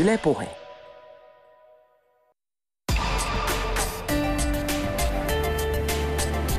Yle 0.00 0.18
Puhe. 0.18 0.48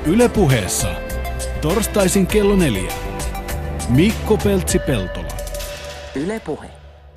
Yle 0.05 0.29
Puheessa. 0.29 0.87
Torstaisin 1.61 2.27
kello 2.27 2.55
neljä. 2.55 2.91
Mikko 3.89 4.37
Peltsi-Peltola. 4.43 5.27
Yle 6.15 6.41
Puhe. 6.45 6.69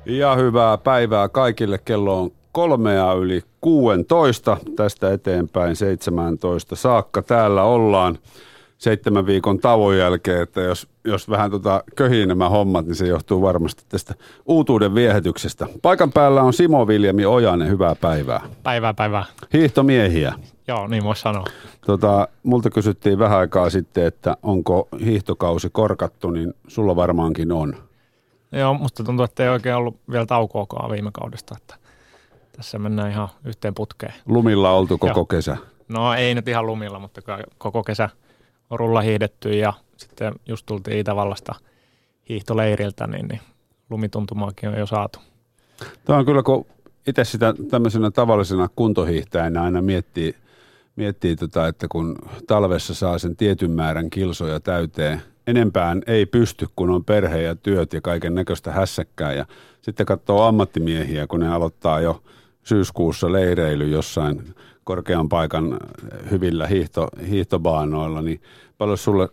Ja 0.05 0.35
hyvää 0.35 0.77
päivää 0.77 1.29
kaikille. 1.29 1.77
Kello 1.85 2.21
on 2.21 2.31
kolmea 2.51 3.13
yli 3.13 3.41
16. 3.61 4.57
Tästä 4.75 5.13
eteenpäin 5.13 5.75
17 5.75 6.75
saakka. 6.75 7.21
Täällä 7.21 7.63
ollaan 7.63 8.17
seitsemän 8.81 9.25
viikon 9.25 9.59
tauon 9.59 9.97
jälkeen, 9.97 10.41
että 10.41 10.61
jos, 10.61 10.87
jos 11.05 11.29
vähän 11.29 11.51
tota 11.51 11.83
köhii 11.95 12.25
nämä 12.25 12.49
hommat, 12.49 12.85
niin 12.85 12.95
se 12.95 13.07
johtuu 13.07 13.41
varmasti 13.41 13.83
tästä 13.89 14.15
uutuuden 14.45 14.95
viehätyksestä. 14.95 15.67
Paikan 15.81 16.11
päällä 16.11 16.41
on 16.41 16.53
Simo 16.53 16.87
Viljami 16.87 17.25
Ojanen, 17.25 17.69
hyvää 17.69 17.95
päivää. 17.95 18.41
Päivää, 18.63 18.93
päivää. 18.93 19.25
Hiihtomiehiä. 19.53 20.33
Joo, 20.67 20.87
niin 20.87 21.03
voisi 21.03 21.21
sanoa. 21.21 21.45
Tota, 21.85 22.27
multa 22.43 22.69
kysyttiin 22.69 23.19
vähän 23.19 23.39
aikaa 23.39 23.69
sitten, 23.69 24.05
että 24.05 24.37
onko 24.43 24.87
hiihtokausi 25.05 25.69
korkattu, 25.71 26.29
niin 26.29 26.53
sulla 26.67 26.95
varmaankin 26.95 27.51
on. 27.51 27.75
Joo, 28.51 28.73
musta 28.73 29.03
tuntuu, 29.03 29.25
että 29.25 29.43
ei 29.43 29.49
oikein 29.49 29.75
ollut 29.75 29.95
vielä 30.11 30.25
taukoakaan 30.25 30.91
viime 30.91 31.09
kaudesta, 31.13 31.55
että 31.57 31.75
tässä 32.57 32.79
mennään 32.79 33.11
ihan 33.11 33.29
yhteen 33.45 33.73
putkeen. 33.73 34.13
Lumilla 34.25 34.71
oltu 34.71 34.97
koko 34.97 35.19
Joo. 35.19 35.25
kesä. 35.25 35.57
No 35.87 36.13
ei 36.13 36.35
nyt 36.35 36.47
ihan 36.47 36.67
lumilla, 36.67 36.99
mutta 36.99 37.21
koko 37.57 37.83
kesä 37.83 38.09
rulla 38.71 39.01
hiihdetty 39.01 39.49
ja 39.49 39.73
sitten 39.97 40.33
just 40.47 40.65
tultiin 40.65 40.97
Itävallasta 40.97 41.55
hiihtoleiriltä, 42.29 43.07
niin, 43.07 43.27
niin 43.27 43.41
lumituntumaakin 43.89 44.69
on 44.69 44.79
jo 44.79 44.85
saatu. 44.85 45.19
Tämä 46.05 46.19
on 46.19 46.25
kyllä, 46.25 46.43
kun 46.43 46.65
itse 47.07 47.23
sitä 47.23 47.53
tämmöisenä 47.69 48.11
tavallisena 48.11 48.69
kuntohiihtäjänä 48.75 49.61
aina 49.61 49.81
miettii, 49.81 50.35
miettii 50.95 51.35
tota, 51.35 51.67
että 51.67 51.87
kun 51.87 52.15
talvessa 52.47 52.93
saa 52.93 53.17
sen 53.17 53.35
tietyn 53.35 53.71
määrän 53.71 54.09
kilsoja 54.09 54.59
täyteen, 54.59 55.21
enempään 55.47 56.01
ei 56.07 56.25
pysty, 56.25 56.67
kun 56.75 56.89
on 56.89 57.05
perhe 57.05 57.41
ja 57.41 57.55
työt 57.55 57.93
ja 57.93 58.01
kaiken 58.01 58.35
näköistä 58.35 58.71
hässäkkää. 58.71 59.33
Ja 59.33 59.45
sitten 59.81 60.05
katsoo 60.05 60.41
ammattimiehiä, 60.41 61.27
kun 61.27 61.39
ne 61.39 61.53
aloittaa 61.53 62.01
jo 62.01 62.23
syyskuussa 62.63 63.31
leireily 63.31 63.87
jossain 63.87 64.55
korkean 64.83 65.29
paikan 65.29 65.77
hyvillä 66.31 66.67
hiihto, 66.67 67.07
hiihtobaanoilla, 67.29 68.21
niin 68.21 68.41
paljon 68.81 68.97
sulle, 68.97 69.29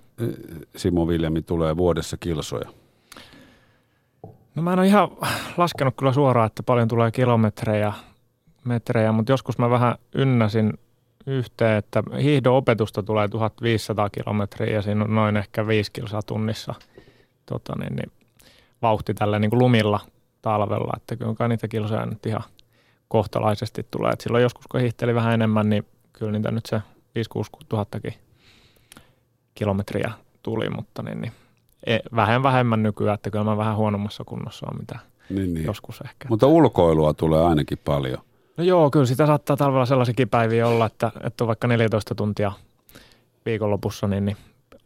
Simo 0.77 1.09
Viljami, 1.09 1.43
tulee 1.43 1.77
vuodessa 1.77 2.17
kilsoja? 2.17 2.69
No 4.55 4.63
mä 4.63 4.73
en 4.73 4.79
ole 4.79 4.87
ihan 4.87 5.09
laskenut 5.57 5.95
kyllä 5.97 6.13
suoraan, 6.13 6.47
että 6.47 6.63
paljon 6.63 6.89
tulee 6.89 7.11
kilometrejä, 7.11 7.93
metrejä, 8.65 9.13
mutta 9.13 9.33
joskus 9.33 9.59
mä 9.59 9.71
vähän 9.71 9.95
ynnäsin 10.15 10.73
yhteen, 11.27 11.77
että 11.77 12.03
hiihdon 12.23 12.55
opetusta 12.55 13.03
tulee 13.03 13.29
1500 13.29 14.11
kilometriä 14.11 14.75
ja 14.75 14.83
siinä 14.83 15.05
on 15.05 15.15
noin 15.15 15.37
ehkä 15.37 15.67
5 15.67 15.93
kilsaa 15.93 16.23
tunnissa 16.23 16.75
tota 17.47 17.73
niin, 17.79 17.97
niin, 17.97 18.13
vauhti 18.83 19.15
tällä 19.15 19.39
niin 19.39 19.51
kuin 19.51 19.61
lumilla 19.61 20.01
talvella, 20.43 20.93
että 20.97 21.17
kyllä 21.17 21.49
niitä 21.49 21.69
kilsoja 21.69 22.07
nyt 22.07 22.27
ihan 22.27 22.45
kohtalaisesti 23.09 23.87
tulee. 23.91 24.13
Et 24.13 24.21
silloin 24.21 24.43
joskus 24.43 24.67
kun 24.67 24.81
hiihteli 24.81 25.15
vähän 25.15 25.35
enemmän, 25.35 25.71
niin 25.71 25.87
kyllä 26.13 26.33
niitä 26.33 26.51
nyt 26.51 26.67
se 26.67 26.77
5-6 26.77 26.81
tuhattakin 27.69 28.28
kilometriä 29.59 30.13
tuli, 30.43 30.71
mutta 30.71 31.03
niin, 31.03 31.21
niin, 31.21 31.33
e- 31.87 31.99
vähän 32.17 32.43
vähemmän 32.43 32.83
nykyään, 32.83 33.15
että 33.15 33.31
kyllä 33.31 33.45
mä 33.45 33.57
vähän 33.57 33.77
huonommassa 33.77 34.25
kunnossa 34.25 34.67
on 34.71 34.79
mitä 34.79 34.99
Niin, 35.31 35.55
niin. 35.55 35.67
joskus 35.67 36.01
ehkä. 36.01 36.29
Mutta 36.29 36.47
ulkoilua 36.47 37.15
tulee 37.15 37.43
ainakin 37.43 37.79
paljon. 37.85 38.19
No 38.57 38.65
joo, 38.65 38.91
kyllä 38.91 39.07
sitä 39.07 39.27
saattaa 39.27 39.57
talvella 39.57 39.87
sellaisikin 39.87 40.29
päiviä 40.29 40.69
olla, 40.69 40.87
että, 40.87 41.13
että 41.25 41.45
on 41.45 41.49
vaikka 41.49 41.69
14 41.69 42.15
tuntia 42.15 42.53
viikonlopussa, 43.47 44.09
niin, 44.09 44.25
niin 44.25 44.37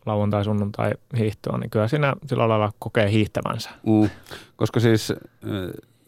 lauantai, 0.06 0.44
sunnuntai 0.44 0.92
hiihtoa, 1.18 1.58
niin 1.58 1.70
kyllä 1.70 1.88
siinä 1.88 2.14
sillä 2.26 2.48
lailla 2.48 2.72
kokee 2.78 3.10
hiihtävänsä. 3.10 3.70
Mm. 3.86 4.10
Koska 4.56 4.80
siis, 4.80 5.10
eh, 5.10 5.18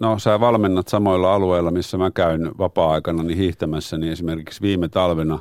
no 0.00 0.18
sä 0.18 0.40
valmennat 0.40 0.88
samoilla 0.88 1.34
alueilla, 1.34 1.70
missä 1.70 1.98
mä 1.98 2.10
käyn 2.10 2.50
vapaa-aikana 2.58 3.22
niin 3.22 3.38
hiihtämässä, 3.38 3.98
niin 3.98 4.12
esimerkiksi 4.12 4.60
viime 4.62 4.88
talvena 4.88 5.38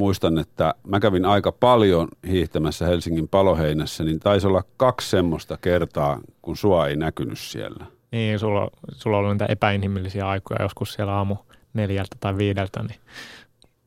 muistan, 0.00 0.38
että 0.38 0.74
mä 0.86 1.00
kävin 1.00 1.24
aika 1.24 1.52
paljon 1.52 2.08
hiihtämässä 2.28 2.86
Helsingin 2.86 3.28
paloheinässä, 3.28 4.04
niin 4.04 4.20
taisi 4.20 4.46
olla 4.46 4.62
kaksi 4.76 5.10
semmoista 5.10 5.58
kertaa, 5.60 6.20
kun 6.42 6.56
sua 6.56 6.88
ei 6.88 6.96
näkynyt 6.96 7.38
siellä. 7.38 7.86
Niin, 8.12 8.38
sulla, 8.38 8.70
sulla 8.92 9.16
ollut 9.16 9.32
niitä 9.32 9.46
epäinhimillisiä 9.46 10.28
aikoja 10.28 10.62
joskus 10.62 10.92
siellä 10.92 11.12
aamu 11.12 11.36
neljältä 11.74 12.16
tai 12.20 12.36
viideltä, 12.36 12.82
niin 12.82 13.00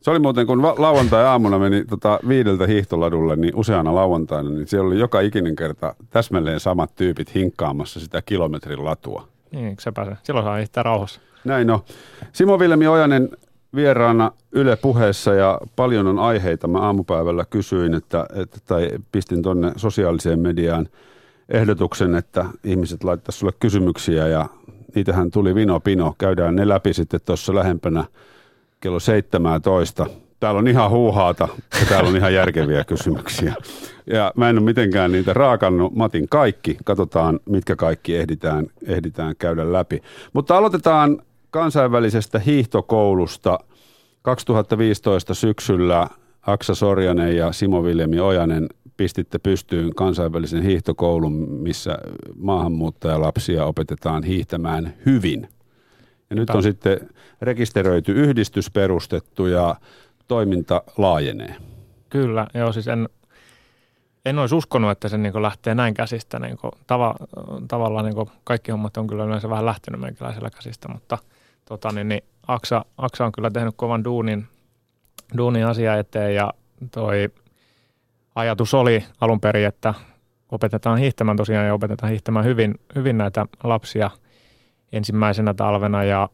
Se 0.01 0.11
oli 0.11 0.19
muuten, 0.19 0.47
kun 0.47 0.61
lauantai-aamuna 0.61 1.59
meni 1.59 1.85
tota 1.85 2.19
viideltä 2.27 2.67
hiihtoladulle, 2.67 3.35
niin 3.35 3.55
useana 3.55 3.95
lauantaina, 3.95 4.49
niin 4.49 4.67
siellä 4.67 4.87
oli 4.87 4.99
joka 4.99 5.19
ikinen 5.19 5.55
kerta 5.55 5.95
täsmälleen 6.09 6.59
samat 6.59 6.95
tyypit 6.95 7.35
hinkkaamassa 7.35 7.99
sitä 7.99 8.21
kilometrin 8.21 8.85
latua. 8.85 9.27
niin 9.51 9.75
sepä 9.79 10.05
se. 10.05 10.11
Silloin 10.23 10.45
saa 10.45 10.55
hiihtää 10.55 10.83
rauhassa. 10.83 11.21
Näin 11.43 11.69
on. 11.69 11.79
Simo 12.31 12.59
Vilmi 12.59 12.87
Ojanen 12.87 13.29
vieraana 13.75 14.31
Yle 14.51 14.75
puheessa 14.75 15.33
ja 15.33 15.59
paljon 15.75 16.07
on 16.07 16.19
aiheita. 16.19 16.67
Mä 16.67 16.79
aamupäivällä 16.79 17.45
kysyin, 17.49 17.93
että, 17.93 18.25
että 18.35 18.57
tai 18.65 18.89
pistin 19.11 19.41
tonne 19.41 19.71
sosiaaliseen 19.75 20.39
mediaan 20.39 20.87
ehdotuksen, 21.49 22.15
että 22.15 22.45
ihmiset 22.63 23.03
laittaisivat 23.03 23.39
sulle 23.39 23.53
kysymyksiä 23.59 24.27
ja 24.27 24.45
niitähän 24.95 25.31
tuli 25.31 25.55
vino 25.55 25.79
pino. 25.79 26.15
Käydään 26.17 26.55
ne 26.55 26.67
läpi 26.67 26.93
sitten 26.93 27.19
tuossa 27.25 27.55
lähempänä 27.55 28.05
kello 28.81 28.99
17. 28.99 30.05
Täällä 30.39 30.59
on 30.59 30.67
ihan 30.67 30.89
huuhaata 30.89 31.47
ja 31.79 31.85
täällä 31.89 32.09
on 32.09 32.17
ihan 32.17 32.33
järkeviä 32.33 32.83
kysymyksiä. 32.83 33.55
Ja 34.07 34.31
mä 34.35 34.49
en 34.49 34.57
ole 34.57 34.65
mitenkään 34.65 35.11
niitä 35.11 35.33
raakannut. 35.33 35.95
Matin 35.95 36.29
kaikki. 36.29 36.77
Katsotaan, 36.83 37.39
mitkä 37.45 37.75
kaikki 37.75 38.15
ehditään, 38.15 38.67
ehditään 38.85 39.35
käydä 39.39 39.73
läpi. 39.73 40.01
Mutta 40.33 40.57
aloitetaan 40.57 41.21
kansainvälisestä 41.53 42.39
hiihtokoulusta. 42.39 43.59
2015 44.21 45.33
syksyllä 45.33 46.07
Aksa 46.41 46.75
Sorjanen 46.75 47.37
ja 47.37 47.51
Simo 47.51 47.83
Viljami 47.83 48.19
Ojanen 48.19 48.67
pistitte 48.97 49.39
pystyyn 49.39 49.95
kansainvälisen 49.95 50.63
hiihtokoulun, 50.63 51.33
missä 51.49 51.97
maahanmuuttajalapsia 52.35 53.65
opetetaan 53.65 54.23
hiihtämään 54.23 54.93
hyvin. 55.05 55.47
Ja 56.29 56.35
nyt 56.35 56.49
on 56.49 56.63
sitten 56.63 57.09
rekisteröity 57.41 58.11
yhdistys 58.11 58.71
perustettu 58.71 59.45
ja 59.45 59.75
toiminta 60.27 60.83
laajenee. 60.97 61.55
Kyllä, 62.09 62.47
joo 62.53 62.71
siis 62.71 62.87
en, 62.87 63.09
en 64.25 64.39
olisi 64.39 64.55
uskonut, 64.55 64.91
että 64.91 65.09
se 65.09 65.17
niin 65.17 65.41
lähtee 65.41 65.75
näin 65.75 65.93
käsistä. 65.93 66.39
Niin 66.39 66.57
tava, 66.87 67.15
tavallaan 67.67 68.05
niin 68.05 68.27
kaikki 68.43 68.71
hommat 68.71 68.97
on 68.97 69.07
kyllä 69.07 69.23
yleensä 69.23 69.49
vähän 69.49 69.65
lähtenyt 69.65 70.01
meikäläisellä 70.01 70.49
käsistä, 70.49 70.87
mutta 70.87 71.17
tota, 71.65 71.91
niin, 71.91 72.07
niin 72.07 72.23
Aksa, 72.47 72.85
Aksa 72.97 73.25
on 73.25 73.31
kyllä 73.31 73.51
tehnyt 73.51 73.73
kovan 73.77 74.03
duunin, 74.03 74.47
duunin 75.37 75.65
asia 75.65 75.95
eteen 75.95 76.35
ja 76.35 76.53
toi 76.91 77.29
ajatus 78.35 78.73
oli 78.73 79.03
alun 79.21 79.39
perin, 79.39 79.67
että 79.67 79.93
opetetaan 80.51 80.97
hiihtämään 80.97 81.37
tosiaan 81.37 81.65
ja 81.65 81.73
opetetaan 81.73 82.09
hiihtämään 82.09 82.45
hyvin, 82.45 82.75
hyvin 82.95 83.17
näitä 83.17 83.45
lapsia 83.63 84.09
ensimmäisenä 84.91 85.53
talvena 85.53 86.03
ja 86.03 86.29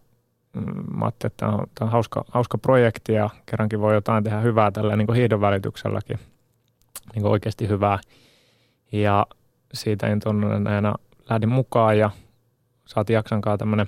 mm, 0.53 0.97
mä 0.97 1.05
ajattelin, 1.05 1.31
että 1.31 1.45
tämä 1.45 1.51
on, 1.51 1.67
tämä 1.75 1.87
on 1.87 1.91
hauska, 1.91 2.25
hauska 2.31 2.57
projekti 2.57 3.13
ja 3.13 3.29
kerrankin 3.45 3.81
voi 3.81 3.93
jotain 3.93 4.23
tehdä 4.23 4.39
hyvää 4.39 4.71
tällä 4.71 4.95
niin 4.95 5.13
hiidon 5.13 5.41
välitykselläkin, 5.41 6.19
niin 7.15 7.25
oikeasti 7.25 7.67
hyvää. 7.67 7.99
Ja 8.91 9.27
siitä 9.73 10.07
intoneena 10.07 10.95
lähdin 11.29 11.49
mukaan 11.49 11.97
ja 11.97 12.09
saatiin 12.85 13.15
Jaksankaan 13.15 13.59
tämmöinen 13.59 13.87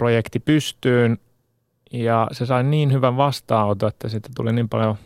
projekti 0.00 0.40
pystyyn. 0.40 1.18
Ja 1.92 2.28
se 2.32 2.46
sai 2.46 2.64
niin 2.64 2.92
hyvän 2.92 3.16
vastaanoton, 3.16 3.88
että 3.88 4.08
siitä 4.08 4.28
tuli 4.36 4.52
niin 4.52 4.68
paljon 4.68 4.96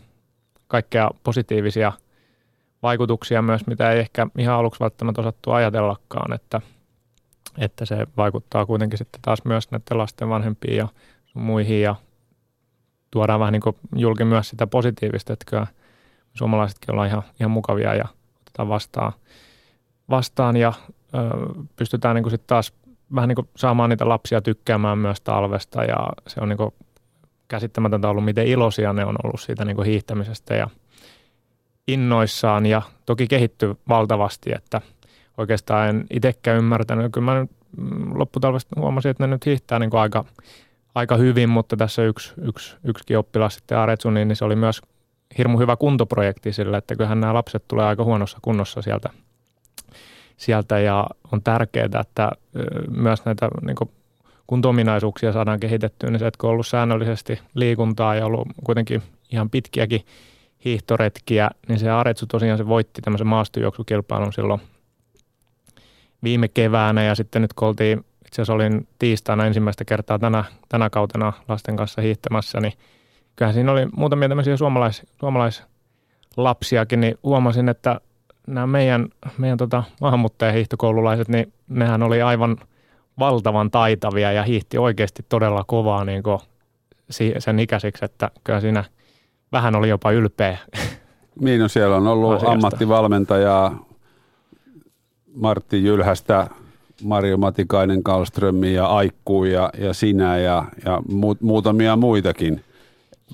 kaikkea 0.67 1.09
positiivisia 1.23 1.91
vaikutuksia 2.83 3.41
myös, 3.41 3.67
mitä 3.67 3.91
ei 3.91 3.99
ehkä 3.99 4.27
ihan 4.37 4.55
aluksi 4.55 4.79
välttämättä 4.79 5.21
osattu 5.21 5.51
ajatellakaan, 5.51 6.33
että, 6.33 6.61
että 7.57 7.85
se 7.85 8.07
vaikuttaa 8.17 8.65
kuitenkin 8.65 8.97
sitten 8.97 9.21
taas 9.21 9.39
myös 9.45 9.71
näiden 9.71 9.97
lasten 9.97 10.29
vanhempiin 10.29 10.77
ja 10.77 10.87
muihin. 11.33 11.81
Ja 11.81 11.95
tuodaan 13.11 13.39
vähän 13.39 13.51
niin 13.51 13.61
kuin 13.61 13.75
julki 13.95 14.25
myös 14.25 14.49
sitä 14.49 14.67
positiivista, 14.67 15.33
että 15.33 15.45
kyllä 15.49 15.67
suomalaisetkin 16.33 16.91
ollaan 16.91 17.07
ihan, 17.09 17.23
ihan 17.39 17.51
mukavia 17.51 17.95
ja 17.95 18.05
otetaan 18.41 18.69
vastaan, 18.69 19.13
vastaan 20.09 20.57
ja 20.57 20.73
ö, 21.13 21.19
pystytään 21.75 22.15
niin 22.15 22.23
kuin 22.23 22.31
sitten 22.31 22.47
taas 22.47 22.73
vähän 23.15 23.27
niin 23.27 23.35
kuin 23.35 23.49
saamaan 23.55 23.89
niitä 23.89 24.09
lapsia 24.09 24.41
tykkäämään 24.41 24.97
myös 24.97 25.21
talvesta 25.21 25.83
ja 25.83 25.97
se 26.27 26.39
on 26.41 26.49
niin 26.49 26.57
kuin 26.57 26.73
käsittämätöntä 27.47 28.09
ollut, 28.09 28.25
miten 28.25 28.47
iloisia 28.47 28.93
ne 28.93 29.05
on 29.05 29.15
ollut 29.23 29.41
siitä 29.41 29.65
niin 29.65 29.75
kuin 29.75 29.87
hiihtämisestä 29.87 30.55
ja 30.55 30.67
innoissaan 31.87 32.65
ja 32.65 32.81
toki 33.05 33.27
kehittyy 33.27 33.75
valtavasti, 33.89 34.51
että 34.55 34.81
oikeastaan 35.37 35.89
en 35.89 36.05
itsekään 36.09 36.57
ymmärtänyt. 36.57 37.11
Kyllä 37.11 37.25
mä 37.25 37.39
nyt 37.39 37.51
mm, 37.77 38.19
lopputalvesta 38.19 38.79
huomasin, 38.79 39.11
että 39.11 39.27
ne 39.27 39.33
nyt 39.33 39.45
hiihtää 39.45 39.79
niin 39.79 39.89
kuin 39.89 40.01
aika, 40.01 40.25
aika 40.95 41.17
hyvin, 41.17 41.49
mutta 41.49 41.77
tässä 41.77 42.03
yksi, 42.03 42.33
yksi, 42.41 42.75
yksikin 42.83 43.17
oppilas 43.17 43.55
sitten 43.55 43.77
Aretsu, 43.77 44.09
niin 44.09 44.35
se 44.35 44.45
oli 44.45 44.55
myös 44.55 44.81
hirmu 45.37 45.59
hyvä 45.59 45.75
kuntoprojekti 45.75 46.53
sille, 46.53 46.77
että 46.77 46.95
kyllähän 46.95 47.19
nämä 47.19 47.33
lapset 47.33 47.63
tulee 47.67 47.85
aika 47.85 48.03
huonossa 48.03 48.37
kunnossa 48.41 48.81
sieltä, 48.81 49.09
sieltä 50.37 50.79
ja 50.79 51.07
on 51.31 51.41
tärkeää, 51.43 51.89
että 52.01 52.31
myös 52.89 53.25
näitä 53.25 53.49
niin 53.61 53.75
kunto-ominaisuuksia 54.47 55.31
saadaan 55.31 55.59
kehitettyä, 55.59 56.09
niin 56.09 56.19
se, 56.19 56.27
että 56.27 56.37
kun 56.37 56.47
on 56.47 56.51
ollut 56.51 56.67
säännöllisesti 56.67 57.39
liikuntaa 57.53 58.15
ja 58.15 58.25
ollut 58.25 58.47
kuitenkin 58.63 59.01
ihan 59.31 59.49
pitkiäkin 59.49 60.01
hiihtoretkiä, 60.65 61.49
niin 61.67 61.79
se 61.79 61.89
Aretsu 61.89 62.25
tosiaan 62.25 62.57
se 62.57 62.67
voitti 62.67 63.01
tämmöisen 63.01 63.27
maastojuoksukilpailun 63.27 64.33
silloin 64.33 64.61
viime 66.23 66.47
keväänä 66.47 67.03
ja 67.03 67.15
sitten 67.15 67.41
nyt 67.41 67.53
kun 67.53 67.67
oltiin, 67.67 67.99
itse 68.25 68.41
asiassa 68.41 68.53
olin 68.53 68.87
tiistaina 68.99 69.45
ensimmäistä 69.45 69.85
kertaa 69.85 70.19
tänä, 70.19 70.43
tänä 70.69 70.89
kautena 70.89 71.33
lasten 71.47 71.75
kanssa 71.75 72.01
hiihtämässä, 72.01 72.59
niin 72.59 72.73
kyllähän 73.35 73.53
siinä 73.53 73.71
oli 73.71 73.85
muutamia 73.85 74.29
tämmöisiä 74.29 74.57
suomalais, 74.57 75.03
suomalaislapsiakin, 75.19 77.01
niin 77.01 77.17
huomasin, 77.23 77.69
että 77.69 78.01
nämä 78.47 78.67
meidän, 78.67 79.07
meidän 79.37 79.57
tota, 79.57 79.83
maahanmuuttajahiihtokoululaiset, 80.01 81.27
niin 81.27 81.53
nehän 81.69 82.03
oli 82.03 82.21
aivan 82.21 82.57
valtavan 83.19 83.71
taitavia 83.71 84.31
ja 84.31 84.43
hiihti 84.43 84.77
oikeasti 84.77 85.25
todella 85.29 85.63
kovaa 85.67 86.05
niin 86.05 86.23
sen 87.39 87.59
ikäisiksi, 87.59 88.05
että 88.05 88.31
kyllä 88.43 88.61
siinä 88.61 88.83
vähän 89.51 89.75
oli 89.75 89.89
jopa 89.89 90.11
ylpeä. 90.11 90.57
Niin, 91.39 91.61
no 91.61 91.67
siellä 91.67 91.95
on 91.95 92.07
ollut 92.07 92.33
asiasta. 92.33 92.51
ammattivalmentaja 92.51 93.71
Martti 95.35 95.83
Jylhästä, 95.83 96.47
Mario 97.03 97.37
Matikainen, 97.37 98.03
Karlströmi 98.03 98.73
ja 98.73 98.85
Aikku 98.85 99.43
ja, 99.43 99.69
ja 99.77 99.93
sinä 99.93 100.37
ja, 100.37 100.65
ja 100.85 101.01
mu, 101.09 101.35
muutamia 101.41 101.95
muitakin– 101.95 102.61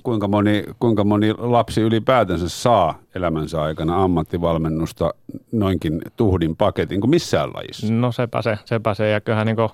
kuinka 0.04 0.28
moni, 0.28 0.64
kuinka 0.80 1.04
moni 1.04 1.34
lapsi 1.38 1.82
ylipäätänsä 1.82 2.50
saa 2.50 3.00
elämänsä 3.16 3.62
aikana 3.62 4.04
ammattivalmennusta 4.04 5.14
noinkin 5.52 6.02
tuhdin 6.18 6.56
paketin 6.56 7.02
kuin 7.02 7.10
missään 7.10 7.50
lajissa? 7.54 7.94
No 7.94 8.12
sepä 8.12 8.42
se, 8.42 8.58
sepä 8.66 8.94
se. 8.94 9.10
Ja 9.10 9.22
kyllähän 9.22 9.48
niin 9.48 9.70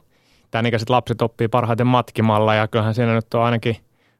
tämän 0.51 0.65
ikäiset 0.65 0.89
lapset 0.89 1.21
oppii 1.21 1.47
parhaiten 1.47 1.87
matkimalla 1.87 2.55
ja 2.55 2.67
kyllähän 2.67 2.95
siinä 2.95 3.15
nyt 3.15 3.33
on 3.33 3.43
ainakin 3.43 3.77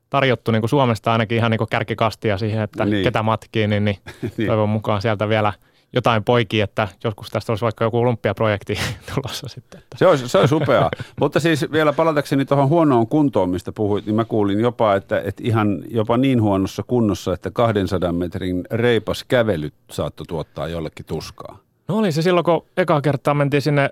tarjottu 0.09 0.51
niin 0.51 0.61
kuin 0.61 0.69
Suomesta 0.69 1.11
ainakin 1.11 1.37
ihan 1.37 1.51
niin 1.51 1.57
kuin 1.57 1.69
kärkikastia 1.69 2.37
siihen, 2.37 2.61
että 2.61 2.85
niin. 2.85 3.03
ketä 3.03 3.23
matkii, 3.23 3.67
niin, 3.67 3.85
niin, 3.85 3.97
niin 4.37 4.47
toivon 4.47 4.69
mukaan 4.69 5.01
sieltä 5.01 5.29
vielä– 5.29 5.53
jotain 5.93 6.23
poikia, 6.23 6.63
että 6.63 6.87
joskus 7.03 7.29
tästä 7.29 7.51
olisi 7.51 7.63
vaikka 7.63 7.83
joku 7.83 7.97
olympiaprojekti 7.97 8.79
tulossa 9.15 9.47
sitten. 9.47 9.79
Että. 9.79 9.97
Se 9.97 10.07
olisi, 10.07 10.29
se 10.29 10.37
olisi 10.37 10.55
upeaa. 10.55 10.89
Mutta 11.21 11.39
siis 11.39 11.71
vielä 11.71 11.93
palatakseni 11.93 12.45
tuohon 12.45 12.69
huonoon 12.69 13.07
kuntoon, 13.07 13.49
mistä 13.49 13.71
puhuit, 13.71 14.05
niin 14.05 14.15
mä 14.15 14.25
kuulin 14.25 14.59
jopa, 14.59 14.95
että, 14.95 15.21
että 15.21 15.43
ihan 15.45 15.83
jopa 15.89 16.17
niin 16.17 16.41
huonossa 16.41 16.83
kunnossa, 16.83 17.33
että 17.33 17.51
200 17.51 18.11
metrin 18.11 18.63
reipas 18.71 19.23
kävely 19.23 19.71
saattoi 19.91 20.25
tuottaa 20.25 20.67
jollekin 20.67 21.05
tuskaa. 21.05 21.57
No 21.87 21.97
oli 21.97 22.11
se 22.11 22.21
silloin, 22.21 22.43
kun 22.43 22.65
eka 22.77 23.01
kertaa 23.01 23.33
mentiin 23.33 23.61
sinne 23.61 23.89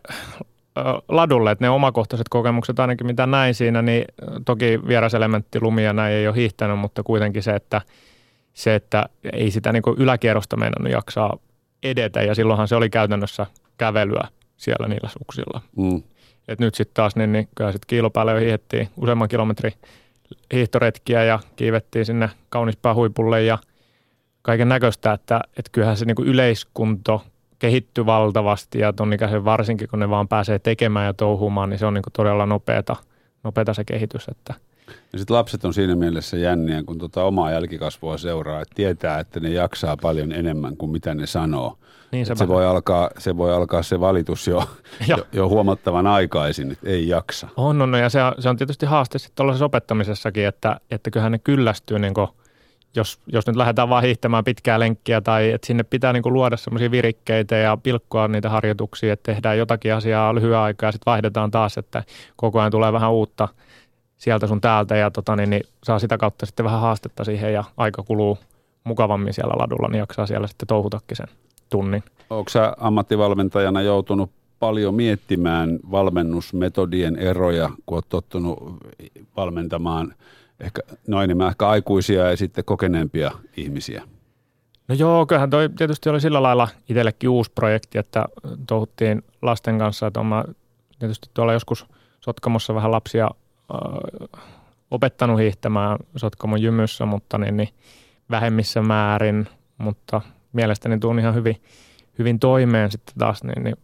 ladulle, 1.10 1.52
että 1.52 1.66
ne 1.66 1.70
omakohtaiset 1.70 2.30
kokemukset 2.30 2.80
ainakin 2.80 3.08
mitä 3.08 3.26
näin 3.26 3.56
siinä, 3.56 3.82
niin 3.82 4.06
toki 4.46 4.80
vieraselementti 4.88 5.62
lumia 5.62 5.94
näin 5.94 6.14
ei 6.14 6.28
ole 6.28 6.36
hiihtänyt, 6.36 6.80
mutta 6.80 7.04
kuitenkin 7.04 7.44
se, 7.44 7.56
että 7.56 7.82
se, 8.54 8.76
että 8.76 9.06
ei 9.34 9.52
sitä 9.52 9.72
niin 9.72 9.84
yläkierrosta 9.98 10.58
meinannut 10.58 10.92
jaksaa 10.92 11.38
edetä 11.90 12.22
ja 12.22 12.36
silloinhan 12.36 12.68
se 12.68 12.76
oli 12.76 12.90
käytännössä 12.90 13.46
kävelyä 13.78 14.28
siellä 14.58 14.88
niillä 14.88 15.10
suksilla. 15.10 15.62
Mm. 15.78 16.04
Et 16.48 16.60
nyt 16.60 16.76
sitten 16.76 16.94
taas 16.94 17.16
niin, 17.16 17.32
niin 17.32 17.48
kyllä 17.56 17.72
sitten 17.72 17.88
kiilopäälle 17.88 18.32
jo 18.32 18.40
hiihettiin 18.40 18.90
useamman 18.98 19.28
kilometrin 19.28 19.74
hiihtoretkiä 20.54 21.24
ja 21.24 21.40
kiivettiin 21.56 22.06
sinne 22.06 22.30
kaunispää 22.50 22.94
huipulle 22.94 23.44
ja 23.44 23.58
kaiken 24.42 24.70
näköistä, 24.70 25.14
että, 25.14 25.42
että 25.58 25.72
kyllähän 25.72 25.98
se 25.98 26.06
niin 26.06 26.16
kuin 26.16 26.28
yleiskunto 26.28 27.24
kehittyy 27.60 28.06
valtavasti 28.06 28.80
ja 28.80 28.94
ton 28.94 29.14
ikäisen 29.14 29.46
varsinkin, 29.46 29.88
kun 29.88 30.00
ne 30.00 30.10
vaan 30.10 30.28
pääsee 30.28 30.60
tekemään 30.60 31.06
ja 31.06 31.14
touhumaan, 31.14 31.70
niin 31.70 31.80
se 31.80 31.86
on 31.86 31.94
niin 31.94 32.04
kuin 32.04 32.14
todella 32.14 32.46
nopeata, 32.46 32.96
nopeata 33.44 33.74
se 33.74 33.84
kehitys, 33.84 34.28
että– 34.28 34.54
ja 35.14 35.20
sitten 35.20 35.36
lapset 35.36 35.66
on 35.66 35.74
siinä 35.74 35.96
mielessä 35.96 36.38
jänniä, 36.38 36.84
kun 36.84 36.98
tuota 36.98 37.24
omaa 37.24 37.52
jälkikasvua 37.52 38.18
seuraa, 38.18 38.62
että 38.62 38.76
tietää, 38.76 39.20
että 39.20 39.40
ne 39.40 39.50
jaksaa 39.50 39.98
paljon 39.98 40.32
enemmän 40.32 40.78
kuin 40.78 40.92
mitä 40.92 41.14
ne 41.14 41.28
sanoo. 41.28 41.78
Niin 42.12 42.26
se, 42.26 42.36
se, 42.36 42.48
voi 42.48 42.66
alkaa, 42.66 43.10
se 43.18 43.38
voi 43.38 43.54
alkaa 43.54 43.84
se 43.84 44.00
valitus 44.00 44.48
jo, 44.48 44.64
jo, 45.08 45.18
jo 45.32 45.50
huomattavan 45.50 46.08
aikaisin, 46.08 46.72
että 46.72 46.90
ei 46.90 47.08
jaksa. 47.08 47.48
On, 47.58 47.82
on 47.82 47.94
ja 47.94 48.10
se 48.10 48.24
on, 48.24 48.34
se 48.40 48.50
on 48.50 48.58
tietysti 48.58 48.86
haaste 48.86 49.20
sitten 49.20 49.36
tuollaisessa 49.36 49.66
opettamisessakin, 49.66 50.46
että, 50.46 50.80
että 50.92 51.12
kyllähän 51.12 51.32
ne 51.32 51.40
kyllästyy, 51.40 52.00
niin 52.00 52.14
kuin, 52.14 52.28
jos, 52.96 53.20
jos 53.28 53.48
nyt 53.48 53.56
lähdetään 53.56 53.90
vaan 53.90 54.04
hiihtämään 54.04 54.44
pitkää 54.44 54.80
lenkkiä 54.80 55.22
tai 55.22 55.52
että 55.52 55.68
sinne 55.68 55.84
pitää 55.84 56.14
niin 56.14 56.24
kuin 56.24 56.34
luoda 56.34 56.58
semmoisia 56.58 56.92
virikkeitä 56.92 57.56
ja 57.56 57.78
pilkkoa 57.78 58.28
niitä 58.28 58.50
harjoituksia, 58.50 59.14
että 59.14 59.32
tehdään 59.32 59.58
jotakin 59.58 59.94
asiaa 59.94 60.36
lyhyen 60.36 60.58
aikaa 60.58 60.88
ja 60.88 60.92
sitten 60.92 61.12
vaihdetaan 61.12 61.52
taas, 61.52 61.78
että 61.78 62.04
koko 62.36 62.60
ajan 62.60 62.72
tulee 62.72 62.94
vähän 62.94 63.12
uutta– 63.12 63.48
sieltä 64.25 64.48
sun 64.48 64.62
täältä 64.62 64.95
ja 64.95 65.12
tota, 65.12 65.36
niin, 65.36 65.50
niin 65.50 65.63
saa 65.83 66.00
sitä 66.00 66.18
kautta 66.18 66.45
sitten 66.45 66.63
vähän 66.63 66.81
haastetta 66.81 67.24
siihen 67.24 67.54
ja 67.54 67.63
aika 67.77 68.04
kuluu 68.04 68.38
mukavammin 68.83 69.33
siellä 69.33 69.54
ladulla, 69.57 69.88
niin 69.88 70.00
jaksaa 70.00 70.27
siellä 70.27 70.48
sitten 70.48 70.68
touhutakin 70.68 71.18
sen 71.18 71.27
tunnin. 71.69 72.04
Onko 72.30 72.50
sä 72.50 72.75
ammattivalmentajana 72.80 73.81
joutunut 73.81 74.31
paljon 74.60 74.95
miettimään 74.95 75.80
valmennusmetodien 75.92 77.16
eroja, 77.16 77.69
kun 77.86 77.95
olet 77.95 78.10
tottunut 78.10 78.60
valmentamaan 79.38 80.13
ehkä 80.60 80.81
noin 81.07 81.24
enemmän 81.24 81.50
ehkä 81.50 81.68
aikuisia 81.68 82.30
ja 82.30 82.38
sitten 82.38 82.66
kokeneempia 82.66 83.31
ihmisiä? 83.57 84.04
No 84.88 84.95
joo, 84.95 85.25
kyllähän 85.25 85.50
toi 85.50 85.69
tietysti 85.77 86.10
oli 86.10 86.22
sillä 86.22 86.44
lailla 86.44 86.68
itsellekin 86.89 87.30
uusi 87.30 87.51
projekti, 87.56 87.98
että 87.98 88.25
touhuttiin 88.68 89.24
lasten 89.42 89.80
kanssa, 89.80 90.07
että 90.07 90.19
olen 90.19 90.56
tietysti 91.00 91.30
tuolla 91.33 91.54
joskus 91.54 91.86
Sotkamossa 92.22 92.75
vähän 92.75 92.92
lapsia 92.92 93.30
opettanut 94.92 95.40
hiihtämään 95.40 95.98
Sotkamon 96.16 96.62
jymyssä, 96.62 97.06
mutta 97.06 97.38
niin, 97.38 97.58
niin 97.58 97.70
vähemmissä 98.30 98.82
määrin, 98.82 99.48
mutta 99.78 100.22
mielestäni 100.54 101.00
tuun 101.00 101.20
ihan 101.20 101.36
hyvin, 101.36 101.62
hyvin 102.20 102.40
toimeen 102.40 102.92
sitten 102.92 103.16
taas, 103.18 103.44
niin, 103.44 103.64
niin, 103.64 103.76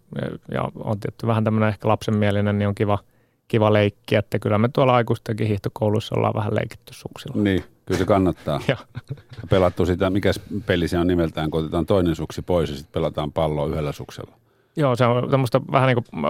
ja 0.51 0.69
on 0.75 0.99
tietty 0.99 1.27
vähän 1.27 1.43
tämmöinen 1.43 1.69
ehkä 1.69 1.87
lapsenmielinen, 1.87 2.57
niin 2.57 2.67
on 2.67 2.75
kiva, 2.75 2.99
kiva 3.47 3.73
leikki, 3.73 4.15
että 4.15 4.39
kyllä 4.39 4.57
me 4.57 4.69
tuolla 4.73 4.95
aikuistenkin 4.95 5.47
hiihtokoulussa 5.47 6.15
ollaan 6.15 6.33
vähän 6.33 6.55
leikitty 6.55 6.93
suksilla. 6.93 7.43
Niin, 7.43 7.63
kyllä 7.85 7.97
se 7.97 8.05
kannattaa. 8.05 8.61
Pelattu 9.49 9.85
sitä, 9.85 10.09
mikä 10.09 10.31
peli 10.65 10.87
se 10.87 10.99
on 10.99 11.07
nimeltään, 11.07 11.51
kun 11.51 11.59
otetaan 11.59 11.85
toinen 11.85 12.15
suksi 12.15 12.41
pois 12.41 12.69
ja 12.69 12.75
sitten 12.75 12.93
pelataan 12.93 13.31
palloa 13.31 13.67
yhdellä 13.67 13.91
suksella. 13.91 14.40
Joo, 14.75 14.95
se 14.95 15.05
on 15.05 15.29
semmoista 15.29 15.61
vähän 15.71 15.87
niin 15.87 16.03
kuin 16.03 16.23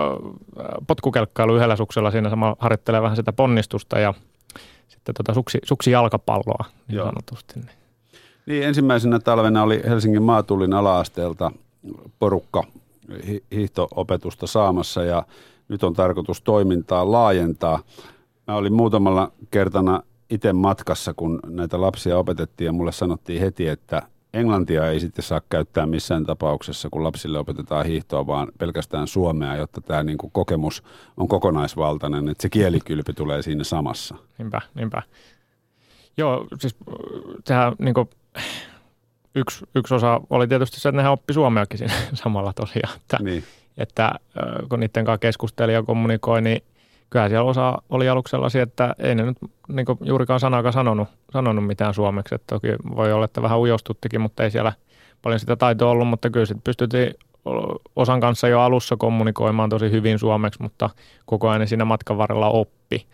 potkukelkkailu 0.87 1.55
yhdellä 1.55 1.75
suksella. 1.75 2.11
Siinä 2.11 2.29
sama 2.29 2.55
harjoittelee 2.59 3.01
vähän 3.01 3.15
sitä 3.15 3.33
ponnistusta 3.33 3.99
ja 3.99 4.13
sitten 4.87 5.15
tota 5.15 5.33
suksi, 5.33 5.59
suksi 5.63 5.91
jalkapalloa 5.91 6.65
niin 6.87 6.95
Joo. 6.95 7.05
sanotusti. 7.05 7.53
Niin. 7.59 7.69
niin, 8.45 8.63
ensimmäisenä 8.63 9.19
talvena 9.19 9.63
oli 9.63 9.81
Helsingin 9.85 10.23
maatullin 10.23 10.73
ala-asteelta 10.73 11.51
porukka 12.19 12.63
hiihto-opetusta 13.51 14.47
saamassa 14.47 15.03
ja 15.03 15.23
nyt 15.67 15.83
on 15.83 15.93
tarkoitus 15.93 16.41
toimintaa 16.41 17.11
laajentaa. 17.11 17.79
Mä 18.47 18.55
olin 18.55 18.73
muutamalla 18.73 19.31
kertana 19.51 20.03
itse 20.29 20.53
matkassa, 20.53 21.13
kun 21.13 21.39
näitä 21.47 21.81
lapsia 21.81 22.17
opetettiin 22.17 22.65
ja 22.65 22.73
mulle 22.73 22.91
sanottiin 22.91 23.41
heti, 23.41 23.67
että 23.67 24.01
englantia 24.33 24.87
ei 24.87 24.99
sitten 24.99 25.23
saa 25.23 25.41
käyttää 25.49 25.85
missään 25.85 26.25
tapauksessa, 26.25 26.89
kun 26.91 27.03
lapsille 27.03 27.39
opetetaan 27.39 27.85
hiihtoa, 27.85 28.27
vaan 28.27 28.47
pelkästään 28.57 29.07
suomea, 29.07 29.55
jotta 29.55 29.81
tämä 29.81 30.03
niin 30.03 30.17
kuin 30.17 30.31
kokemus 30.31 30.83
on 31.17 31.27
kokonaisvaltainen, 31.27 32.29
että 32.29 32.41
se 32.41 32.49
kielikylpy 32.49 33.13
tulee 33.13 33.41
siinä 33.41 33.63
samassa. 33.63 34.15
Niinpä, 34.37 34.61
niinpä. 34.75 35.01
Joo, 36.17 36.47
siis 36.59 36.75
sehän 37.45 37.73
niin 37.79 37.93
kuin, 37.93 38.09
yksi, 39.35 39.65
yksi 39.75 39.93
osa 39.93 40.21
oli 40.29 40.47
tietysti 40.47 40.79
se, 40.79 40.89
että 40.89 40.97
nehän 40.97 41.11
oppi 41.11 41.33
suomeakin 41.33 41.77
siinä 41.77 41.93
samalla 42.23 42.53
tosiaan, 42.53 42.95
että, 42.95 43.17
niin. 43.21 43.43
että 43.77 44.11
kun 44.69 44.79
niiden 44.79 45.05
kanssa 45.05 45.17
keskusteli 45.17 45.73
ja 45.73 45.83
kommunikoi, 45.83 46.41
niin 46.41 46.63
kyllä 47.11 47.29
siellä 47.29 47.49
osa 47.49 47.81
oli 47.89 48.09
aluksi 48.09 48.31
sellaisia, 48.31 48.63
että 48.63 48.95
ei 48.99 49.15
ne 49.15 49.23
nyt 49.23 49.37
niin 49.67 49.85
juurikaan 50.01 50.39
sanakaan 50.39 50.73
sanonut, 50.73 51.07
sanonut 51.33 51.67
mitään 51.67 51.93
suomeksi. 51.93 52.35
Että 52.35 52.55
toki 52.55 52.67
voi 52.95 53.13
olla, 53.13 53.25
että 53.25 53.41
vähän 53.41 53.59
ujostuttikin, 53.59 54.21
mutta 54.21 54.43
ei 54.43 54.51
siellä 54.51 54.73
paljon 55.21 55.39
sitä 55.39 55.55
taitoa 55.55 55.91
ollut, 55.91 56.07
mutta 56.07 56.29
kyllä 56.29 56.45
sitten 56.45 56.63
pystyttiin 56.63 57.13
osan 57.95 58.19
kanssa 58.19 58.47
jo 58.47 58.61
alussa 58.61 58.97
kommunikoimaan 58.97 59.69
tosi 59.69 59.91
hyvin 59.91 60.19
suomeksi, 60.19 60.61
mutta 60.61 60.89
koko 61.25 61.49
ajan 61.49 61.67
siinä 61.67 61.85
matkan 61.85 62.17
varrella 62.17 62.49
oppi, 62.49 63.05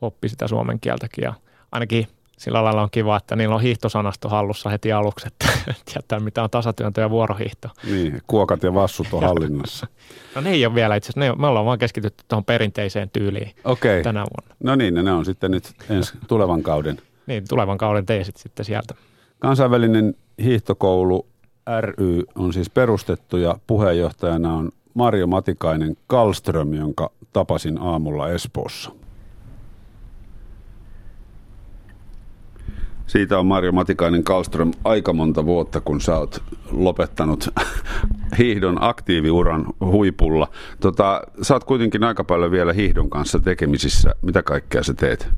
oppi 0.00 0.28
sitä 0.28 0.48
suomen 0.48 0.80
kieltäkin. 0.80 1.22
Ja 1.22 1.34
ainakin 1.72 2.06
sillä 2.38 2.64
lailla 2.64 2.82
on 2.82 2.88
kiva, 2.90 3.16
että 3.16 3.36
niillä 3.36 3.54
on 3.54 3.60
hiihtosanasto 3.60 4.28
hallussa 4.28 4.70
heti 4.70 4.92
aluksi, 4.92 5.26
että 5.26 5.46
tietää 5.92 6.20
mitä 6.20 6.42
on 6.42 6.50
tasatyöntö 6.50 7.00
ja 7.00 7.10
vuorohiihto. 7.10 7.68
Niin, 7.90 8.22
kuokat 8.26 8.62
ja 8.62 8.74
vassut 8.74 9.06
on 9.12 9.22
hallinnassa. 9.28 9.86
no 10.34 10.40
ne 10.40 10.50
ei 10.50 10.66
ole 10.66 10.74
vielä 10.74 10.96
itse 10.96 11.10
asiassa, 11.10 11.36
me 11.36 11.46
ollaan 11.46 11.66
vaan 11.66 11.78
keskitytty 11.78 12.24
tuohon 12.28 12.44
perinteiseen 12.44 13.10
tyyliin 13.10 13.50
okay. 13.64 14.02
tänä 14.02 14.20
vuonna. 14.20 14.56
No 14.64 14.74
niin, 14.74 14.94
ne 14.94 15.12
on 15.12 15.24
sitten 15.24 15.50
nyt 15.50 15.74
ensi 15.90 16.12
tulevan 16.28 16.62
kauden. 16.62 16.98
Niin, 17.26 17.44
tulevan 17.48 17.78
kauden 17.78 18.06
teesit 18.06 18.36
sitten 18.36 18.64
sieltä. 18.64 18.94
Kansainvälinen 19.38 20.14
hiihtokoulu 20.42 21.26
ry 21.80 22.22
on 22.34 22.52
siis 22.52 22.70
perustettu 22.70 23.36
ja 23.36 23.58
puheenjohtajana 23.66 24.54
on 24.54 24.70
Marjo 24.94 25.26
Matikainen 25.26 25.96
Kalström, 26.06 26.74
jonka 26.74 27.10
tapasin 27.32 27.78
aamulla 27.80 28.30
Espoossa. 28.30 28.90
Siitä 33.14 33.38
on 33.38 33.46
Marjo 33.46 33.72
Matikainen 33.72 34.24
Kalström 34.24 34.72
aika 34.84 35.12
monta 35.12 35.46
vuotta, 35.46 35.80
kun 35.80 36.00
sä 36.00 36.16
oot 36.16 36.42
lopettanut 36.70 37.48
hiihdon 38.38 38.78
aktiiviuran 38.80 39.66
huipulla. 39.80 40.48
Tota, 40.80 41.22
sä 41.42 41.54
oot 41.54 41.64
kuitenkin 41.64 42.04
aika 42.04 42.24
paljon 42.24 42.50
vielä 42.50 42.72
hiihdon 42.72 43.10
kanssa 43.10 43.38
tekemisissä. 43.38 44.14
Mitä 44.22 44.42
kaikkea 44.42 44.82
sä 44.82 44.94
teet? 44.94 45.28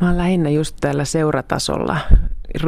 Mä 0.00 0.06
oon 0.08 0.18
lähinnä 0.18 0.50
just 0.50 0.76
täällä 0.80 1.04
seuratasolla, 1.04 1.96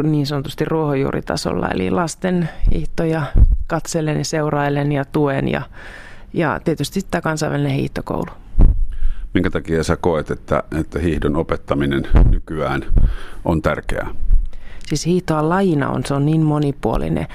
niin 0.02 0.26
sanotusti 0.26 0.64
ruohonjuuritasolla, 0.64 1.68
eli 1.68 1.90
lasten 1.90 2.48
hiihtoja 2.72 3.22
katselen 3.66 4.18
ja 4.18 4.24
seurailen 4.24 4.92
ja 4.92 5.04
tuen 5.04 5.48
ja, 5.48 5.62
ja 6.32 6.60
tietysti 6.64 7.00
tämä 7.10 7.22
kansainvälinen 7.22 7.72
hiihtokoulu. 7.72 8.30
Minkä 9.34 9.50
takia 9.50 9.84
sä 9.84 9.96
koet, 9.96 10.30
että, 10.30 10.62
että 10.80 10.98
hiihdon 10.98 11.36
opettaminen 11.36 12.02
nykyään 12.30 12.82
on 13.44 13.62
tärkeää? 13.62 14.08
Siis 14.86 15.06
hiihtoa 15.06 15.48
lajina 15.48 15.90
on, 15.90 16.04
se 16.06 16.14
on 16.14 16.26
niin 16.26 16.42
monipuolinen. 16.42 17.26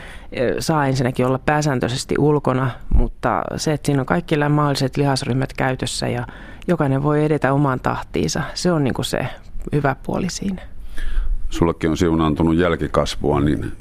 Saa 0.60 0.88
ensinnäkin 0.88 1.26
olla 1.26 1.40
pääsääntöisesti 1.40 2.16
ulkona, 2.18 2.72
mutta 2.96 3.42
se, 3.56 3.74
että 3.74 3.86
siinä 3.86 4.02
on 4.02 4.06
kaikki 4.06 4.36
mahdolliset 4.50 4.98
lihasryhmät 4.98 5.54
käytössä 5.54 6.08
ja 6.08 6.28
jokainen 6.68 7.04
voi 7.04 7.26
edetä 7.26 7.54
omaan 7.54 7.80
tahtiinsa, 7.80 8.44
se 8.54 8.72
on 8.72 8.84
niin 8.84 8.94
kuin 8.94 9.06
se 9.06 9.28
hyvä 9.74 9.96
puoli 10.04 10.30
siinä. 10.30 10.62
Sullekin 11.50 11.90
on 11.90 11.98
siunaantunut 11.98 12.56
jälkikasvua, 12.56 13.42
niin 13.42 13.72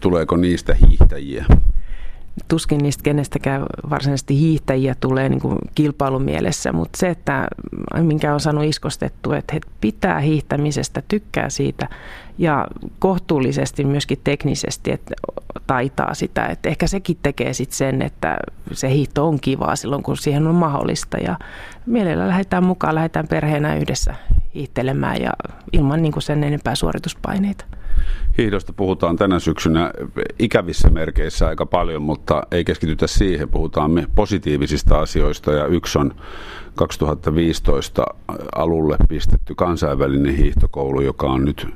tuleeko 0.00 0.36
niistä 0.36 0.74
hiihtäjiä? 0.74 1.44
Tuskin 2.48 2.78
niistä 2.78 3.02
kenestäkään 3.02 3.62
varsinaisesti 3.90 4.38
hiihtäjiä 4.38 4.94
tulee 5.00 5.28
niin 5.28 5.40
kuin 5.40 5.58
kilpailumielessä, 5.74 6.72
mutta 6.72 6.98
se, 6.98 7.08
että 7.08 7.48
minkä 8.02 8.34
on 8.34 8.40
saanut 8.40 8.64
iskostettu, 8.64 9.32
että 9.32 9.52
he 9.52 9.60
pitää 9.80 10.20
hiihtämisestä, 10.20 11.02
tykkää 11.08 11.50
siitä 11.50 11.88
ja 12.38 12.66
kohtuullisesti 12.98 13.84
myöskin 13.84 14.20
teknisesti 14.24 14.92
että 14.92 15.14
taitaa 15.66 16.14
sitä. 16.14 16.46
Että 16.46 16.68
ehkä 16.68 16.86
sekin 16.86 17.18
tekee 17.22 17.52
sitten 17.52 17.76
sen, 17.76 18.02
että 18.02 18.36
se 18.72 18.90
hiihto 18.90 19.28
on 19.28 19.40
kivaa 19.40 19.76
silloin, 19.76 20.02
kun 20.02 20.16
siihen 20.16 20.46
on 20.46 20.54
mahdollista 20.54 21.18
ja 21.18 21.38
mielellä 21.86 22.28
lähdetään 22.28 22.64
mukaan, 22.64 22.94
lähdetään 22.94 23.28
perheenä 23.28 23.76
yhdessä 23.76 24.14
hiihtelemään 24.54 25.22
ja 25.22 25.30
ilman 25.72 26.02
niin 26.02 26.12
kuin 26.12 26.22
sen 26.22 26.44
enempää 26.44 26.74
suorituspaineita. 26.74 27.64
Hiihdosta 28.38 28.72
puhutaan 28.72 29.16
tänä 29.16 29.38
syksynä 29.38 29.90
ikävissä 30.38 30.90
merkeissä 30.90 31.46
aika 31.46 31.66
paljon, 31.66 32.02
mutta 32.02 32.42
ei 32.50 32.64
keskitytä 32.64 33.06
siihen. 33.06 33.48
Puhutaan 33.48 33.90
me 33.90 34.06
positiivisista 34.14 35.00
asioista 35.00 35.52
ja 35.52 35.66
yksi 35.66 35.98
on 35.98 36.14
2015 36.74 38.04
alulle 38.54 38.96
pistetty 39.08 39.54
kansainvälinen 39.54 40.36
hiihtokoulu, 40.36 41.00
joka 41.00 41.26
on 41.26 41.44
nyt 41.44 41.66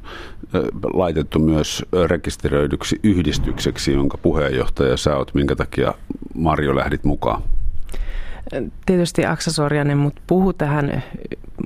laitettu 0.93 1.39
myös 1.39 1.85
rekisteröidyksi 2.07 3.01
yhdistykseksi, 3.03 3.93
jonka 3.93 4.19
puheenjohtaja 4.19 4.97
sä 4.97 5.17
oot. 5.17 5.35
Minkä 5.35 5.57
takia 5.57 5.95
Marjo 6.35 6.77
lähdit 6.77 7.05
mukaan? 7.05 7.43
Tietysti 8.87 9.27
Aksa 9.27 9.53
Sorjanen 9.53 9.99
mut 9.99 10.21
puhu 10.27 10.53
tähän 10.53 11.03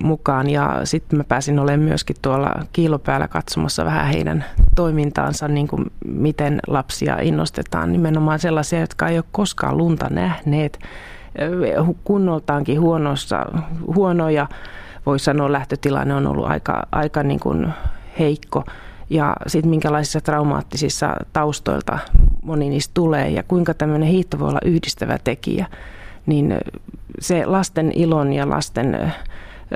mukaan 0.03 0.49
ja 0.49 0.81
sitten 0.83 1.17
mä 1.17 1.23
pääsin 1.23 1.59
olemaan 1.59 1.87
myöskin 1.89 2.15
tuolla 2.21 2.55
kiilopäällä 2.73 3.27
katsomassa 3.27 3.85
vähän 3.85 4.07
heidän 4.07 4.45
toimintaansa, 4.75 5.47
niin 5.47 5.67
kuin 5.67 5.85
miten 6.05 6.59
lapsia 6.67 7.17
innostetaan. 7.21 7.91
Nimenomaan 7.91 8.39
sellaisia, 8.39 8.79
jotka 8.79 9.07
ei 9.07 9.17
ole 9.17 9.25
koskaan 9.31 9.77
lunta 9.77 10.07
nähneet, 10.09 10.79
kunnoltaankin 12.03 12.81
huonossa, 12.81 13.45
huonoja. 13.95 14.47
Voisi 15.05 15.25
sanoa, 15.25 15.51
lähtötilanne 15.51 16.15
on 16.15 16.27
ollut 16.27 16.45
aika, 16.45 16.87
aika 16.91 17.23
niin 17.23 17.39
kuin 17.39 17.67
heikko 18.19 18.63
ja 19.09 19.35
sitten 19.47 19.69
minkälaisissa 19.69 20.21
traumaattisissa 20.21 21.15
taustoilta 21.33 21.99
moni 22.43 22.69
niistä 22.69 22.91
tulee 22.93 23.29
ja 23.29 23.43
kuinka 23.43 23.73
tämmöinen 23.73 24.09
hiihto 24.09 24.39
voi 24.39 24.49
olla 24.49 24.59
yhdistävä 24.65 25.17
tekijä, 25.23 25.67
niin 26.29 26.57
se 27.19 27.45
lasten 27.45 27.91
ilon 27.95 28.33
ja 28.33 28.49
lasten 28.49 29.13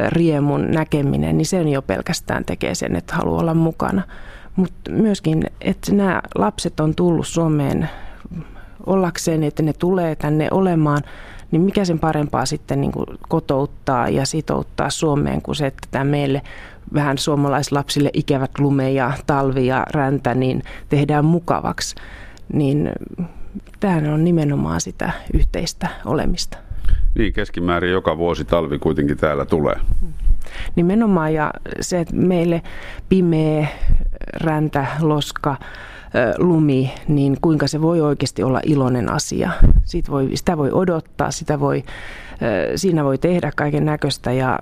riemun 0.10 0.72
näkeminen, 0.72 1.38
niin 1.38 1.46
sen 1.46 1.68
jo 1.68 1.82
pelkästään 1.82 2.46
tekee 2.46 2.76
sen, 2.76 2.96
että 2.96 3.16
haluaa 3.16 3.42
olla 3.42 3.54
mukana. 3.54 4.02
Mutta 4.56 4.92
myöskin, 4.92 5.44
että 5.62 5.96
nämä 5.96 6.22
lapset 6.36 6.80
on 6.80 6.96
tullut 6.96 7.28
Suomeen 7.28 7.90
ollakseen, 8.86 9.44
että 9.44 9.64
ne 9.64 9.74
tulee 9.74 10.16
tänne 10.16 10.48
olemaan, 10.52 11.02
niin 11.52 11.62
mikä 11.62 11.86
sen 11.86 12.00
parempaa 12.00 12.46
sitten 12.46 12.82
niin 12.82 12.92
kuin 12.92 13.06
kotouttaa 13.30 14.10
ja 14.10 14.26
sitouttaa 14.26 14.90
Suomeen 14.90 15.42
kuin 15.42 15.56
se, 15.56 15.68
että 15.68 15.88
tämä 15.92 16.04
meille 16.04 16.42
vähän 16.94 17.18
suomalaislapsille 17.18 18.10
ikävät 18.14 18.52
lume 18.60 18.92
ja 18.92 19.12
talvi 19.28 19.68
ja 19.68 19.86
räntä, 19.94 20.34
niin 20.34 20.64
tehdään 20.90 21.26
mukavaksi. 21.26 21.96
Niin 22.54 22.92
tämähän 23.84 24.14
on 24.14 24.24
nimenomaan 24.24 24.82
sitä 24.82 25.12
yhteistä 25.34 25.88
olemista. 26.06 26.58
Niin, 27.16 27.34
keskimäärin 27.34 27.92
joka 27.92 28.18
vuosi 28.18 28.46
talvi 28.46 28.80
kuitenkin 28.80 29.18
täällä 29.18 29.46
tulee. 29.46 29.76
Nimenomaan 30.76 31.34
ja 31.34 31.54
se, 31.82 32.00
että 32.00 32.16
meille 32.16 32.62
pimeä, 33.10 33.68
räntä, 34.34 34.86
loska, 35.00 35.58
lumi, 36.38 36.94
niin 37.08 37.38
kuinka 37.42 37.68
se 37.68 37.82
voi 37.82 38.02
oikeasti 38.02 38.44
olla 38.44 38.60
iloinen 38.66 39.12
asia. 39.12 39.52
Siitä 39.86 40.12
voi, 40.12 40.30
sitä 40.34 40.58
voi 40.58 40.72
odottaa, 40.72 41.32
sitä 41.32 41.60
voi, 41.60 41.84
siinä 42.76 43.04
voi 43.04 43.18
tehdä 43.18 43.52
kaiken 43.56 43.86
näköistä 43.86 44.32
ja 44.32 44.60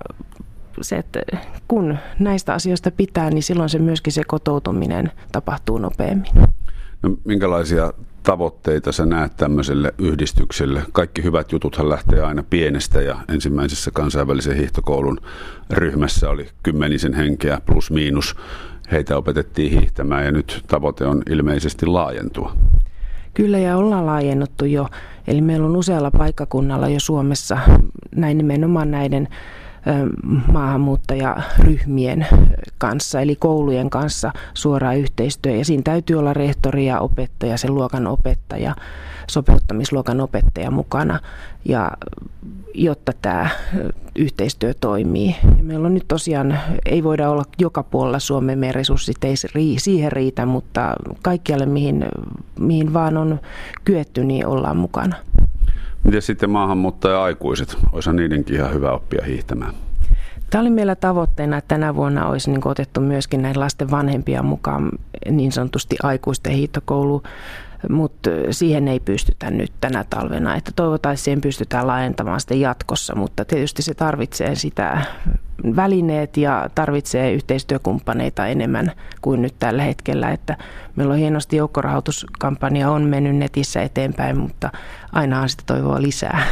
se, 0.80 0.96
että 0.96 1.20
kun 1.68 1.98
näistä 2.18 2.54
asioista 2.54 2.90
pitää, 2.90 3.30
niin 3.30 3.42
silloin 3.42 3.68
se 3.68 3.78
myöskin 3.78 4.12
se 4.12 4.22
kotoutuminen 4.26 5.12
tapahtuu 5.32 5.78
nopeammin. 5.78 6.32
No, 7.02 7.16
minkälaisia 7.24 7.92
tavoitteita 8.22 8.92
sä 8.92 9.06
näet 9.06 9.36
tämmöiselle 9.36 9.94
yhdistykselle? 9.98 10.82
Kaikki 10.92 11.22
hyvät 11.22 11.52
jututhan 11.52 11.88
lähtee 11.88 12.20
aina 12.20 12.42
pienestä 12.50 13.00
ja 13.00 13.16
ensimmäisessä 13.28 13.90
kansainvälisen 13.90 14.56
hiihtokoulun 14.56 15.18
ryhmässä 15.70 16.30
oli 16.30 16.48
kymmenisen 16.62 17.14
henkeä 17.14 17.60
plus 17.66 17.90
miinus. 17.90 18.36
Heitä 18.92 19.16
opetettiin 19.16 19.72
hiihtämään 19.72 20.24
ja 20.24 20.32
nyt 20.32 20.64
tavoite 20.66 21.06
on 21.06 21.22
ilmeisesti 21.30 21.86
laajentua. 21.86 22.56
Kyllä 23.34 23.58
ja 23.58 23.76
ollaan 23.76 24.06
laajennuttu 24.06 24.64
jo. 24.64 24.88
Eli 25.26 25.40
meillä 25.40 25.66
on 25.66 25.76
usealla 25.76 26.10
paikkakunnalla 26.10 26.88
jo 26.88 27.00
Suomessa 27.00 27.58
näin 28.16 28.38
nimenomaan 28.38 28.90
näiden 28.90 29.28
maahanmuuttajaryhmien 30.52 32.26
kanssa, 32.78 33.20
eli 33.20 33.36
koulujen 33.36 33.90
kanssa 33.90 34.32
suora 34.54 34.92
yhteistyö. 34.92 35.52
Ja 35.52 35.64
siinä 35.64 35.82
täytyy 35.82 36.18
olla 36.18 36.32
rehtori 36.32 36.86
ja 36.86 37.00
opettaja, 37.00 37.56
sen 37.56 37.74
luokan 37.74 38.06
opettaja, 38.06 38.74
sopeuttamisluokan 39.26 40.20
opettaja 40.20 40.70
mukana, 40.70 41.20
ja 41.64 41.90
jotta 42.74 43.12
tämä 43.22 43.48
yhteistyö 44.16 44.74
toimii. 44.74 45.36
Ja 45.58 45.64
meillä 45.64 45.86
on 45.86 45.94
nyt 45.94 46.08
tosiaan, 46.08 46.58
ei 46.86 47.04
voida 47.04 47.30
olla 47.30 47.44
joka 47.58 47.82
puolella 47.82 48.18
Suomen, 48.18 48.58
meidän 48.58 48.74
resurssit 48.74 49.24
ei 49.24 49.34
siihen 49.78 50.12
riitä, 50.12 50.46
mutta 50.46 50.96
kaikkialle 51.22 51.66
mihin, 51.66 52.04
mihin 52.58 52.94
vaan 52.94 53.16
on 53.16 53.40
kyetty, 53.84 54.24
niin 54.24 54.46
ollaan 54.46 54.76
mukana. 54.76 55.16
Miten 56.04 56.22
sitten 56.22 56.50
maahanmuuttaja-aikuiset? 56.50 57.76
Olisihan 57.92 58.16
niidenkin 58.16 58.56
ihan 58.56 58.74
hyvä 58.74 58.92
oppia 58.92 59.24
hiihtämään. 59.24 59.74
Tämä 60.50 60.62
oli 60.62 60.70
meillä 60.70 60.94
tavoitteena, 60.94 61.56
että 61.56 61.68
tänä 61.68 61.94
vuonna 61.94 62.28
olisi 62.28 62.50
niin 62.50 62.68
otettu 62.68 63.00
myöskin 63.00 63.42
näin 63.42 63.60
lasten 63.60 63.90
vanhempia 63.90 64.42
mukaan 64.42 64.90
niin 65.30 65.52
sanotusti 65.52 65.96
aikuisten 66.02 66.52
hiihtokoulu, 66.52 67.22
mutta 67.88 68.30
siihen 68.50 68.88
ei 68.88 69.00
pystytä 69.00 69.50
nyt 69.50 69.72
tänä 69.80 70.04
talvena. 70.10 70.56
Että 70.56 70.72
toivotaan, 70.76 71.12
että 71.12 71.24
siihen 71.24 71.40
pystytään 71.40 71.86
laajentamaan 71.86 72.40
sitten 72.40 72.60
jatkossa, 72.60 73.14
mutta 73.14 73.44
tietysti 73.44 73.82
se 73.82 73.94
tarvitsee 73.94 74.54
sitä 74.54 75.02
välineet 75.76 76.36
ja 76.36 76.70
tarvitsee 76.74 77.32
yhteistyökumppaneita 77.32 78.46
enemmän 78.46 78.92
kuin 79.20 79.42
nyt 79.42 79.54
tällä 79.58 79.82
hetkellä. 79.82 80.30
Että 80.30 80.56
meillä 80.96 81.12
on 81.12 81.18
hienosti 81.18 81.56
joukkorahoituskampanja 81.56 82.90
on 82.90 83.02
mennyt 83.02 83.36
netissä 83.36 83.82
eteenpäin, 83.82 84.38
mutta 84.38 84.70
aina 85.12 85.40
on 85.40 85.48
sitä 85.48 85.62
toivoa 85.66 86.02
lisää. 86.02 86.46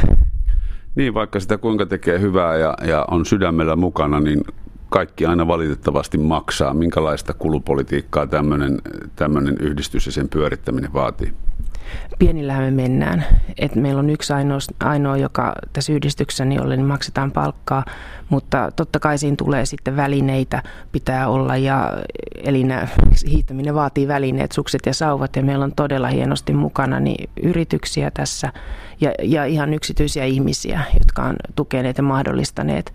Niin, 0.95 1.13
vaikka 1.13 1.39
sitä 1.39 1.57
kuinka 1.57 1.85
tekee 1.85 2.19
hyvää 2.19 2.55
ja, 2.57 2.73
ja 2.87 3.05
on 3.11 3.25
sydämellä 3.25 3.75
mukana, 3.75 4.19
niin 4.19 4.43
kaikki 4.89 5.25
aina 5.25 5.47
valitettavasti 5.47 6.17
maksaa. 6.17 6.73
Minkälaista 6.73 7.33
kulupolitiikkaa 7.33 8.27
tämmöinen 9.15 9.57
yhdistys 9.59 10.05
ja 10.05 10.11
sen 10.11 10.29
pyörittäminen 10.29 10.93
vaatii? 10.93 11.33
Pienillähän 12.19 12.63
me 12.63 12.71
mennään. 12.71 13.25
Et 13.57 13.75
meillä 13.75 13.99
on 13.99 14.09
yksi 14.09 14.33
ainoa, 14.33 14.57
ainoa, 14.79 15.17
joka 15.17 15.55
tässä 15.73 15.93
yhdistyksessä, 15.93 16.45
niin 16.45 16.57
jolle 16.57 16.77
niin 16.77 16.87
maksetaan 16.87 17.31
palkkaa, 17.31 17.85
mutta 18.29 18.71
totta 18.75 18.99
kai 18.99 19.17
siinä 19.17 19.35
tulee 19.35 19.65
sitten 19.65 19.95
välineitä 19.95 20.63
pitää 20.91 21.27
olla 21.27 21.57
ja 21.57 21.93
eli 22.43 22.65
hiihtäminen 23.29 23.75
vaatii 23.75 24.07
välineet, 24.07 24.51
sukset 24.51 24.81
ja 24.85 24.93
sauvat 24.93 25.35
ja 25.35 25.43
meillä 25.43 25.65
on 25.65 25.75
todella 25.75 26.07
hienosti 26.07 26.53
mukana 26.53 26.99
niin 26.99 27.29
yrityksiä 27.43 28.11
tässä 28.11 28.53
ja, 29.01 29.11
ja 29.23 29.45
ihan 29.45 29.73
yksityisiä 29.73 30.25
ihmisiä, 30.25 30.81
jotka 30.93 31.23
on 31.23 31.35
tukeneet 31.55 31.97
ja 31.97 32.03
mahdollistaneet 32.03 32.93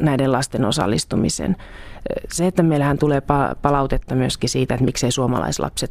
näiden 0.00 0.32
lasten 0.32 0.64
osallistumisen. 0.64 1.56
Se, 2.32 2.46
että 2.46 2.62
meillähän 2.62 2.98
tulee 2.98 3.22
palautetta 3.62 4.14
myöskin 4.14 4.50
siitä, 4.50 4.74
että 4.74 4.84
miksei 4.84 5.10
suomalaislapset 5.10 5.90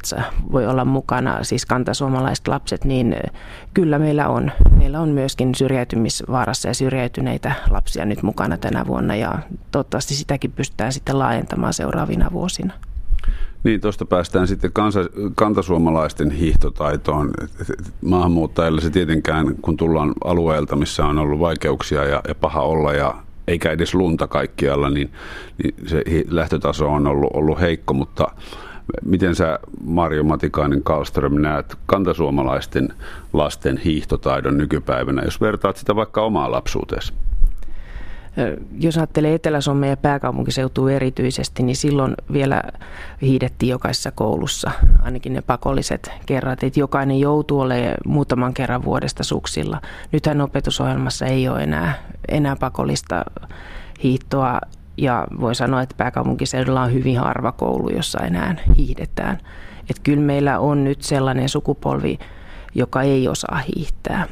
voi 0.52 0.66
olla 0.66 0.84
mukana, 0.84 1.44
siis 1.44 1.66
kantasuomalaiset 1.66 2.48
lapset, 2.48 2.84
niin 2.84 3.16
kyllä 3.74 3.98
meillä 3.98 4.28
on. 4.28 4.52
Meillä 4.76 5.00
on 5.00 5.08
myöskin 5.08 5.54
syrjäytymisvaarassa 5.54 6.68
ja 6.68 6.74
syrjäytyneitä 6.74 7.52
lapsia 7.70 8.04
nyt 8.04 8.22
mukana 8.22 8.56
tänä 8.56 8.86
vuonna 8.86 9.16
ja 9.16 9.38
toivottavasti 9.70 10.14
sitäkin 10.14 10.52
pystytään 10.52 10.92
sitten 10.92 11.18
laajentamaan 11.18 11.72
seuraavina 11.72 12.30
vuosina. 12.32 12.72
Niin, 13.64 13.80
tuosta 13.80 14.04
päästään 14.04 14.48
sitten 14.48 14.72
kansa, 14.72 15.00
kantasuomalaisten 15.34 16.30
hiihtotaitoon. 16.30 17.30
Maahanmuuttajille 18.04 18.80
se 18.80 18.90
tietenkään, 18.90 19.54
kun 19.62 19.76
tullaan 19.76 20.12
alueelta, 20.24 20.76
missä 20.76 21.06
on 21.06 21.18
ollut 21.18 21.40
vaikeuksia 21.40 22.04
ja, 22.04 22.22
ja 22.28 22.34
paha 22.34 22.60
olla 22.60 22.92
ja 22.92 23.14
eikä 23.48 23.70
edes 23.70 23.94
lunta 23.94 24.26
kaikkialla, 24.26 24.90
niin, 24.90 25.10
niin 25.62 25.74
se 25.86 26.02
lähtötaso 26.30 26.88
on 26.88 27.06
ollut, 27.06 27.30
ollut 27.34 27.60
heikko, 27.60 27.94
mutta 27.94 28.28
miten 29.04 29.34
sä 29.34 29.58
Marjo 29.84 30.22
Matikainen 30.22 30.82
Kalström 30.82 31.34
näet 31.34 31.76
kantasuomalaisten 31.86 32.88
lasten 33.32 33.78
hiihtotaidon 33.78 34.58
nykypäivänä, 34.58 35.22
jos 35.22 35.40
vertaat 35.40 35.76
sitä 35.76 35.96
vaikka 35.96 36.22
omaa 36.22 36.50
lapsuuteesi? 36.50 37.12
Jos 38.78 38.96
ajattelee 38.96 39.34
Etelä-Suomea 39.34 39.90
ja 39.90 39.96
pääkaupunkiseutua 39.96 40.92
erityisesti, 40.92 41.62
niin 41.62 41.76
silloin 41.76 42.14
vielä 42.32 42.62
hiidettiin 43.22 43.70
jokaisessa 43.70 44.10
koulussa, 44.10 44.70
ainakin 45.02 45.32
ne 45.32 45.42
pakolliset 45.42 46.12
kerrat, 46.26 46.62
että 46.62 46.80
jokainen 46.80 47.20
joutuu 47.20 47.60
olemaan 47.60 47.94
muutaman 48.06 48.54
kerran 48.54 48.84
vuodesta 48.84 49.24
suksilla. 49.24 49.80
Nythän 50.12 50.40
opetusohjelmassa 50.40 51.26
ei 51.26 51.48
ole 51.48 51.62
enää, 51.62 51.94
enää 52.28 52.56
pakollista 52.56 53.24
hiihtoa 54.02 54.60
ja 54.96 55.26
voi 55.40 55.54
sanoa, 55.54 55.82
että 55.82 55.94
pääkaupunkiseudulla 55.98 56.82
on 56.82 56.92
hyvin 56.92 57.18
harva 57.18 57.52
koulu, 57.52 57.88
jossa 57.90 58.18
enää 58.18 58.56
hiihdetään. 58.76 59.38
Että 59.90 60.02
kyllä 60.02 60.22
meillä 60.22 60.58
on 60.58 60.84
nyt 60.84 61.02
sellainen 61.02 61.48
sukupolvi, 61.48 62.18
joka 62.74 63.02
ei 63.02 63.28
osaa 63.28 63.60
hiihtää 63.76 64.26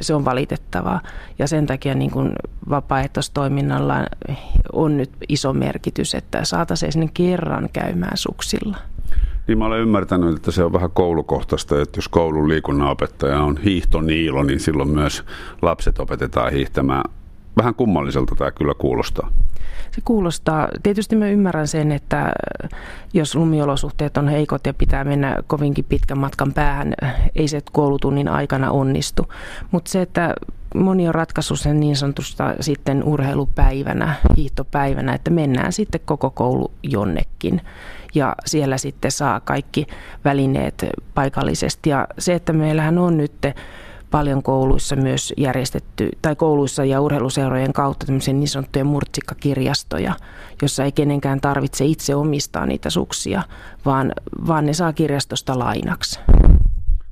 se 0.00 0.14
on 0.14 0.24
valitettavaa. 0.24 1.00
Ja 1.38 1.48
sen 1.48 1.66
takia 1.66 1.94
niin 1.94 2.10
kuin 2.10 2.32
vapaaehtoistoiminnalla 2.70 3.94
on 4.72 4.96
nyt 4.96 5.10
iso 5.28 5.52
merkitys, 5.52 6.14
että 6.14 6.44
saataisiin 6.44 6.92
sinne 6.92 7.10
kerran 7.14 7.68
käymään 7.72 8.16
suksilla. 8.16 8.76
Niin 9.46 9.58
mä 9.58 9.66
olen 9.66 9.80
ymmärtänyt, 9.80 10.36
että 10.36 10.50
se 10.50 10.64
on 10.64 10.72
vähän 10.72 10.90
koulukohtaista, 10.90 11.82
että 11.82 11.98
jos 11.98 12.08
koulun 12.08 12.48
liikunnanopettaja 12.48 13.40
on 13.40 13.56
hiihtoniilo, 13.56 14.42
niin 14.42 14.60
silloin 14.60 14.88
myös 14.88 15.24
lapset 15.62 15.98
opetetaan 15.98 16.52
hiihtämään. 16.52 17.10
Vähän 17.56 17.74
kummalliselta 17.74 18.34
tämä 18.34 18.50
kyllä 18.50 18.74
kuulostaa. 18.78 19.30
Se 19.90 20.00
kuulostaa, 20.04 20.68
tietysti 20.82 21.16
mä 21.16 21.28
ymmärrän 21.28 21.68
sen, 21.68 21.92
että 21.92 22.32
jos 23.14 23.34
lumiolosuhteet 23.34 24.16
on 24.16 24.28
heikot 24.28 24.66
ja 24.66 24.74
pitää 24.74 25.04
mennä 25.04 25.36
kovinkin 25.46 25.84
pitkän 25.84 26.18
matkan 26.18 26.52
päähän, 26.52 26.94
ei 27.34 27.48
se 27.48 27.60
koulutunnin 27.72 28.28
aikana 28.28 28.70
onnistu. 28.70 29.32
Mutta 29.70 29.90
se, 29.90 30.02
että 30.02 30.34
moni 30.74 31.08
on 31.08 31.14
ratkaissut 31.14 31.60
sen 31.60 31.80
niin 31.80 31.96
sanotusta 31.96 32.54
sitten 32.60 33.04
urheilupäivänä, 33.04 34.14
hiihtopäivänä, 34.36 35.14
että 35.14 35.30
mennään 35.30 35.72
sitten 35.72 36.00
koko 36.04 36.30
koulu 36.30 36.70
jonnekin 36.82 37.60
ja 38.14 38.34
siellä 38.46 38.78
sitten 38.78 39.10
saa 39.10 39.40
kaikki 39.40 39.86
välineet 40.24 40.86
paikallisesti. 41.14 41.90
Ja 41.90 42.06
se, 42.18 42.34
että 42.34 42.52
meillähän 42.52 42.98
on 42.98 43.16
nyt 43.16 43.32
paljon 44.16 44.42
kouluissa 44.42 44.96
myös 44.96 45.34
järjestetty, 45.36 46.08
tai 46.22 46.36
kouluissa 46.36 46.84
ja 46.84 47.00
urheiluseurojen 47.00 47.72
kautta 47.72 48.06
tämmöisiä 48.06 48.34
niin 48.34 48.48
sanottuja 48.48 48.84
murtsikkakirjastoja, 48.84 50.14
jossa 50.62 50.84
ei 50.84 50.92
kenenkään 50.92 51.40
tarvitse 51.40 51.84
itse 51.84 52.14
omistaa 52.14 52.66
niitä 52.66 52.90
suksia, 52.90 53.42
vaan, 53.84 54.12
vaan 54.46 54.66
ne 54.66 54.72
saa 54.72 54.92
kirjastosta 54.92 55.58
lainaksi. 55.58 56.20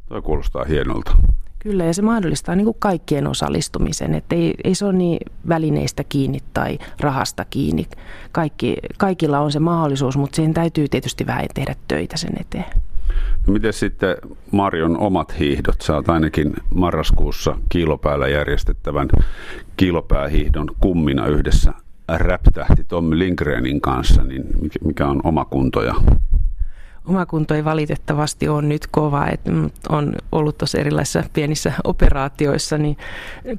Tuo 0.09 0.23
kuulostaa 0.23 0.65
hienolta. 0.65 1.17
Kyllä, 1.59 1.85
ja 1.85 1.95
se 1.95 2.03
mahdollistaa 2.03 2.57
niin 2.57 2.65
kuin 2.65 2.77
kaikkien 2.79 3.27
osallistumisen, 3.27 4.15
että 4.15 4.35
ei, 4.35 4.55
ei 4.65 4.75
se 4.75 4.85
ole 4.85 4.93
niin 4.93 5.19
välineistä 5.49 6.05
kiinni 6.05 6.39
tai 6.55 6.79
rahasta 7.01 7.45
kiinni. 7.45 7.87
Kaikki, 8.33 8.77
kaikilla 8.99 9.41
on 9.41 9.53
se 9.53 9.61
mahdollisuus, 9.61 10.17
mutta 10.17 10.37
siihen 10.37 10.55
täytyy 10.55 10.89
tietysti 10.89 11.27
vähän 11.27 11.47
tehdä 11.55 11.75
töitä 11.89 12.17
sen 12.17 12.33
eteen. 12.41 12.65
No 13.47 13.53
miten 13.53 13.73
sitten 13.73 14.17
Marion 14.51 14.99
omat 14.99 15.39
hiihdot? 15.39 15.77
Oot 15.91 16.09
ainakin 16.09 16.55
marraskuussa 16.75 17.57
kiilopäällä 17.69 18.29
järjestettävän 18.29 19.09
kiilopäähiihdon 19.77 20.69
kummina 20.81 21.27
yhdessä 21.27 21.73
räptähti 22.09 22.85
Tommi 22.85 23.19
Lindgrenin 23.19 23.81
kanssa, 23.81 24.23
niin 24.23 24.45
mikä 24.85 25.07
on 25.07 25.21
oma 25.25 25.45
kunto 25.45 25.83
ja 25.83 25.95
Oma 27.07 27.27
kunto 27.27 27.55
ei 27.55 27.65
valitettavasti 27.65 28.49
ole 28.49 28.63
nyt 28.63 28.87
kova, 28.87 29.27
että 29.27 29.51
on 29.89 30.15
ollut 30.33 30.59
tuossa 30.59 30.79
erilaisissa 30.79 31.23
pienissä 31.33 31.73
operaatioissa, 31.85 32.79
niin 32.79 32.97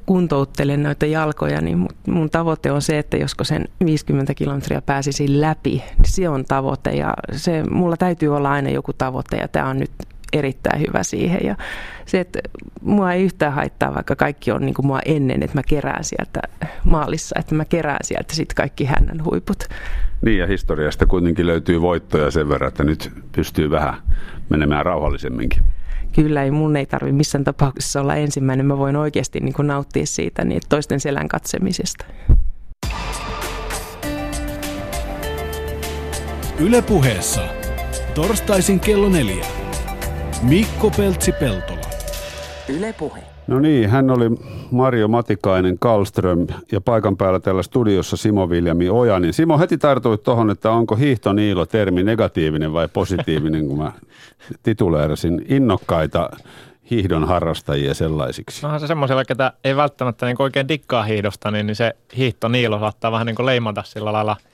kuntouttelen 0.06 0.82
noita 0.82 1.06
jalkoja, 1.06 1.60
niin 1.60 1.88
mun 2.06 2.30
tavoite 2.30 2.72
on 2.72 2.82
se, 2.82 2.98
että 2.98 3.16
josko 3.16 3.44
sen 3.44 3.68
50 3.84 4.34
kilometriä 4.34 4.82
pääsisi 4.82 5.40
läpi, 5.40 5.82
niin 5.98 6.08
se 6.08 6.28
on 6.28 6.44
tavoite. 6.44 6.90
Ja 6.90 7.14
se, 7.32 7.62
mulla 7.70 7.96
täytyy 7.96 8.36
olla 8.36 8.50
aina 8.50 8.70
joku 8.70 8.92
tavoite 8.92 9.36
ja 9.36 9.48
tämä 9.48 9.68
on 9.68 9.78
nyt 9.78 9.90
erittäin 10.38 10.80
hyvä 10.80 11.02
siihen. 11.02 11.40
Ja 11.44 11.56
se, 12.06 12.20
että 12.20 12.38
mua 12.82 13.12
ei 13.12 13.24
yhtään 13.24 13.52
haittaa, 13.52 13.94
vaikka 13.94 14.16
kaikki 14.16 14.50
on 14.50 14.62
niin 14.62 14.74
kuin 14.74 14.86
mua 14.86 15.00
ennen, 15.04 15.42
että 15.42 15.58
mä 15.58 15.62
kerään 15.62 16.04
sieltä 16.04 16.40
maalissa, 16.84 17.38
että 17.38 17.54
mä 17.54 17.64
kerään 17.64 18.04
sieltä 18.04 18.34
sitten 18.34 18.54
kaikki 18.54 18.84
hännän 18.84 19.24
huiput. 19.24 19.64
Niin 20.22 20.38
ja 20.38 20.46
historiasta 20.46 21.06
kuitenkin 21.06 21.46
löytyy 21.46 21.80
voittoja 21.80 22.30
sen 22.30 22.48
verran, 22.48 22.68
että 22.68 22.84
nyt 22.84 23.12
pystyy 23.32 23.70
vähän 23.70 23.94
menemään 24.48 24.86
rauhallisemminkin. 24.86 25.62
Kyllä, 26.14 26.42
ei 26.42 26.50
mun 26.50 26.76
ei 26.76 26.86
tarvi 26.86 27.12
missään 27.12 27.44
tapauksessa 27.44 28.00
olla 28.00 28.14
ensimmäinen. 28.14 28.66
Mä 28.66 28.78
voin 28.78 28.96
oikeasti 28.96 29.40
niin 29.40 29.54
kuin 29.54 29.66
nauttia 29.66 30.06
siitä 30.06 30.44
niin 30.44 30.60
toisten 30.68 31.00
selän 31.00 31.28
katsemisesta. 31.28 32.04
Ylepuheessa 36.58 37.40
torstaisin 38.14 38.80
kello 38.80 39.08
neljä. 39.08 39.65
Mikko 40.42 40.90
Peltsi-Peltola. 40.96 41.86
Yle 42.68 42.92
Puhe. 42.92 43.22
No 43.46 43.58
niin, 43.58 43.90
hän 43.90 44.10
oli 44.10 44.24
Mario 44.70 45.08
Matikainen 45.08 45.78
Kalström 45.78 46.46
ja 46.72 46.80
paikan 46.80 47.16
päällä 47.16 47.40
täällä 47.40 47.62
studiossa 47.62 48.16
Simo 48.16 48.50
Viljami 48.50 48.88
Ojanin. 48.88 49.32
Simo, 49.32 49.58
heti 49.58 49.78
tartuit 49.78 50.22
tuohon, 50.22 50.50
että 50.50 50.70
onko 50.70 50.96
hiihtoniilo 50.96 51.66
termi 51.66 52.02
negatiivinen 52.02 52.72
vai 52.72 52.88
positiivinen, 52.88 53.68
kun 53.68 53.78
mä 53.78 53.92
tituleerasin 54.62 55.44
innokkaita 55.48 56.30
hiihdon 56.90 57.24
harrastajia 57.24 57.94
sellaisiksi. 57.94 58.66
Onhan 58.66 58.80
se 58.80 58.86
semmoisella, 58.86 59.24
ketä 59.24 59.52
ei 59.64 59.76
välttämättä 59.76 60.26
niin 60.26 60.36
oikein 60.38 60.68
dikkaa 60.68 61.02
hiihdosta, 61.02 61.50
niin 61.50 61.76
se 61.76 61.96
hiihtoniilo 62.16 62.78
saattaa 62.78 63.12
vähän 63.12 63.26
niin 63.26 63.36
kuin 63.36 63.46
leimata 63.46 63.82
sillä 63.82 64.12
lailla– 64.12 64.36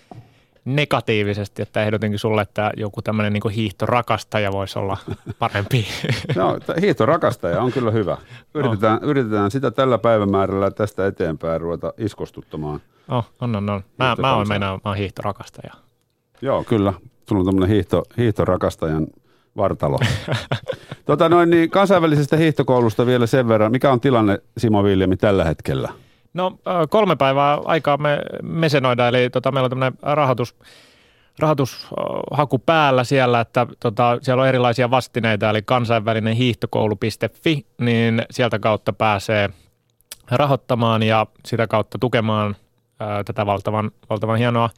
negatiivisesti, 0.65 1.63
että 1.63 1.83
ehdotinkin 1.83 2.19
sulle, 2.19 2.43
että 2.43 2.73
joku 2.77 3.03
tämmöinen 3.03 3.33
niin 3.33 3.51
hiihtorakastaja 3.55 4.53
voisi 4.53 4.79
olla 4.79 4.97
parempi. 5.39 5.87
No, 6.37 6.59
hiihtorakastaja 6.81 7.63
on 7.63 7.73
kyllä 7.73 7.91
hyvä. 7.91 8.17
Yritetään, 8.55 8.99
oh. 9.03 9.09
yritetään 9.09 9.51
sitä 9.51 9.71
tällä 9.71 9.99
päivämäärällä 9.99 10.71
tästä 10.71 11.07
eteenpäin 11.07 11.61
ruveta 11.61 11.93
iskostuttamaan. 11.99 12.81
Oh, 13.09 13.31
on, 13.41 13.57
on, 13.57 13.71
on. 13.71 13.85
Mä, 13.99 14.17
mä 14.21 14.37
olen 14.37 14.49
meinaa, 14.49 14.75
mä 14.75 14.81
olen 14.85 14.99
hiihtorakastaja. 14.99 15.73
Joo, 16.43 16.65
kyllä. 16.65 16.93
Sulla 17.29 17.41
on 17.41 17.47
tämmöinen 17.47 17.69
hiihto, 17.69 18.03
hiihtorakastajan 18.19 19.07
vartalo. 19.57 19.99
tota 21.07 21.29
noin, 21.29 21.51
niin 21.51 21.71
kansainvälisestä 21.71 22.37
hiihtokoulusta 22.37 23.07
vielä 23.07 23.27
sen 23.27 23.49
verran. 23.49 23.73
Mikä 23.73 23.93
on 23.93 24.01
tilanne, 24.01 24.39
Simo 24.59 24.85
Viljami, 24.85 25.17
tällä 25.17 25.45
hetkellä? 25.45 25.93
No 26.35 26.59
kolme 26.91 27.17
päivää 27.17 27.59
aikaa 27.65 27.97
me 27.97 28.19
mesenoida, 28.43 29.09
eli 29.09 29.31
tota, 29.31 29.53
meillä 29.53 29.65
on 29.65 29.71
tämmöinen 29.71 29.99
rahoitus, 30.03 30.57
rahoitushaku 31.39 32.59
päällä 32.59 33.05
siellä, 33.05 33.41
että 33.41 33.67
tota, 33.81 34.19
siellä 34.23 34.43
on 34.43 34.49
erilaisia 34.49 34.91
vastineita, 34.91 35.51
eli 35.51 35.63
kansainvälinen 35.63 36.35
hiihtokoulu.fi, 36.35 37.67
niin 37.81 38.23
sieltä 38.31 38.59
kautta 38.59 38.93
pääsee 38.93 39.51
rahoittamaan 40.31 41.03
ja 41.03 41.27
sitä 41.47 41.67
kautta 41.67 41.99
tukemaan 41.99 42.57
ää, 43.01 43.25
tätä 43.25 43.47
valtavan, 43.47 43.91
valtavan 44.11 44.39
hienoa 44.39 44.71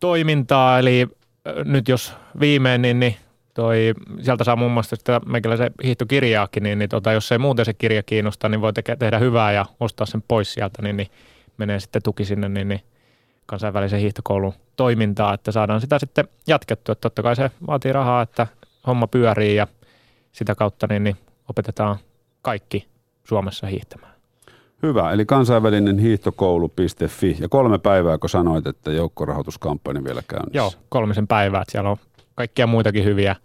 toimintaa. 0.00 0.78
Eli 0.78 1.08
ää, 1.44 1.54
nyt 1.64 1.88
jos 1.88 2.14
viimein, 2.40 2.82
niin, 2.82 3.00
niin 3.00 3.16
toi, 3.58 3.94
sieltä 4.22 4.44
saa 4.44 4.56
muun 4.56 4.72
muassa 4.72 4.96
sitä 4.96 5.20
meikäläisen 5.26 5.70
hiihtokirjaakin, 5.84 6.62
niin, 6.62 6.78
niin 6.78 6.88
tota, 6.88 7.12
jos 7.12 7.32
ei 7.32 7.38
muuten 7.38 7.64
se 7.64 7.74
kirja 7.74 8.02
kiinnosta, 8.02 8.48
niin 8.48 8.60
voi 8.60 8.72
teke, 8.72 8.96
tehdä 8.96 9.18
hyvää 9.18 9.52
ja 9.52 9.66
ostaa 9.80 10.06
sen 10.06 10.22
pois 10.28 10.54
sieltä, 10.54 10.82
niin, 10.82 10.96
niin 10.96 11.08
menee 11.56 11.80
sitten 11.80 12.02
tuki 12.02 12.24
sinne 12.24 12.48
niin, 12.48 12.68
niin 12.68 12.80
kansainvälisen 13.46 14.00
hiihtokoulun 14.00 14.52
toimintaa, 14.76 15.34
että 15.34 15.52
saadaan 15.52 15.80
sitä 15.80 15.98
sitten 15.98 16.28
jatkettua. 16.46 16.92
Että 16.92 17.00
totta 17.00 17.22
kai 17.22 17.36
se 17.36 17.50
vaatii 17.66 17.92
rahaa, 17.92 18.22
että 18.22 18.46
homma 18.86 19.06
pyörii 19.06 19.56
ja 19.56 19.66
sitä 20.32 20.54
kautta 20.54 20.86
niin, 20.90 21.04
niin 21.04 21.16
opetetaan 21.48 21.96
kaikki 22.42 22.86
Suomessa 23.24 23.66
hiihtämään. 23.66 24.12
Hyvä, 24.82 25.12
eli 25.12 25.26
kansainvälinen 25.26 25.98
hiihtokoulu.fi 25.98 27.36
ja 27.40 27.48
kolme 27.48 27.78
päivää, 27.78 28.18
kun 28.18 28.30
sanoit, 28.30 28.66
että 28.66 28.92
joukkorahoituskampanja 28.92 30.04
vielä 30.04 30.22
käynnissä. 30.28 30.58
Joo, 30.58 30.72
kolmisen 30.88 31.26
päivää, 31.26 31.62
siellä 31.68 31.90
on 31.90 31.96
kaikkia 32.34 32.66
muitakin 32.66 33.04
hyviä, 33.04 33.36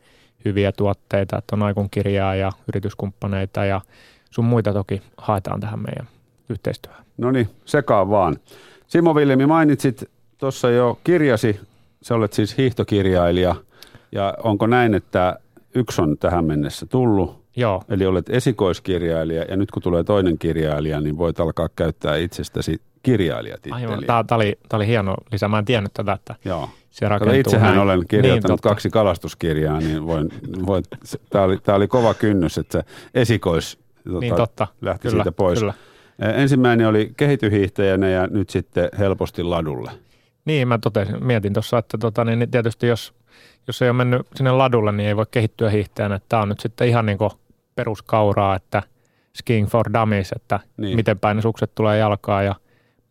hyviä 0.45 0.71
tuotteita, 0.71 1.37
että 1.37 1.55
on 1.55 1.63
Aikun 1.63 1.89
kirjaa 1.89 2.35
ja 2.35 2.51
yrityskumppaneita 2.67 3.65
ja 3.65 3.81
sun 4.29 4.45
muita 4.45 4.73
toki 4.73 5.01
haetaan 5.17 5.59
tähän 5.59 5.79
meidän 5.79 6.07
yhteistyöhön. 6.49 7.05
No 7.17 7.31
niin, 7.31 7.49
sekaan 7.65 8.09
vaan. 8.09 8.35
Simo 8.87 9.15
Viljemi, 9.15 9.45
mainitsit 9.45 10.09
tuossa 10.37 10.69
jo 10.69 10.99
kirjasi, 11.03 11.59
sä 12.01 12.15
olet 12.15 12.33
siis 12.33 12.57
hiihtokirjailija 12.57 13.55
ja 14.11 14.33
onko 14.43 14.67
näin, 14.67 14.93
että 14.93 15.39
yksi 15.75 16.01
on 16.01 16.17
tähän 16.17 16.45
mennessä 16.45 16.85
tullut, 16.85 17.43
Joo, 17.55 17.83
eli 17.89 18.05
olet 18.05 18.29
esikoiskirjailija 18.29 19.43
ja 19.43 19.57
nyt 19.57 19.71
kun 19.71 19.81
tulee 19.81 20.03
toinen 20.03 20.37
kirjailija, 20.37 21.01
niin 21.01 21.17
voit 21.17 21.39
alkaa 21.39 21.69
käyttää 21.75 22.15
itsestäsi 22.15 22.81
kirjailijatitteliä. 23.03 23.87
aivan. 23.89 24.03
Tämä, 24.05 24.23
tämä, 24.27 24.35
oli, 24.35 24.57
tämä 24.69 24.77
oli 24.77 24.87
hieno 24.87 25.15
lisä. 25.31 25.47
Mä 25.47 25.59
en 25.59 25.65
tiennyt 25.65 25.93
tätä, 25.93 26.13
että 26.13 26.35
Joo. 26.45 26.69
se 26.91 27.07
rakentuu 27.09 27.39
itsehän 27.39 27.67
näin. 27.67 27.79
olen 27.79 28.03
kirjoittanut 28.07 28.43
niin, 28.43 28.47
totta. 28.57 28.69
kaksi 28.69 28.89
kalastuskirjaa, 28.89 29.79
niin 29.79 30.05
voin, 30.07 30.29
voin, 30.65 30.83
tämä, 31.29 31.43
oli, 31.45 31.57
tämä 31.57 31.75
oli 31.75 31.87
kova 31.87 32.13
kynnys, 32.13 32.57
että 32.57 32.83
esikois 33.13 33.79
tota, 34.03 34.19
Niin 34.19 34.35
totta, 34.35 34.67
lähti 34.81 35.01
kyllä, 35.07 35.23
siitä 35.23 35.31
pois. 35.31 35.59
kyllä. 35.59 35.73
Eh, 36.19 36.41
Ensimmäinen 36.41 36.87
oli 36.87 37.11
kehityhiihtäjänä 37.17 38.09
ja 38.09 38.27
nyt 38.27 38.49
sitten 38.49 38.89
helposti 38.99 39.43
ladulle. 39.43 39.91
Niin, 40.45 40.67
mä 40.67 40.77
totesin, 40.77 41.25
mietin 41.25 41.53
tuossa, 41.53 41.77
että 41.77 41.97
tota, 41.97 42.25
niin 42.25 42.51
tietysti 42.51 42.87
jos, 42.87 43.13
jos 43.67 43.81
ei 43.81 43.89
ole 43.89 43.97
mennyt 43.97 44.21
sinne 44.35 44.51
ladulle, 44.51 44.91
niin 44.91 45.07
ei 45.07 45.15
voi 45.15 45.25
kehittyä 45.31 45.69
hiihtäjänä. 45.69 46.19
Tämä 46.29 46.41
on 46.41 46.49
nyt 46.49 46.59
sitten 46.59 46.87
ihan 46.87 47.05
niin 47.05 47.17
kuin 47.17 47.31
peruskauraa, 47.75 48.55
että 48.55 48.83
skiing 49.37 49.67
for 49.67 49.85
dummies, 49.93 50.31
että 50.31 50.59
Niin. 50.77 50.85
niin. 50.87 50.95
miten 50.95 51.19
päin 51.19 51.35
ne 51.35 51.41
sukset 51.41 51.75
tulee 51.75 51.97
jalkaan 51.97 52.45
ja 52.45 52.55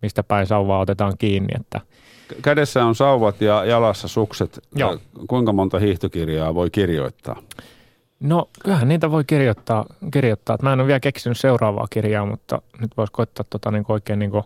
mistä 0.03 0.23
päin 0.23 0.47
sauvaa 0.47 0.79
otetaan 0.79 1.13
kiinni. 1.19 1.49
Että 1.61 1.81
Kädessä 2.43 2.85
on 2.85 2.95
sauvat 2.95 3.41
ja 3.41 3.65
jalassa 3.65 4.09
sukset. 4.09 4.61
Joo. 4.75 4.93
Eh, 4.93 5.01
Kuinka 5.29 5.53
monta 5.53 5.79
hiihtokirjaa 5.79 6.55
voi 6.55 6.71
kirjoittaa? 6.71 7.43
no, 8.21 8.49
kyllähän 8.63 8.89
niitä 8.89 9.11
voi 9.11 9.25
kirjoittaa. 9.25 9.85
kirjoittaa. 10.13 10.59
Mä 10.63 10.73
en 10.73 10.81
ole 10.81 10.87
vielä 10.87 11.01
keksinyt 11.01 11.39
seuraavaa 11.39 11.87
kirjaa, 11.91 12.27
mutta 12.27 12.63
nyt 12.81 12.97
voisi 12.97 13.13
koittaa 13.13 13.45
tota, 13.51 13.71
niin 13.71 13.85
kuin 13.85 13.95
oikein 13.95 14.19
niin 14.19 14.31
kuin 14.31 14.45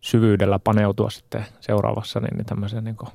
syvyydellä 0.00 0.58
paneutua 0.58 1.10
sitten 1.10 1.46
seuraavassa 1.60 2.20
niin, 2.20 2.36
niin 2.36 2.46
tämmöiseen 2.46 2.84
niin 2.84 2.96
kuin 2.96 3.10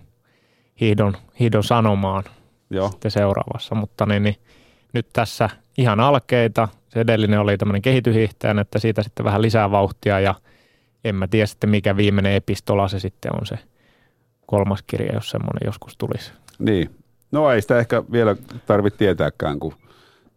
hiihdon, 0.82 1.14
hiihdon 1.40 1.64
sanomaan. 1.64 2.24
Joo. 2.70 2.90
sitten 2.90 3.12
seuraavassa, 3.12 3.76
mutta 3.76 4.06
niin, 4.06 4.24
niin, 4.24 4.36
nyt 4.94 5.08
tässä 5.14 5.50
ihan 5.78 6.00
alkeita. 6.00 6.68
Se 6.90 7.00
edellinen 7.00 7.40
oli 7.40 7.58
tämmöinen 7.58 7.82
kehityhiihtäjän, 7.82 8.60
että 8.60 8.80
siitä 8.80 9.04
sitten 9.04 9.26
vähän 9.26 9.42
lisää 9.42 9.72
vauhtia 9.72 10.20
ja 10.20 10.36
en 11.06 11.16
mä 11.16 11.28
tiedä 11.28 11.46
sitten 11.46 11.70
mikä 11.70 11.98
viimeinen 11.98 12.34
epistola 12.34 12.88
se 12.88 13.00
sitten 13.00 13.36
on 13.36 13.46
se 13.46 13.60
kolmas 14.46 14.84
kirja, 14.88 15.14
jos 15.14 15.30
semmoinen 15.30 15.62
joskus 15.66 15.98
tulisi. 15.98 16.32
Niin. 16.60 16.90
No 17.32 17.52
ei 17.52 17.62
sitä 17.62 17.80
ehkä 17.80 18.04
vielä 18.12 18.36
tarvitse 18.66 18.98
tietääkään, 18.98 19.60
kun 19.60 19.74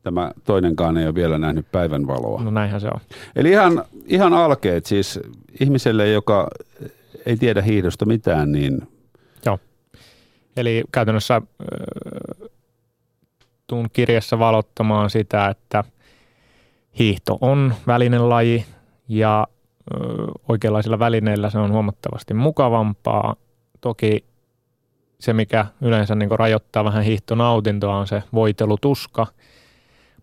tämä 0.02 0.33
toinenkaan 0.44 0.96
ei 0.96 1.07
ole 1.07 1.14
vielä 1.14 1.38
nähnyt 1.38 1.66
päivänvaloa. 1.72 2.42
No 2.42 2.50
näinhän 2.50 2.81
se 2.81 2.87
on. 2.87 3.00
Eli 3.37 3.50
ihan, 3.50 3.85
ihan 4.07 4.33
alkeet 4.33 4.87
siis 4.87 5.20
ihmiselle, 5.61 6.09
joka 6.09 6.48
ei 7.26 7.37
tiedä 7.37 7.62
hiihdosta 7.62 8.07
mitään, 8.07 8.52
niin 8.52 8.83
Eli 10.59 10.85
käytännössä 10.92 11.35
äh, 11.37 12.48
tuun 13.66 13.87
kirjassa 13.92 14.38
valottamaan 14.38 15.11
sitä, 15.11 15.48
että 15.48 15.85
hiihto 16.98 17.38
on 17.40 17.74
välinen 17.87 18.28
laji 18.28 18.64
ja 19.09 19.46
oikeanlaisilla 20.48 20.98
välineillä 20.98 21.51
se 21.51 21.59
on 21.59 21.72
huomattavasti 21.72 22.35
mukavampaa. 22.35 23.37
Toki 23.81 24.24
se, 25.20 25.33
mikä 25.33 25.66
yleensä 25.81 26.14
niin 26.14 26.31
rajoittaa 26.31 26.85
vähän 26.85 27.05
hiihtonautintoa, 27.05 27.96
on 27.96 28.07
se 28.07 28.22
voitelutuska, 28.35 29.27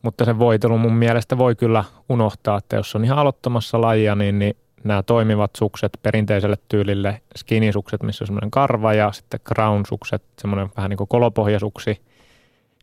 mutta 0.01 0.25
sen 0.25 0.39
voitelu 0.39 0.77
mun 0.77 0.93
mielestä 0.93 1.37
voi 1.37 1.55
kyllä 1.55 1.83
unohtaa, 2.09 2.57
että 2.57 2.75
jos 2.75 2.95
on 2.95 3.05
ihan 3.05 3.17
aloittamassa 3.17 3.81
lajia, 3.81 4.15
niin, 4.15 4.39
niin 4.39 4.57
nämä 4.83 5.03
toimivat 5.03 5.51
sukset 5.57 5.91
perinteiselle 6.01 6.57
tyylille, 6.67 7.21
skinisukset, 7.37 8.03
missä 8.03 8.23
on 8.23 8.27
semmoinen 8.27 8.51
karva 8.51 8.93
ja 8.93 9.11
sitten 9.11 9.39
crown-sukset, 9.39 10.23
semmoinen 10.41 10.69
vähän 10.77 10.89
niin 10.89 10.97
kuin 10.97 11.07
kolopohjasuksi, 11.07 12.01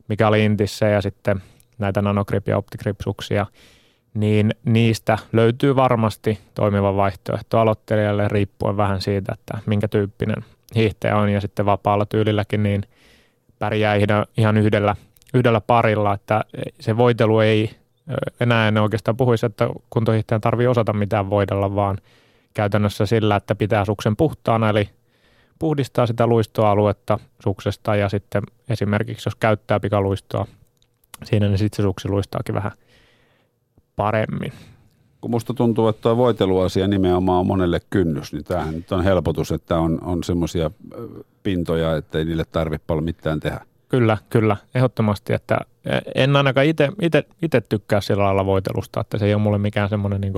mikä 0.09 0.29
oli 0.29 0.45
Intissä 0.45 0.87
ja 0.87 1.03
sitten 1.03 1.43
näitä 1.79 2.03
nanogrip 2.03 2.49
ja 2.49 2.57
optigrip-suksia, 2.57 3.47
niin 4.15 4.51
niistä 4.65 5.19
löytyy 5.33 5.77
varmasti 5.77 6.39
toimiva 6.55 6.97
vaihtoehto 6.97 7.59
aloittelijalle 7.59 8.29
riippuen 8.29 8.77
vähän 8.77 9.01
siitä, 9.01 9.33
että 9.33 9.59
minkä 9.67 9.89
tyyppinen 9.89 10.45
hiihtäjä 10.75 11.17
on. 11.17 11.29
Ja 11.29 11.41
sitten 11.41 11.67
vapaalla 11.67 12.07
tyylilläkin 12.07 12.63
niin 12.63 12.83
pärjää 13.59 13.95
ihan- 14.37 14.57
yhdellä, 14.57 14.97
yhdellä 15.35 15.61
parilla, 15.61 16.15
että 16.15 16.45
se 16.81 16.97
voitelu 16.97 17.41
ei 17.41 17.71
enää 18.41 18.69
en 18.69 18.79
oikeastaan 18.79 19.17
puhuisi, 19.17 19.47
että 19.47 19.69
kuntohiihtäjän 19.91 20.41
tarvii 20.41 20.67
osata 20.67 20.93
mitään 20.93 21.31
voidella, 21.31 21.75
vaan 21.75 21.99
käytännössä 22.55 23.07
sillä, 23.07 23.37
että 23.37 23.55
pitää 23.55 23.85
suksen 23.85 24.17
puhtaana, 24.17 24.69
eli 24.69 24.91
puhdistaa 25.59 26.07
sitä 26.07 26.27
luistoaluetta 26.27 27.19
suksesta. 27.45 27.97
Ja 27.97 28.09
sitten 28.09 28.43
esimerkiksi 28.69 29.27
jos 29.27 29.35
käyttää 29.35 29.81
pikaluistoa 29.81 30.47
siinä, 31.25 31.49
niin 31.49 31.59
sitten 31.59 31.77
se 31.77 31.83
suksi 31.83 32.09
luistaakin 32.09 32.55
vähän 32.55 32.73
paremmin. 33.97 34.53
kun 35.21 35.31
musta 35.31 35.55
tuntuu, 35.55 35.89
että 35.89 36.03
tuo 36.03 36.17
voiteluasia 36.17 36.89
nimenomaan 36.89 37.41
on 37.41 37.47
monelle 37.47 37.81
kynnys, 37.91 38.33
niin 38.33 38.45
tämähän 38.45 38.75
nyt 38.75 38.93
on 38.93 39.05
helpotus, 39.05 39.53
että 39.53 39.79
on, 39.79 39.99
on 40.05 40.25
semmoisia 40.25 40.71
pintoja, 41.43 41.97
että 41.97 42.19
ei 42.19 42.25
niille 42.25 42.45
tarvitse 42.45 42.85
paljon 42.87 43.05
mitään 43.05 43.41
tehdä. 43.41 43.61
Kyllä, 43.89 44.19
kyllä, 44.31 44.57
ehdottomasti, 44.75 45.33
että 45.33 45.59
en 46.15 46.37
ainakaan 46.37 46.67
itse 47.43 47.61
tykkää 47.69 48.01
sillä 48.01 48.25
lailla 48.25 48.47
voitelusta, 48.47 49.01
että 49.01 49.19
se 49.19 49.27
ei 49.27 49.35
ole 49.35 49.43
mulle 49.43 49.59
mikään 49.59 49.89
semmoinen 49.89 50.21
niin 50.21 50.33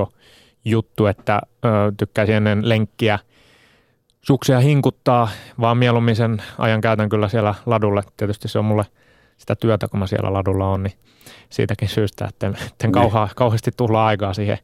juttu, 0.65 1.07
että 1.07 1.41
ö, 1.65 1.69
tykkäisin 1.97 2.35
ennen 2.35 2.69
lenkkiä 2.69 3.19
suksia 4.23 4.61
hinkuttaa, 4.61 5.29
vaan 5.61 5.79
mieluummin 5.79 6.17
sen 6.17 6.43
ajan 6.59 6.81
käytän 6.81 7.09
kyllä 7.09 7.29
siellä 7.29 7.55
ladulle. 7.67 8.03
Tietysti 8.17 8.49
se 8.49 8.59
on 8.59 8.65
mulle 8.65 8.85
sitä 9.37 9.57
työtä, 9.57 9.89
kun 9.89 10.01
mä 10.01 10.07
siellä 10.07 10.33
ladulla 10.33 10.69
on, 10.69 10.83
niin 10.83 10.95
siitäkin 11.51 11.89
syystä, 11.89 12.25
että 12.25 12.47
en, 12.47 12.57
en 12.85 12.93
kauha, 12.93 13.29
kauheasti 13.37 13.71
tuhlaa 13.77 14.07
aikaa 14.07 14.35
siihen 14.35 14.59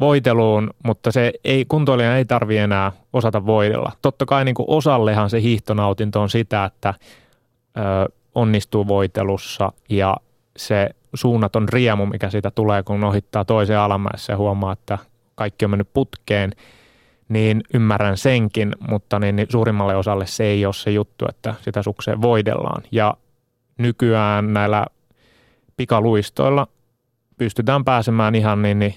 voiteluun, 0.00 0.70
mutta 0.84 1.12
se 1.12 1.32
ei, 1.44 1.64
kuntoilijan 1.64 2.16
ei 2.16 2.24
tarvi 2.24 2.58
enää 2.58 2.92
osata 3.12 3.46
voidella. 3.46 3.92
Totta 4.02 4.26
kai 4.26 4.44
niin 4.44 4.54
kuin 4.54 4.66
osallehan 4.68 5.30
se 5.30 5.42
hiihtonautinto 5.42 6.22
on 6.22 6.30
sitä, 6.30 6.64
että 6.64 6.94
ö, 7.76 8.12
onnistuu 8.34 8.88
voitelussa 8.88 9.72
ja 9.88 10.16
se 10.56 10.90
suunnaton 11.14 11.68
riemu, 11.68 12.06
mikä 12.06 12.30
siitä 12.30 12.50
tulee, 12.50 12.82
kun 12.82 13.04
ohittaa 13.04 13.44
toisen 13.44 13.78
alamäessä 13.78 14.32
ja 14.32 14.36
huomaa, 14.36 14.72
että 14.72 14.98
kaikki 15.34 15.64
on 15.64 15.70
mennyt 15.70 15.92
putkeen, 15.94 16.52
niin 17.28 17.62
ymmärrän 17.74 18.16
senkin, 18.16 18.72
mutta 18.88 19.18
niin, 19.18 19.36
niin 19.36 19.48
suurimmalle 19.50 19.96
osalle 19.96 20.26
se 20.26 20.44
ei 20.44 20.66
ole 20.66 20.74
se 20.74 20.90
juttu, 20.90 21.24
että 21.28 21.54
sitä 21.60 21.82
sukseen 21.82 22.22
voidellaan. 22.22 22.82
Ja 22.92 23.14
nykyään 23.78 24.52
näillä 24.52 24.86
pikaluistoilla 25.76 26.66
pystytään 27.38 27.84
pääsemään 27.84 28.34
ihan 28.34 28.62
niin, 28.62 28.78
niin 28.78 28.94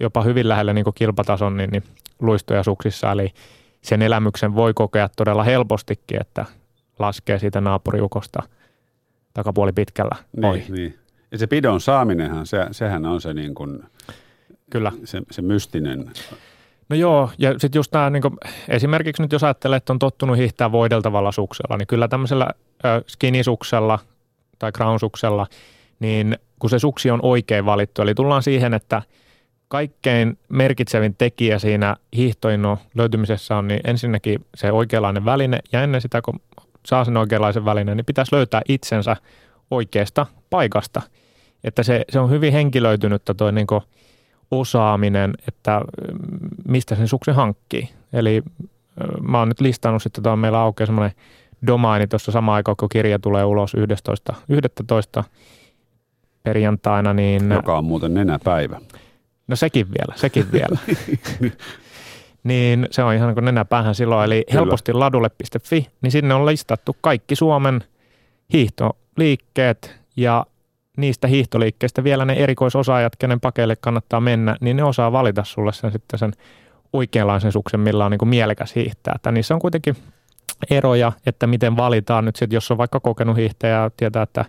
jopa 0.00 0.22
hyvin 0.22 0.48
lähelle 0.48 0.72
niin 0.72 0.84
kilpatason 0.94 1.56
niin, 1.56 1.70
niin 1.70 1.82
luistoja 2.20 2.62
suksissa, 2.62 3.12
eli 3.12 3.32
sen 3.82 4.02
elämyksen 4.02 4.54
voi 4.54 4.74
kokea 4.74 5.08
todella 5.16 5.44
helpostikin, 5.44 6.20
että 6.20 6.46
laskee 6.98 7.38
siitä 7.38 7.60
naapuriukosta 7.60 8.42
takapuoli 9.34 9.72
pitkällä. 9.72 10.16
Niin, 10.36 10.64
niin. 10.68 10.98
Ja 11.30 11.38
se 11.38 11.46
pidon 11.46 11.80
saaminenhan, 11.80 12.46
se, 12.46 12.66
sehän 12.70 13.06
on 13.06 13.20
se, 13.20 13.34
niin 13.34 13.54
kuin, 13.54 13.82
Kyllä. 14.70 14.92
se, 15.04 15.22
se 15.30 15.42
mystinen. 15.42 16.10
No 16.88 16.96
joo, 16.96 17.30
ja 17.38 17.52
sitten 17.58 17.78
just 17.78 17.92
nämä, 17.92 18.10
niin 18.10 18.22
esimerkiksi 18.68 19.22
nyt 19.22 19.32
jos 19.32 19.44
ajattelee, 19.44 19.76
että 19.76 19.92
on 19.92 19.98
tottunut 19.98 20.36
hiihtää 20.36 20.72
voideltavalla 20.72 21.32
suksella, 21.32 21.76
niin 21.76 21.86
kyllä 21.86 22.08
tämmöisellä 22.08 22.48
ö, 22.84 23.02
skinisuksella 23.06 23.98
tai 24.58 24.72
crown-suksella, 24.72 25.46
niin 26.00 26.38
kun 26.58 26.70
se 26.70 26.78
suksi 26.78 27.10
on 27.10 27.20
oikein 27.22 27.64
valittu, 27.64 28.02
eli 28.02 28.14
tullaan 28.14 28.42
siihen, 28.42 28.74
että 28.74 29.02
kaikkein 29.68 30.38
merkitsevin 30.48 31.14
tekijä 31.14 31.58
siinä 31.58 31.96
hiihtoinnon 32.16 32.76
löytymisessä 32.94 33.56
on 33.56 33.68
niin 33.68 33.80
ensinnäkin 33.84 34.46
se 34.54 34.72
oikeanlainen 34.72 35.24
väline 35.24 35.58
ja 35.72 35.82
ennen 35.82 36.00
sitä, 36.00 36.22
kun 36.22 36.40
saa 36.86 37.04
sen 37.04 37.16
oikeanlaisen 37.16 37.64
välineen, 37.64 37.96
niin 37.96 38.04
pitäisi 38.04 38.34
löytää 38.34 38.62
itsensä 38.68 39.16
oikeasta 39.70 40.26
paikasta. 40.50 41.02
Että 41.64 41.82
se, 41.82 42.04
se 42.08 42.20
on 42.20 42.30
hyvin 42.30 42.52
henkilöitynyttä 42.52 43.34
tuo 43.34 43.50
niin 43.50 43.66
osaaminen, 44.50 45.34
että 45.48 45.80
mistä 46.68 46.94
sen 46.94 47.08
suksen 47.08 47.34
hankkii. 47.34 47.88
Eli 48.12 48.42
mä 49.28 49.38
oon 49.38 49.48
nyt 49.48 49.60
listannut 49.60 50.02
sitten, 50.02 50.20
että 50.20 50.36
meillä 50.36 50.60
aukeaa 50.60 50.86
semmoinen 50.86 51.16
domaini 51.66 52.06
tuossa 52.06 52.32
sama 52.32 52.54
aikaa, 52.54 52.74
kun 52.74 52.88
kirja 52.88 53.18
tulee 53.18 53.44
ulos 53.44 53.74
11. 53.74 54.34
11 54.48 55.24
perjantaina. 56.48 57.14
Niin, 57.14 57.50
Joka 57.50 57.78
on 57.78 57.84
muuten 57.84 58.14
nenäpäivä. 58.14 58.80
No 59.48 59.56
sekin 59.56 59.86
vielä, 59.88 60.14
sekin 60.16 60.46
vielä. 60.52 60.78
niin 62.44 62.88
se 62.90 63.02
on 63.02 63.14
ihan 63.14 63.34
kuin 63.34 63.44
nenäpäähän 63.44 63.94
silloin. 63.94 64.24
Eli 64.24 64.44
Kyllä. 64.48 64.60
helposti 64.60 64.92
ladulle.fi, 64.92 65.86
niin 66.02 66.10
sinne 66.10 66.34
on 66.34 66.46
listattu 66.46 66.96
kaikki 67.00 67.36
Suomen 67.36 67.80
hiihtoliikkeet 68.52 69.96
ja 70.16 70.46
niistä 70.96 71.28
hiihtoliikkeistä 71.28 72.04
vielä 72.04 72.24
ne 72.24 72.32
erikoisosaajat, 72.32 73.16
kenen 73.16 73.40
pakeille 73.40 73.76
kannattaa 73.76 74.20
mennä, 74.20 74.56
niin 74.60 74.76
ne 74.76 74.84
osaa 74.84 75.12
valita 75.12 75.44
sulle 75.44 75.72
sen 75.72 75.92
sitten 75.92 76.18
sen 76.18 76.32
oikeanlaisen 76.92 77.52
suksen, 77.52 77.80
millä 77.80 78.04
on 78.04 78.10
niin 78.10 78.18
kuin 78.18 78.28
mielekäs 78.28 78.74
hiihtää. 78.74 79.12
Että 79.16 79.32
niissä 79.32 79.54
on 79.54 79.60
kuitenkin 79.60 79.96
eroja, 80.70 81.12
että 81.26 81.46
miten 81.46 81.76
valitaan 81.76 82.24
nyt 82.24 82.36
sitten, 82.36 82.56
jos 82.56 82.70
on 82.70 82.78
vaikka 82.78 83.00
kokenut 83.00 83.36
hiihtäjä 83.36 83.74
ja 83.74 83.90
tietää, 83.96 84.22
että 84.22 84.44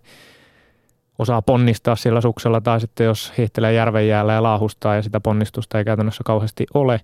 osaa 1.19 1.41
ponnistaa 1.41 1.95
sillä 1.95 2.21
suksella 2.21 2.61
tai 2.61 2.81
sitten 2.81 3.05
jos 3.05 3.33
hiihtelee 3.37 3.73
järven 3.73 4.07
jäällä 4.07 4.33
ja 4.33 4.43
laahustaa 4.43 4.95
ja 4.95 5.01
sitä 5.01 5.19
ponnistusta 5.19 5.77
ei 5.77 5.85
käytännössä 5.85 6.23
kauheasti 6.25 6.65
ole, 6.73 7.01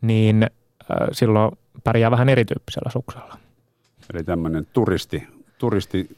niin 0.00 0.46
silloin 1.12 1.50
pärjää 1.84 2.10
vähän 2.10 2.28
erityyppisellä 2.28 2.90
suksella. 2.90 3.38
Eli 4.14 4.24
tämmöinen 4.24 4.66
turisti, 4.72 5.26
turisti 5.58 6.16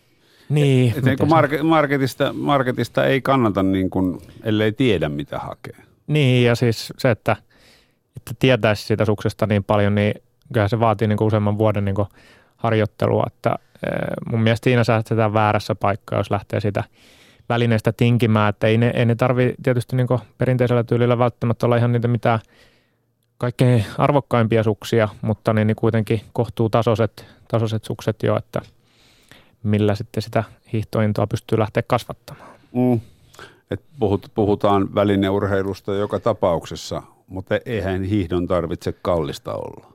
niin. 0.48 0.94
Et, 0.96 1.06
et 1.06 1.28
market, 1.28 1.62
marketista, 1.62 2.32
marketista 2.32 3.06
ei 3.06 3.20
kannata, 3.20 3.62
niin 3.62 3.90
kuin, 3.90 4.18
ellei 4.42 4.72
tiedä 4.72 5.08
mitä 5.08 5.38
hakee. 5.38 5.76
Niin, 6.06 6.44
ja 6.44 6.54
siis 6.54 6.92
se, 6.98 7.10
että, 7.10 7.36
että 8.16 8.34
tietäisi 8.38 8.84
siitä 8.84 9.04
suksesta 9.04 9.46
niin 9.46 9.64
paljon, 9.64 9.94
niin 9.94 10.14
kyllä 10.52 10.68
se 10.68 10.80
vaatii 10.80 11.08
niin 11.08 11.16
kuin 11.16 11.26
useamman 11.26 11.58
vuoden 11.58 11.84
niin 11.84 11.94
kuin 11.94 12.08
harjoittelua. 12.56 13.24
Että, 13.26 13.56
mun 14.30 14.42
mielestä 14.42 14.64
siinä 14.64 14.84
säästetään 14.84 15.34
väärässä 15.34 15.74
paikkaa, 15.74 16.18
jos 16.18 16.30
lähtee 16.30 16.60
sitä 16.60 16.84
välineistä 17.50 17.92
tinkimään, 17.92 18.48
että 18.48 18.66
ei 18.66 18.78
ne, 18.78 18.92
ei 18.94 19.06
ne 19.06 19.14
tarvi 19.14 19.54
tietysti 19.62 19.96
niin 19.96 20.06
perinteisellä 20.38 20.84
tyylillä 20.84 21.18
välttämättä 21.18 21.66
olla 21.66 21.76
ihan 21.76 21.92
niitä 21.92 22.08
mitään 22.08 22.40
kaikkein 23.38 23.84
arvokkaimpia 23.98 24.62
suksia, 24.62 25.08
mutta 25.22 25.52
niin, 25.52 25.66
niin 25.66 25.76
kuitenkin 25.76 26.20
kohtuu 26.32 26.68
tasoiset, 26.68 27.26
tasoiset 27.48 27.84
sukset 27.84 28.22
jo, 28.22 28.36
että 28.36 28.60
millä 29.62 29.94
sitten 29.94 30.22
sitä 30.22 30.44
hiihtointoa 30.72 31.26
pystyy 31.26 31.58
lähteä 31.58 31.82
kasvattamaan. 31.86 32.50
Mm. 32.72 33.00
Et 33.70 33.82
puhut, 33.98 34.30
puhutaan 34.34 34.94
välineurheilusta 34.94 35.94
joka 35.94 36.20
tapauksessa, 36.20 37.02
mutta 37.28 37.58
eihän 37.66 38.02
hiihdon 38.02 38.46
tarvitse 38.46 38.94
kallista 39.02 39.54
olla. 39.54 39.92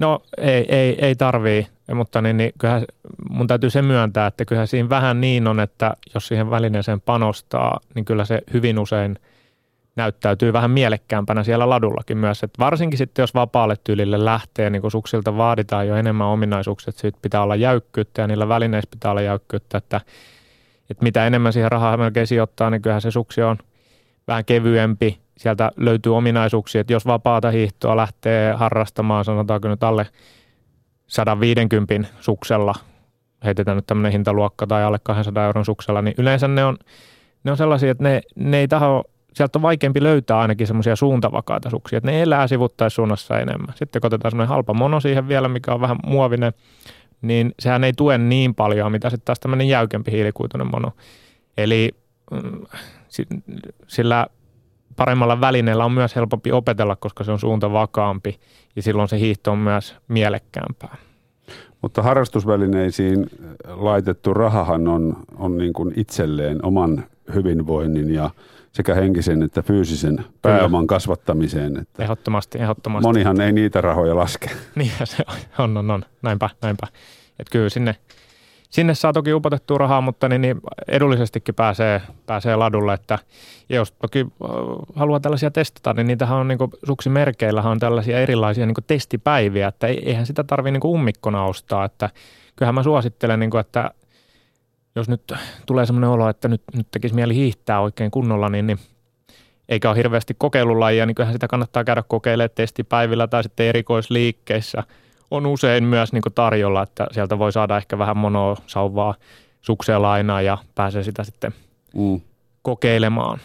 No 0.00 0.22
ei, 0.38 0.66
ei, 0.68 1.04
ei 1.04 1.14
tarvii, 1.14 1.66
mutta 1.94 2.22
niin, 2.22 2.36
niin 2.36 2.52
kyllähän 2.58 2.84
mun 3.30 3.46
täytyy 3.46 3.70
se 3.70 3.82
myöntää, 3.82 4.26
että 4.26 4.44
kyllä 4.44 4.66
siinä 4.66 4.88
vähän 4.88 5.20
niin 5.20 5.46
on, 5.46 5.60
että 5.60 5.96
jos 6.14 6.28
siihen 6.28 6.50
välineeseen 6.50 7.00
panostaa, 7.00 7.80
niin 7.94 8.04
kyllä 8.04 8.24
se 8.24 8.40
hyvin 8.52 8.78
usein 8.78 9.18
näyttäytyy 9.96 10.52
vähän 10.52 10.70
mielekkäämpänä 10.70 11.42
siellä 11.42 11.68
ladullakin 11.68 12.18
myös. 12.18 12.42
Että 12.42 12.58
varsinkin 12.58 12.98
sitten, 12.98 13.22
jos 13.22 13.34
vapaalle 13.34 13.76
tyylille 13.84 14.24
lähtee, 14.24 14.70
niin 14.70 14.82
kun 14.82 14.90
suksilta 14.90 15.36
vaaditaan 15.36 15.88
jo 15.88 15.96
enemmän 15.96 16.26
ominaisuuksia, 16.26 16.90
että 16.90 17.00
siitä 17.00 17.18
pitää 17.22 17.42
olla 17.42 17.56
jäykkyyttä 17.56 18.22
ja 18.22 18.26
niillä 18.28 18.48
välineissä 18.48 18.90
pitää 18.90 19.10
olla 19.10 19.22
jäykkyyttä, 19.22 19.78
että, 19.78 20.00
että 20.90 21.02
mitä 21.04 21.26
enemmän 21.26 21.52
siihen 21.52 21.72
rahaa 21.72 21.96
melkein 21.96 22.26
sijoittaa, 22.26 22.70
niin 22.70 22.82
kyllähän 22.82 23.02
se 23.02 23.10
suksi 23.10 23.42
on 23.42 23.56
vähän 24.28 24.44
kevyempi, 24.44 25.18
sieltä 25.40 25.70
löytyy 25.76 26.16
ominaisuuksia, 26.16 26.80
että 26.80 26.92
jos 26.92 27.06
vapaata 27.06 27.50
hiihtoa 27.50 27.96
lähtee 27.96 28.52
harrastamaan, 28.52 29.24
sanotaanko 29.24 29.68
nyt 29.68 29.82
alle 29.82 30.06
150 31.06 31.94
suksella, 32.20 32.74
heitetään 33.44 33.76
nyt 33.76 33.86
tämmöinen 33.86 34.12
hintaluokka 34.12 34.66
tai 34.66 34.84
alle 34.84 34.98
200 35.02 35.46
euron 35.46 35.64
suksella, 35.64 36.02
niin 36.02 36.14
yleensä 36.18 36.48
ne 36.48 36.64
on, 36.64 36.76
ne 37.44 37.50
on 37.50 37.56
sellaisia, 37.56 37.90
että 37.90 38.04
ne, 38.04 38.22
ne 38.36 38.58
ei 38.58 38.68
taho, 38.68 39.04
sieltä 39.32 39.58
on 39.58 39.62
vaikeampi 39.62 40.02
löytää 40.02 40.38
ainakin 40.38 40.66
semmoisia 40.66 40.96
suuntavakaita 40.96 41.70
suksia, 41.70 41.96
että 41.96 42.10
ne 42.10 42.22
elää 42.22 42.46
sivuttaissuunnassa 42.46 43.38
enemmän. 43.38 43.74
Sitten 43.74 44.00
kun 44.00 44.06
otetaan 44.06 44.30
semmoinen 44.30 44.48
halpa 44.48 44.74
mono 44.74 45.00
siihen 45.00 45.28
vielä, 45.28 45.48
mikä 45.48 45.74
on 45.74 45.80
vähän 45.80 45.96
muovinen, 46.06 46.52
niin 47.22 47.54
sehän 47.58 47.84
ei 47.84 47.92
tue 47.92 48.18
niin 48.18 48.54
paljon, 48.54 48.92
mitä 48.92 49.10
sitten 49.10 49.24
taas 49.24 49.40
tämmöinen 49.40 49.68
jäykempi 49.68 50.12
hiilikuituinen 50.12 50.70
mono. 50.70 50.92
Eli 51.56 51.90
mm, 52.30 52.66
sillä 53.86 54.26
paremmalla 54.96 55.40
välineellä 55.40 55.84
on 55.84 55.92
myös 55.92 56.16
helpompi 56.16 56.52
opetella, 56.52 56.96
koska 56.96 57.24
se 57.24 57.32
on 57.32 57.38
suunta 57.38 57.72
vakaampi 57.72 58.40
ja 58.76 58.82
silloin 58.82 59.08
se 59.08 59.18
hiihto 59.18 59.52
on 59.52 59.58
myös 59.58 59.96
mielekkäämpää. 60.08 60.96
Mutta 61.82 62.02
harrastusvälineisiin 62.02 63.30
laitettu 63.68 64.34
rahahan 64.34 64.88
on, 64.88 65.16
on 65.38 65.58
niin 65.58 65.72
kuin 65.72 65.92
itselleen 65.96 66.64
oman 66.64 67.04
hyvinvoinnin 67.34 68.14
ja 68.14 68.30
sekä 68.72 68.94
henkisen 68.94 69.42
että 69.42 69.62
fyysisen 69.62 70.24
pääoman 70.42 70.86
kasvattamiseen. 70.86 71.76
Että 71.76 72.02
ehdottomasti, 72.02 72.58
ehdottomasti. 72.58 73.06
Monihan 73.06 73.40
ei 73.40 73.52
niitä 73.52 73.80
rahoja 73.80 74.16
laske. 74.16 74.50
Niin 74.74 74.92
se 75.04 75.24
on, 75.58 75.76
on, 75.76 75.90
on. 75.90 76.04
Näinpä, 76.22 76.50
näinpä. 76.62 76.86
Että 77.38 77.52
kyllä 77.52 77.68
sinne 77.68 77.96
sinne 78.70 78.94
saa 78.94 79.12
toki 79.12 79.32
upotettua 79.32 79.78
rahaa, 79.78 80.00
mutta 80.00 80.28
niin, 80.28 80.42
niin 80.42 80.60
edullisestikin 80.88 81.54
pääsee, 81.54 82.02
pääsee 82.26 82.56
ladulle. 82.56 82.94
Että, 82.94 83.18
ja 83.68 83.76
jos 83.76 83.92
toki 83.92 84.26
haluaa 84.94 85.20
tällaisia 85.20 85.50
testata, 85.50 85.94
niin 85.94 86.06
niitähän 86.06 86.38
on 86.38 86.48
niin 86.48 86.58
suksimerkeillähän 86.86 87.72
on 87.72 87.78
tällaisia 87.78 88.20
erilaisia 88.20 88.66
niin 88.66 88.74
testipäiviä, 88.86 89.68
että 89.68 89.86
eihän 89.86 90.26
sitä 90.26 90.44
tarvitse 90.44 90.78
niin 90.78 90.94
ummikkona 90.94 91.44
ostaa. 91.44 91.84
Että 91.84 92.10
kyllähän 92.56 92.74
mä 92.74 92.82
suosittelen, 92.82 93.40
niin 93.40 93.50
kuin, 93.50 93.60
että 93.60 93.90
jos 94.96 95.08
nyt 95.08 95.32
tulee 95.66 95.86
sellainen 95.86 96.10
olo, 96.10 96.28
että 96.28 96.48
nyt, 96.48 96.62
nyt 96.76 96.86
tekisi 96.90 97.14
mieli 97.14 97.34
hiihtää 97.34 97.80
oikein 97.80 98.10
kunnolla, 98.10 98.48
niin, 98.48 98.66
niin 98.66 98.78
eikä 99.68 99.88
ole 99.88 99.96
hirveästi 99.96 100.34
kokeilulajia, 100.38 101.06
niin 101.06 101.14
kyllähän 101.14 101.34
sitä 101.34 101.48
kannattaa 101.48 101.84
käydä 101.84 102.02
kokeilemaan 102.08 102.50
testipäivillä 102.54 103.26
tai 103.26 103.42
sitten 103.42 103.66
erikoisliikkeissä– 103.66 104.82
on 105.30 105.46
usein 105.46 105.84
myös 105.84 106.12
niin 106.12 106.22
tarjolla, 106.34 106.82
että 106.82 107.06
sieltä 107.12 107.38
voi 107.38 107.52
saada 107.52 107.76
ehkä 107.76 107.98
vähän 107.98 108.16
monosauvaa 108.16 109.14
sukseen 109.60 110.02
lainaa 110.02 110.42
ja 110.42 110.58
pääsee 110.74 111.02
sitä 111.02 111.24
sitten 111.24 111.54
mm. 111.94 112.20
kokeilemaan. 112.62 113.38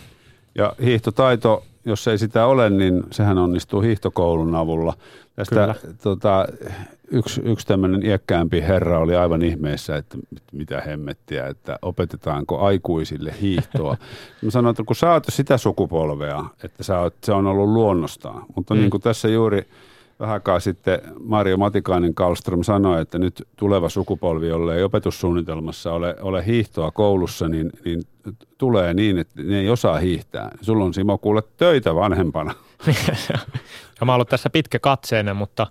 Ja 0.56 0.74
hiihtotaito, 0.84 1.64
jos 1.86 2.08
ei 2.08 2.18
sitä 2.18 2.46
ole, 2.46 2.70
niin 2.70 3.04
sehän 3.12 3.38
onnistuu 3.38 3.82
hiihtokoulun 3.82 4.56
avulla. 4.56 4.94
Tästä 5.36 5.76
tota, 6.04 6.48
yksi, 7.12 7.42
yksi 7.44 7.68
tämmöinen 7.68 8.06
iäkkäämpi 8.06 8.62
herra 8.62 9.00
oli 9.00 9.16
aivan 9.16 9.42
ihmeessä, 9.42 9.96
että 9.96 10.18
mitä 10.52 10.82
hemmettiä, 10.82 11.48
että 11.48 11.80
opetetaanko 11.82 12.60
aikuisille 12.60 13.36
hiihtoa. 13.42 13.98
Mä 14.42 14.52
sanoin, 14.52 14.72
että 14.72 14.84
kun 14.84 14.96
sä 14.96 15.12
oot 15.12 15.24
sitä 15.30 15.58
sukupolvea, 15.58 16.46
että 16.64 16.84
sä 16.84 17.00
oot, 17.00 17.16
se 17.24 17.32
on 17.32 17.48
ollut 17.48 17.70
luonnostaan, 17.70 18.46
mutta 18.56 18.74
mm. 18.74 18.80
niin 18.80 18.90
kuin 18.90 19.02
tässä 19.02 19.28
juuri– 19.28 19.62
vähän 20.20 20.42
sitten 20.60 21.00
Mario 21.24 21.58
Matikainen 21.58 22.16
Kallström 22.16 22.64
sanoi, 22.64 23.02
että 23.02 23.20
nyt 23.20 23.48
tuleva 23.56 23.90
sukupolvi, 23.90 24.48
jolle 24.48 24.76
ei 24.76 24.84
opetussuunnitelmassa 24.84 25.94
ole, 25.94 26.16
ole 26.22 26.46
hiihtoa 26.46 26.92
koulussa, 26.92 27.50
niin, 27.50 27.70
niin 27.86 28.02
tulee 28.58 28.94
niin, 28.94 29.18
että 29.18 29.44
ne 29.44 29.60
ei 29.60 29.70
osaa 29.70 29.98
hiihtää. 29.98 30.52
Sulla 30.62 30.86
on 30.86 30.94
Simo 30.94 31.18
kuule 31.18 31.42
töitä 31.58 31.96
vanhempana. 31.96 32.54
ja 34.00 34.06
mä 34.06 34.12
oon 34.12 34.16
ollut 34.16 34.30
tässä 34.30 34.50
pitkä 34.50 34.80
katseinen, 34.80 35.36
mutta 35.36 35.68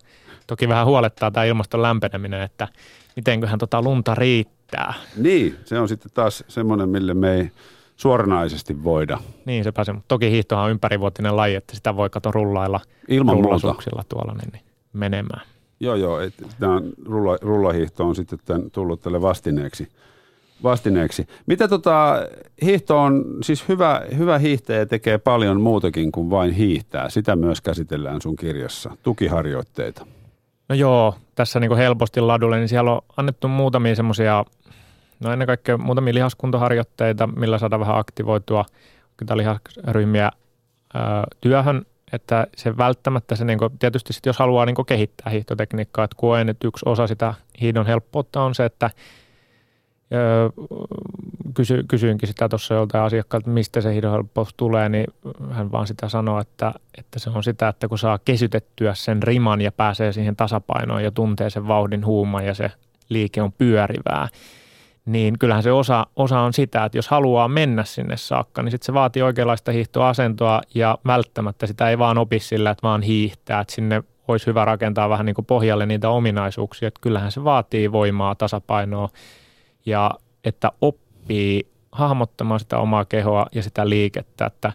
toki 0.46 0.68
vähän 0.68 0.86
huolettaa 0.86 1.30
tämä 1.30 1.44
ilmaston 1.44 1.82
lämpeneminen, 1.82 2.42
että 2.42 2.68
mitenköhän 3.16 3.58
tota 3.58 3.82
lunta 3.82 4.14
riittää. 4.14 4.94
Niin, 5.16 5.58
se 5.64 5.78
on 5.78 5.88
sitten 5.88 6.12
taas 6.14 6.44
semmoinen, 6.48 6.88
mille 6.88 7.14
me 7.14 7.34
ei 7.34 7.50
suoranaisesti 7.96 8.84
voida. 8.84 9.18
Niin, 9.44 9.64
se 9.64 9.72
pääsee. 9.72 9.94
Toki 10.08 10.30
hiihtohan 10.30 10.64
on 10.64 10.70
ympärivuotinen 10.70 11.36
laji, 11.36 11.54
että 11.54 11.76
sitä 11.76 11.96
voi 11.96 12.10
kato 12.10 12.30
rullailla 12.30 12.80
Ilman 13.08 13.34
rullasuksilla 13.34 14.02
tuolla 14.08 14.34
niin, 14.34 14.52
niin, 14.52 14.62
menemään. 14.92 15.46
Joo, 15.80 15.94
joo. 15.94 16.18
Tämä 16.60 16.80
rulla, 17.04 17.38
rullahiihto 17.42 18.04
on 18.04 18.14
sitten 18.14 18.38
tämän, 18.44 18.70
tullut 18.70 19.00
tälle 19.00 19.22
vastineeksi. 19.22 19.88
vastineeksi. 20.62 21.26
Mitä 21.46 21.68
tota, 21.68 22.14
hiihto 22.62 23.00
on, 23.00 23.24
siis 23.42 23.68
hyvä, 23.68 24.02
hyvä 24.16 24.38
hiihtäjä 24.38 24.86
tekee 24.86 25.18
paljon 25.18 25.60
muutakin 25.60 26.12
kuin 26.12 26.30
vain 26.30 26.52
hiihtää. 26.52 27.10
Sitä 27.10 27.36
myös 27.36 27.60
käsitellään 27.60 28.20
sun 28.20 28.36
kirjassa. 28.36 28.96
Tukiharjoitteita. 29.02 30.06
No 30.68 30.74
joo, 30.74 31.14
tässä 31.34 31.60
niin 31.60 31.76
helposti 31.76 32.20
ladulle, 32.20 32.58
niin 32.58 32.68
siellä 32.68 32.92
on 32.92 33.00
annettu 33.16 33.48
muutamia 33.48 33.94
semmoisia 33.94 34.44
No 35.20 35.32
ennen 35.32 35.46
kaikkea 35.46 35.78
muutamia 35.78 36.14
lihaskuntoharjoitteita, 36.14 37.26
millä 37.26 37.58
saadaan 37.58 37.80
vähän 37.80 37.98
aktivoitua 37.98 38.64
lihasryhmiä 39.34 40.30
työhön, 41.40 41.86
että 42.12 42.46
se 42.56 42.76
välttämättä 42.76 43.36
se, 43.36 43.44
niin 43.44 43.58
kuin, 43.58 43.78
tietysti 43.78 44.12
sit 44.12 44.26
jos 44.26 44.38
haluaa 44.38 44.66
niin 44.66 44.76
kuin 44.76 44.86
kehittää 44.86 45.30
hiihtotekniikkaa, 45.32 46.04
että 46.04 46.16
koen, 46.18 46.48
että 46.48 46.68
yksi 46.68 46.82
osa 46.88 47.06
sitä 47.06 47.34
hiidon 47.60 47.86
helppoutta 47.86 48.42
on 48.42 48.54
se, 48.54 48.64
että 48.64 48.90
kysy, 51.54 51.84
kysyinkin 51.88 52.26
sitä 52.26 52.48
tuossa 52.48 52.74
joltain 52.74 53.04
asiakkaalta, 53.04 53.50
mistä 53.50 53.80
se 53.80 53.92
hiidonhelppous 53.92 54.54
tulee, 54.56 54.88
niin 54.88 55.06
hän 55.50 55.72
vaan 55.72 55.86
sitä 55.86 56.08
sanoo, 56.08 56.40
että, 56.40 56.72
että 56.98 57.18
se 57.18 57.30
on 57.30 57.44
sitä, 57.44 57.68
että 57.68 57.88
kun 57.88 57.98
saa 57.98 58.18
kesytettyä 58.18 58.94
sen 58.94 59.22
riman 59.22 59.60
ja 59.60 59.72
pääsee 59.72 60.12
siihen 60.12 60.36
tasapainoon 60.36 61.04
ja 61.04 61.10
tuntee 61.10 61.50
sen 61.50 61.68
vauhdin 61.68 62.06
huuman 62.06 62.46
ja 62.46 62.54
se 62.54 62.70
liike 63.08 63.42
on 63.42 63.52
pyörivää, 63.52 64.28
niin 65.04 65.38
kyllähän 65.38 65.62
se 65.62 65.72
osa, 65.72 66.06
osa 66.16 66.40
on 66.40 66.52
sitä, 66.52 66.84
että 66.84 66.98
jos 66.98 67.08
haluaa 67.08 67.48
mennä 67.48 67.84
sinne 67.84 68.16
saakka, 68.16 68.62
niin 68.62 68.70
sitten 68.70 68.86
se 68.86 68.94
vaatii 68.94 69.22
oikeanlaista 69.22 69.72
hiihtoasentoa 69.72 70.60
ja 70.74 70.98
välttämättä 71.06 71.66
sitä 71.66 71.90
ei 71.90 71.98
vaan 71.98 72.18
opi 72.18 72.38
sillä, 72.38 72.70
että 72.70 72.82
vaan 72.82 73.02
hiihtää, 73.02 73.60
että 73.60 73.74
sinne 73.74 74.02
olisi 74.28 74.46
hyvä 74.46 74.64
rakentaa 74.64 75.08
vähän 75.08 75.26
niin 75.26 75.34
kuin 75.34 75.46
pohjalle 75.46 75.86
niitä 75.86 76.08
ominaisuuksia, 76.08 76.88
että 76.88 77.00
kyllähän 77.00 77.32
se 77.32 77.44
vaatii 77.44 77.92
voimaa, 77.92 78.34
tasapainoa 78.34 79.08
ja 79.86 80.10
että 80.44 80.72
oppii 80.80 81.66
hahmottamaan 81.92 82.60
sitä 82.60 82.78
omaa 82.78 83.04
kehoa 83.04 83.46
ja 83.54 83.62
sitä 83.62 83.88
liikettä, 83.88 84.46
että 84.46 84.72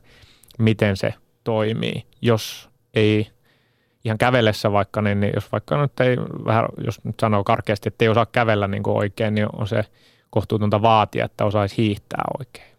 miten 0.60 0.98
se 0.98 1.13
toimii. 1.44 2.06
Jos 2.22 2.70
ei 2.94 3.28
ihan 4.06 4.18
kävellessä 4.18 4.72
vaikka, 4.72 5.02
niin, 5.02 5.20
niin 5.20 5.32
jos 5.36 5.52
vaikka 5.52 5.82
nyt 5.82 6.00
ei 6.00 6.18
vähän, 6.46 6.65
jos 6.86 7.04
nyt 7.04 7.20
sanoo 7.20 7.44
karkeasti, 7.44 7.88
että 7.88 8.06
ei 8.06 8.10
osaa 8.10 8.26
kävellä 8.26 8.68
niin 8.68 8.84
kuin 8.84 8.98
oikein, 8.98 9.36
niin 9.36 9.48
on 9.54 9.68
se 9.68 9.86
kohtuutonta 10.30 10.82
vaatia, 10.82 11.26
että 11.26 11.46
osaisi 11.46 11.78
hiihtää 11.78 12.24
oikein. 12.39 12.70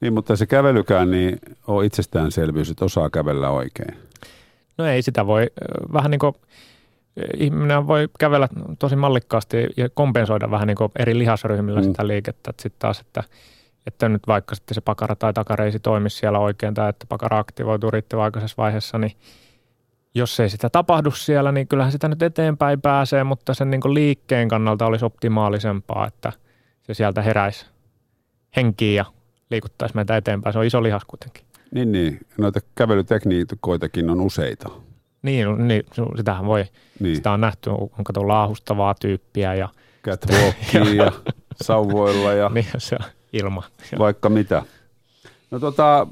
Niin, 0.00 0.12
mutta 0.12 0.36
se 0.36 0.46
kävelykään 0.46 1.10
niin 1.10 1.38
on 1.66 1.84
itsestäänselvyys, 1.84 2.70
että 2.70 2.84
osaa 2.84 3.10
kävellä 3.10 3.50
oikein. 3.50 3.96
No 4.78 4.86
ei 4.86 5.02
sitä 5.02 5.26
voi, 5.26 5.50
vähän 5.92 6.10
niin 6.10 6.18
kuin 6.18 6.34
ihminen 7.36 7.86
voi 7.86 8.08
kävellä 8.18 8.48
tosi 8.78 8.96
mallikkaasti 8.96 9.56
ja 9.76 9.88
kompensoida 9.94 10.50
vähän 10.50 10.66
niin 10.66 10.76
kuin 10.76 10.92
eri 10.98 11.18
lihasryhmillä 11.18 11.80
mm. 11.80 11.84
sitä 11.84 12.06
liikettä. 12.06 12.52
Sitten 12.60 12.78
taas, 12.78 13.00
että, 13.00 13.22
että 13.86 14.08
nyt 14.08 14.22
vaikka 14.26 14.54
sitten 14.54 14.74
se 14.74 14.80
pakara 14.80 15.16
tai 15.16 15.32
takareisi 15.32 15.80
toimisi 15.80 16.16
siellä 16.16 16.38
oikein 16.38 16.74
tai 16.74 16.90
että 16.90 17.06
pakara 17.08 17.38
aktivoituu 17.38 17.90
riittävän 17.90 18.24
aikaisessa 18.24 18.54
vaiheessa, 18.58 18.98
niin 18.98 19.12
jos 20.14 20.40
ei 20.40 20.48
sitä 20.48 20.70
tapahdu 20.70 21.10
siellä, 21.10 21.52
niin 21.52 21.68
kyllähän 21.68 21.92
sitä 21.92 22.08
nyt 22.08 22.22
eteenpäin 22.22 22.80
pääsee, 22.80 23.24
mutta 23.24 23.54
sen 23.54 23.70
niin 23.70 23.94
liikkeen 23.94 24.48
kannalta 24.48 24.86
olisi 24.86 25.04
optimaalisempaa, 25.04 26.06
että 26.06 26.32
se 26.86 26.94
sieltä 26.94 27.22
heräisi 27.22 27.66
henkiin 28.56 28.96
ja 28.96 29.04
liikuttaisi 29.50 29.94
meitä 29.94 30.16
eteenpäin. 30.16 30.52
Se 30.52 30.58
on 30.58 30.64
iso 30.64 30.82
lihas 30.82 31.04
kuitenkin. 31.04 31.44
Niin, 31.70 31.92
niin. 31.92 32.20
Noita 32.38 32.60
kävelytekniikoitakin 32.74 34.10
on 34.10 34.20
useita. 34.20 34.68
Niin, 35.22 35.68
niin 35.68 35.82
sitähän 36.16 36.46
voi, 36.46 36.64
niin. 37.00 37.16
sitä 37.16 37.32
on 37.32 37.40
nähty, 37.40 37.70
on 37.70 38.04
kato 38.04 38.28
laahustavaa 38.28 38.94
tyyppiä 39.00 39.54
ja 39.54 39.68
catwalkia 40.04 40.94
ja, 40.94 41.04
ja 41.04 41.12
sauvoilla 41.62 42.32
ja 42.32 42.48
niin, 42.54 42.66
se 42.78 42.96
on 43.00 43.06
ilma. 43.32 43.62
Vaikka 43.98 44.28
mitä. 44.28 44.62
No 45.50 45.58
tota, 45.58 46.06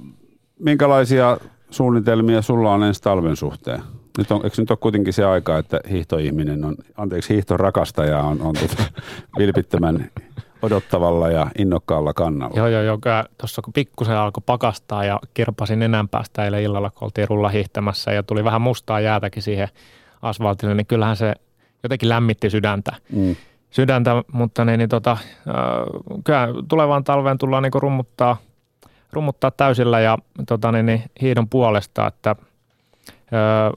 minkälaisia 0.58 1.38
suunnitelmia 1.70 2.42
sulla 2.42 2.72
on 2.72 2.82
ensi 2.82 3.02
talven 3.02 3.36
suhteen? 3.36 3.82
Nyt 4.18 4.30
on, 4.30 4.40
eikö 4.44 4.62
nyt 4.62 4.70
ole 4.70 4.78
kuitenkin 4.80 5.12
se 5.12 5.24
aika, 5.24 5.58
että 5.58 5.80
hiihtoihminen 5.90 6.64
on, 6.64 6.76
anteeksi, 6.96 7.34
hiihtorakastaja 7.34 8.18
on, 8.18 8.42
on 8.42 8.54
tuota, 8.54 8.84
vilpittömän 9.38 10.10
odottavalla 10.64 11.30
ja 11.30 11.46
innokkaalla 11.58 12.12
kannalla. 12.12 12.56
Joo, 12.56 12.66
joo, 12.66 12.82
joo. 12.82 12.98
Tuossa 13.38 13.62
kun 13.62 13.72
pikkusen 13.72 14.16
alkoi 14.16 14.42
pakastaa 14.46 15.04
ja 15.04 15.20
kirpasin 15.34 15.82
enää 15.82 16.04
päästä 16.10 16.44
eilen 16.44 16.62
illalla, 16.62 16.90
kun 16.90 17.04
oltiin 17.04 17.28
rulla 17.28 17.48
hiihtämässä 17.48 18.12
ja 18.12 18.22
tuli 18.22 18.44
vähän 18.44 18.62
mustaa 18.62 19.00
jäätäkin 19.00 19.42
siihen 19.42 19.68
asfaltille, 20.22 20.74
niin 20.74 20.86
kyllähän 20.86 21.16
se 21.16 21.34
jotenkin 21.82 22.08
lämmitti 22.08 22.50
sydäntä. 22.50 22.92
Mm. 23.12 23.36
Sydäntä, 23.70 24.22
mutta 24.32 24.64
niin, 24.64 24.78
niin 24.78 24.88
tota, 24.88 25.10
äh, 25.12 25.18
kyllä 26.24 26.48
tulevaan 26.68 27.04
talveen 27.04 27.38
tullaan 27.38 27.62
niin 27.62 27.72
rummuttaa, 27.82 28.36
rummuttaa 29.12 29.50
täysillä 29.50 30.00
ja 30.00 30.18
tota, 30.46 30.72
niin, 30.72 30.86
niin, 30.86 31.02
hiidon 31.20 31.48
puolesta, 31.48 32.06
että 32.06 32.30
äh, 32.30 33.72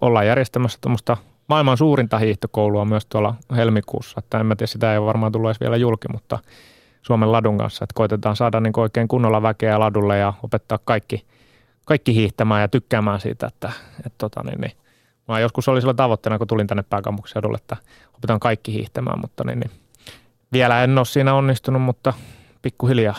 ollaan 0.00 0.26
järjestämässä 0.26 0.78
tuommoista 0.80 1.16
maailman 1.52 1.76
suurinta 1.76 2.18
hiihtokoulua 2.18 2.84
myös 2.84 3.06
tuolla 3.06 3.34
helmikuussa. 3.56 4.14
Että 4.18 4.40
en 4.40 4.46
mä 4.46 4.56
tiedä, 4.56 4.66
sitä 4.66 4.92
ei 4.92 4.98
ole 4.98 5.06
varmaan 5.06 5.32
tullut 5.32 5.48
edes 5.48 5.60
vielä 5.60 5.76
julki, 5.76 6.08
mutta 6.12 6.38
Suomen 7.02 7.32
ladun 7.32 7.58
kanssa. 7.58 7.84
Että 7.84 7.94
koitetaan 7.94 8.36
saada 8.36 8.60
niin 8.60 8.72
oikein 8.76 9.08
kunnolla 9.08 9.42
väkeä 9.42 9.80
ladulle 9.80 10.18
ja 10.18 10.32
opettaa 10.42 10.78
kaikki, 10.84 11.26
kaikki 11.84 12.14
hiihtämään 12.14 12.60
ja 12.60 12.68
tykkäämään 12.68 13.20
siitä, 13.20 13.46
että, 13.46 13.72
että 13.98 14.18
tota, 14.18 14.42
niin, 14.44 14.60
niin. 14.60 14.72
Mä 15.28 15.40
joskus 15.40 15.68
oli 15.68 15.80
sillä 15.80 15.94
tavoitteena, 15.94 16.38
kun 16.38 16.46
tulin 16.46 16.66
tänne 16.66 16.82
pääkaupunkiseudulle, 16.82 17.56
että 17.56 17.76
opetan 18.14 18.40
kaikki 18.40 18.72
hiihtämään, 18.72 19.20
mutta 19.20 19.44
niin, 19.44 19.60
niin. 19.60 19.70
vielä 20.52 20.84
en 20.84 20.98
ole 20.98 21.04
siinä 21.04 21.34
onnistunut, 21.34 21.82
mutta 21.82 22.12
pikkuhiljaa. 22.62 23.16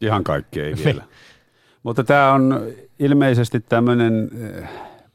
Ihan 0.00 0.24
kaikki 0.24 0.60
ei 0.60 0.74
vielä. 0.84 1.00
Niin. 1.00 1.12
Mutta 1.82 2.04
tämä 2.04 2.32
on 2.32 2.60
ilmeisesti 2.98 3.60
tämmöinen 3.60 4.30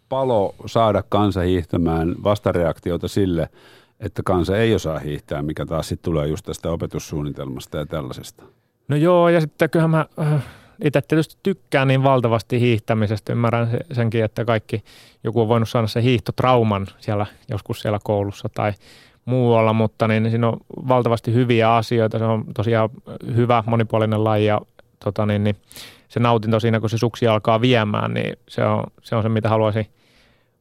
palo 0.09 0.55
saada 0.65 1.03
kansa 1.09 1.41
hiihtämään 1.41 2.15
vastareaktiota 2.23 3.07
sille, 3.07 3.49
että 3.99 4.21
kansa 4.25 4.57
ei 4.57 4.75
osaa 4.75 4.99
hiihtää, 4.99 5.41
mikä 5.41 5.65
taas 5.65 5.87
sitten 5.87 6.05
tulee 6.05 6.27
just 6.27 6.45
tästä 6.45 6.71
opetussuunnitelmasta 6.71 7.77
ja 7.77 7.85
tällaisesta. 7.85 8.43
No 8.87 8.95
joo, 8.95 9.29
ja 9.29 9.41
sitten 9.41 9.69
kyllähän 9.69 9.89
mä 9.89 10.05
äh, 10.19 10.43
itse 10.83 11.01
tietysti 11.01 11.37
tykkään 11.43 11.87
niin 11.87 12.03
valtavasti 12.03 12.59
hiihtämisestä. 12.59 13.33
Ymmärrän 13.33 13.69
senkin, 13.91 14.23
että 14.23 14.45
kaikki, 14.45 14.83
joku 15.23 15.41
on 15.41 15.47
voinut 15.47 15.69
saada 15.69 15.87
se 15.87 16.03
hiihtotrauman 16.03 16.87
siellä 16.99 17.25
joskus 17.49 17.79
siellä 17.79 17.99
koulussa 18.03 18.49
tai 18.53 18.73
muualla, 19.25 19.73
mutta 19.73 20.07
niin, 20.07 20.29
siinä 20.29 20.47
on 20.47 20.57
valtavasti 20.87 21.33
hyviä 21.33 21.75
asioita. 21.75 22.19
Se 22.19 22.25
on 22.25 22.45
tosiaan 22.53 22.89
hyvä, 23.35 23.63
monipuolinen 23.65 24.23
laji 24.23 24.45
ja 24.45 24.61
tota 25.03 25.25
niin, 25.25 25.43
niin 25.43 25.55
se 26.17 26.23
nautinto 26.23 26.59
siinä, 26.59 26.79
kun 26.79 26.89
se 26.89 26.97
suksi 26.97 27.27
alkaa 27.27 27.61
viemään, 27.61 28.13
niin 28.13 28.39
se 28.49 28.65
on 28.65 28.83
se, 29.01 29.15
on 29.15 29.23
se 29.23 29.29
mitä 29.29 29.49
haluaisin 29.49 29.85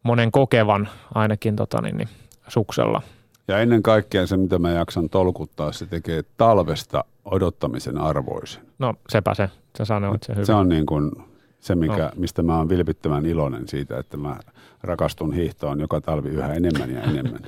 monen 0.02 0.32
kokevan 0.32 0.88
ainakin 1.14 1.56
tota, 1.56 1.82
niin, 1.82 1.96
niin, 1.96 2.08
suksella. 2.48 3.02
Ja 3.48 3.58
ennen 3.58 3.82
kaikkea 3.82 4.26
se, 4.26 4.36
mitä 4.36 4.58
mä 4.58 4.70
jaksan 4.70 5.08
tolkuttaa, 5.08 5.72
se 5.72 5.86
tekee 5.86 6.22
talvesta 6.36 7.04
odottamisen 7.24 7.98
arvoisen. 7.98 8.62
No 8.78 8.94
sepä 9.08 9.34
se, 9.34 9.50
sä 9.78 9.84
sanoit 9.84 10.22
se 10.22 10.32
hyvin. 10.32 10.46
Se 10.46 10.54
on 10.54 10.68
niin 10.68 10.86
kuin 10.86 11.12
se, 11.60 11.74
mikä, 11.74 11.96
no. 11.96 12.10
mistä 12.16 12.42
mä 12.42 12.56
oon 12.56 12.68
vilpittömän 12.68 13.26
iloinen 13.26 13.68
siitä, 13.68 13.98
että 13.98 14.16
mä 14.16 14.36
rakastun 14.82 15.32
hiihtoon 15.32 15.80
joka 15.80 16.00
talvi 16.00 16.28
yhä 16.28 16.54
enemmän 16.54 16.90
ja 16.90 17.02
enemmän. 17.02 17.40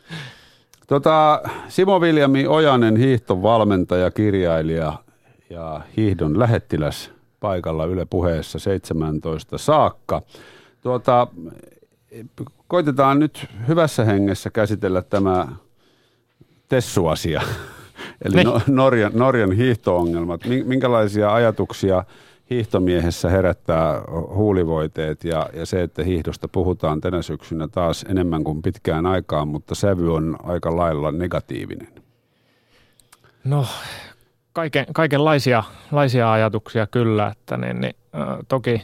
tota, 0.88 1.42
Simo 1.68 2.00
Viljami 2.00 2.46
Ojanen, 2.46 2.96
hiihtovalmentaja, 2.96 4.10
kirjailija 4.10 4.92
ja 5.50 5.80
hiihdon 5.96 6.38
lähettiläs 6.38 7.15
paikalla 7.46 7.84
Yle 7.84 8.04
puheessa 8.04 8.58
17 8.58 9.58
saakka. 9.58 10.22
Tuota, 10.80 11.26
koitetaan 12.68 13.18
nyt 13.18 13.46
hyvässä 13.68 14.04
hengessä 14.04 14.50
käsitellä 14.50 15.02
tämä 15.02 15.48
Tessu-asia, 16.68 17.42
eli 18.24 18.44
no, 18.44 18.60
Norjan, 18.66 19.12
Norjan 19.14 19.52
hiihtoongelmat. 19.52 20.40
Minkälaisia 20.64 21.34
ajatuksia 21.34 22.04
hiihtomiehessä 22.50 23.30
herättää 23.30 24.02
huulivoiteet 24.34 25.24
ja, 25.24 25.50
ja 25.54 25.66
se, 25.66 25.82
että 25.82 26.04
hiihdosta 26.04 26.48
puhutaan 26.48 27.00
tänä 27.00 27.22
syksynä 27.22 27.68
taas 27.68 28.04
enemmän 28.08 28.44
kuin 28.44 28.62
pitkään 28.62 29.06
aikaan, 29.06 29.48
mutta 29.48 29.74
sävy 29.74 30.14
on 30.14 30.36
aika 30.42 30.76
lailla 30.76 31.12
negatiivinen. 31.12 31.88
No 33.44 33.66
kaiken, 34.56 34.86
kaikenlaisia 34.94 35.62
laisia 35.92 36.32
ajatuksia 36.32 36.86
kyllä, 36.86 37.26
että 37.26 37.56
niin, 37.56 37.80
niin, 37.80 37.94
toki 38.48 38.82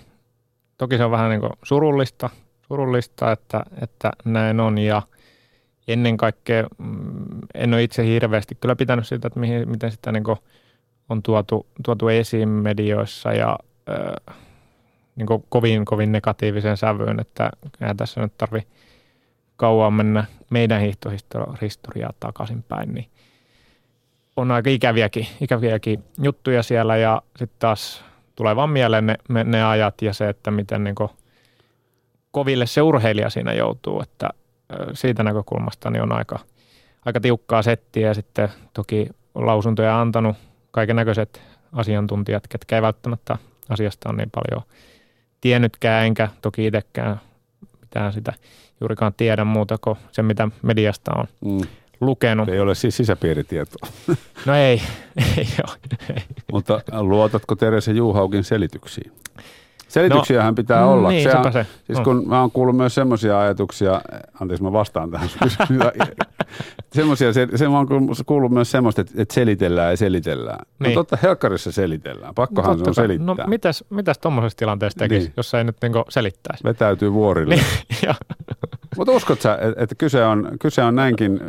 Toki 0.83 0.97
se 0.97 1.05
on 1.05 1.11
vähän 1.11 1.31
niin 1.31 1.41
kuin 1.41 1.53
surullista, 1.63 2.31
surullista 2.69 3.33
että, 3.33 3.65
että 3.83 4.11
näin 4.25 4.61
on. 4.61 4.79
Ja 4.79 5.03
ennen 5.89 6.17
kaikkea 6.17 6.67
mm, 6.79 7.25
en 7.55 7.75
ole 7.75 7.83
itse 7.83 8.07
hirveästi 8.07 8.55
kyllä 8.55 8.77
pitänyt 8.77 9.07
siitä, 9.07 9.27
että 9.27 9.41
mihin, 9.41 9.69
miten 9.69 9.91
sitä 9.91 10.13
niin 10.13 10.25
on 11.09 11.23
tuotu, 11.23 11.67
tuotu 11.85 12.09
esiin 12.09 12.49
medioissa 12.49 13.33
ja 13.33 13.59
niin 15.17 15.27
kovin, 15.49 15.85
kovin 15.85 16.13
negatiivisen 16.13 16.77
sävyyn, 16.77 17.21
että 17.21 17.51
eihän 17.81 17.97
tässä 17.97 18.21
nyt 18.21 18.39
tarvi 18.39 18.67
kauan 19.57 19.93
mennä 19.93 20.25
meidän 20.51 20.81
hiihtohistoriaa 20.81 22.13
takaisinpäin, 22.21 22.95
niin 22.95 23.07
on 24.37 24.51
aika 24.51 24.71
ikäviäkin, 24.71 25.27
ikäviäkin 25.41 26.05
juttuja 26.23 26.63
siellä 26.63 26.97
ja 26.97 27.23
sitten 27.37 27.59
taas 27.59 28.05
tulee 28.37 28.57
vaan 28.57 28.71
mieleen 28.71 29.07
ne, 29.07 29.45
ne 29.45 29.65
ajat 29.65 30.03
ja 30.03 30.13
se, 30.13 30.29
että 30.29 30.51
miten 30.51 30.85
niin 30.85 30.95
koville 32.31 32.67
se 32.67 32.83
urheilija 32.83 33.31
siinä 33.31 33.53
joutuu, 33.53 34.03
että 34.03 34.31
siitä 34.93 35.23
näkökulmasta 35.23 35.91
niin 35.91 36.03
on 36.03 36.13
aika, 36.13 36.39
aika 37.05 37.21
tiukkaa 37.21 37.63
settiä 37.63 38.09
ja 38.09 38.15
sitten 38.15 38.49
toki 38.75 39.09
lausuntoja 39.35 40.01
antanut 40.01 40.37
kaiken 40.71 40.97
näköiset 40.97 41.43
asiantuntijat, 41.73 42.49
ketkä 42.49 42.77
ei 42.77 42.83
välttämättä 42.83 43.39
asiasta 43.69 44.09
on 44.09 44.17
niin 44.17 44.31
paljon 44.31 44.63
tiennytkään, 45.41 46.07
enkä 46.07 46.29
toki 46.43 46.67
itsekään 46.67 47.21
mitään 47.81 48.13
sitä 48.13 48.33
juurikaan 48.81 49.15
tiedä 49.17 49.45
muuta 49.45 49.79
kuin 49.79 49.99
se, 50.13 50.23
mitä 50.23 50.49
mediasta 50.63 51.13
on 51.15 51.25
mm. 51.45 51.69
Lukenut. 52.03 52.49
Ei 52.49 52.61
ole 52.61 52.75
siis 52.75 52.97
sisäpiiritietoa. 52.97 53.89
No 54.47 54.55
ei, 54.55 54.83
ei 55.39 55.47
ole. 55.69 56.23
Mutta 56.53 56.81
luotatko 57.01 57.55
Terese 57.57 57.93
Juhaukin 57.93 58.45
selityksiin? 58.45 59.13
Selityksiähän 59.93 60.53
no, 60.53 60.55
pitää 60.55 60.87
olla. 60.87 61.09
Niin, 61.09 61.23
Sehän, 61.23 61.53
se. 61.53 61.67
Siis 61.87 62.01
kun 62.01 62.29
mä 62.29 62.41
oon 62.41 62.51
kuullut 62.51 62.77
myös 62.77 62.95
semmoisia 62.95 63.41
ajatuksia, 63.41 64.03
anteeksi 64.41 64.63
mä 64.63 64.73
vastaan 64.73 65.11
tähän 65.11 65.29
semmoisia, 66.93 67.33
se, 67.33 67.49
se 67.55 67.69
on 67.69 67.87
kuullut 68.27 68.53
myös 68.53 68.71
semmoista, 68.71 69.01
että, 69.01 69.15
että 69.17 69.35
selitellään 69.35 69.91
ja 69.91 69.97
selitellään. 69.97 70.59
No 70.59 70.87
niin. 70.87 70.95
No 70.95 71.01
totta, 71.01 71.19
helkkarissa 71.23 71.73
selitellään. 71.73 72.35
Pakkohan 72.35 72.79
no, 72.79 72.85
se 72.85 72.91
on 72.91 72.95
selittää. 72.95 73.27
No 73.27 73.37
mitäs, 73.47 73.85
mitäs 73.91 74.19
tuommoisessa 74.19 74.57
tilanteessa 74.57 74.99
tekisi, 74.99 75.27
niin. 75.27 75.35
jos 75.37 75.55
ei 75.55 75.65
nyt 75.65 75.77
niin 75.83 75.93
selittäisi? 76.09 76.65
Vetäytyy 76.65 77.13
vuorille. 77.13 77.55
Niin, 77.55 78.15
Mutta 78.97 79.13
uskot 79.13 79.41
sä, 79.41 79.59
että 79.77 79.95
kyse 79.95 80.25
on, 80.25 80.49
kyse 80.61 80.83
on 80.83 80.95
näinkin 80.95 81.41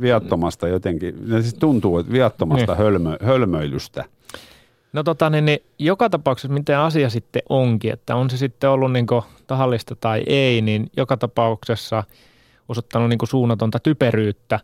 viattomasta 0.00 0.68
jotenkin, 0.68 1.14
siis 1.40 1.54
tuntuu, 1.54 1.98
että 1.98 2.12
viattomasta 2.12 2.72
niin. 2.72 2.78
hölmö, 2.78 3.16
hölmöilystä– 3.22 4.04
No 4.92 5.02
tota, 5.02 5.30
niin, 5.30 5.44
niin 5.44 5.58
joka 5.78 6.10
tapauksessa 6.10 6.54
miten 6.54 6.78
asia 6.78 7.10
sitten 7.10 7.42
onkin, 7.48 7.92
että 7.92 8.16
on 8.16 8.30
se 8.30 8.36
sitten 8.36 8.70
ollut 8.70 8.92
niin 8.92 9.06
tahallista 9.46 9.96
tai 9.96 10.22
ei, 10.26 10.62
niin 10.62 10.90
joka 10.96 11.16
tapauksessa 11.16 12.04
osoittanut 12.68 13.08
niin 13.08 13.18
suunnatonta 13.24 13.78
typeryyttä 13.78 14.60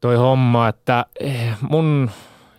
toi 0.00 0.16
homma, 0.16 0.68
että 0.68 1.06
eh, 1.20 1.56
mun 1.60 2.10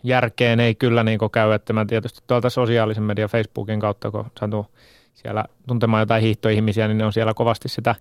järkeen 0.03 0.59
ei 0.59 0.75
kyllä 0.75 1.03
niin 1.03 1.19
käy, 1.31 1.51
että 1.51 1.73
mä 1.73 1.86
tietysti 1.86 2.19
tuolta 2.27 2.49
sosiaalisen 2.49 3.03
median 3.03 3.29
Facebookin 3.29 3.79
kautta, 3.79 4.11
kun 4.11 4.25
saatu 4.39 4.65
siellä 5.13 5.45
tuntemaan 5.67 6.01
jotain 6.01 6.21
hiihtoihmisiä, 6.23 6.88
niin 6.88 6.97
ne 6.97 7.05
on 7.05 7.13
siellä 7.13 7.34
kovasti 7.34 7.69
sitä 7.69 7.95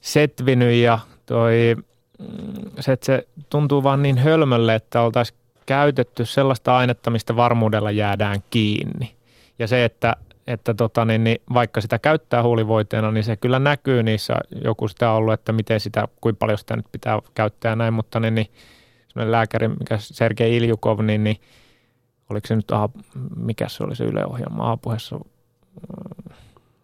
setvinyt 0.00 0.74
ja 0.74 0.98
toi, 1.26 1.76
mm, 2.18 2.70
se, 2.80 2.92
että 2.92 3.06
se 3.06 3.28
tuntuu 3.50 3.82
vaan 3.82 4.02
niin 4.02 4.18
hölmölle, 4.18 4.74
että 4.74 5.00
oltaisiin 5.00 5.38
käytetty 5.68 6.24
sellaista 6.24 6.76
ainetta, 6.76 7.10
mistä 7.10 7.36
varmuudella 7.36 7.90
jäädään 7.90 8.38
kiinni. 8.50 9.14
Ja 9.58 9.66
se, 9.66 9.84
että, 9.84 10.16
että 10.46 10.74
tota, 10.74 11.04
niin, 11.04 11.24
niin, 11.24 11.42
vaikka 11.54 11.80
sitä 11.80 11.98
käyttää 11.98 12.42
huulivoiteena, 12.42 13.10
niin 13.10 13.24
se 13.24 13.36
kyllä 13.36 13.58
näkyy 13.58 14.02
niissä, 14.02 14.34
joku 14.64 14.88
sitä 14.88 15.10
on 15.10 15.16
ollut, 15.16 15.34
että 15.34 15.52
miten 15.52 15.80
sitä, 15.80 16.08
kuinka 16.20 16.38
paljon 16.38 16.58
sitä 16.58 16.76
nyt 16.76 16.86
pitää 16.92 17.18
käyttää 17.34 17.76
näin, 17.76 17.94
mutta 17.94 18.20
niin, 18.20 18.34
niin 18.34 18.46
semmoinen 19.08 19.32
lääkäri, 19.32 19.68
mikä 19.68 19.98
Sergei 19.98 20.56
Iljukov, 20.56 21.00
niin, 21.00 21.24
niin 21.24 21.36
oliko 22.30 22.46
se 22.46 22.56
nyt, 22.56 22.70
aha, 22.70 22.88
mikä 23.36 23.68
se 23.68 23.84
oli 23.84 23.96
se 23.96 24.04
Yle 24.04 24.26
Ohjelma, 24.26 24.64
aapuhessa, 24.64 25.20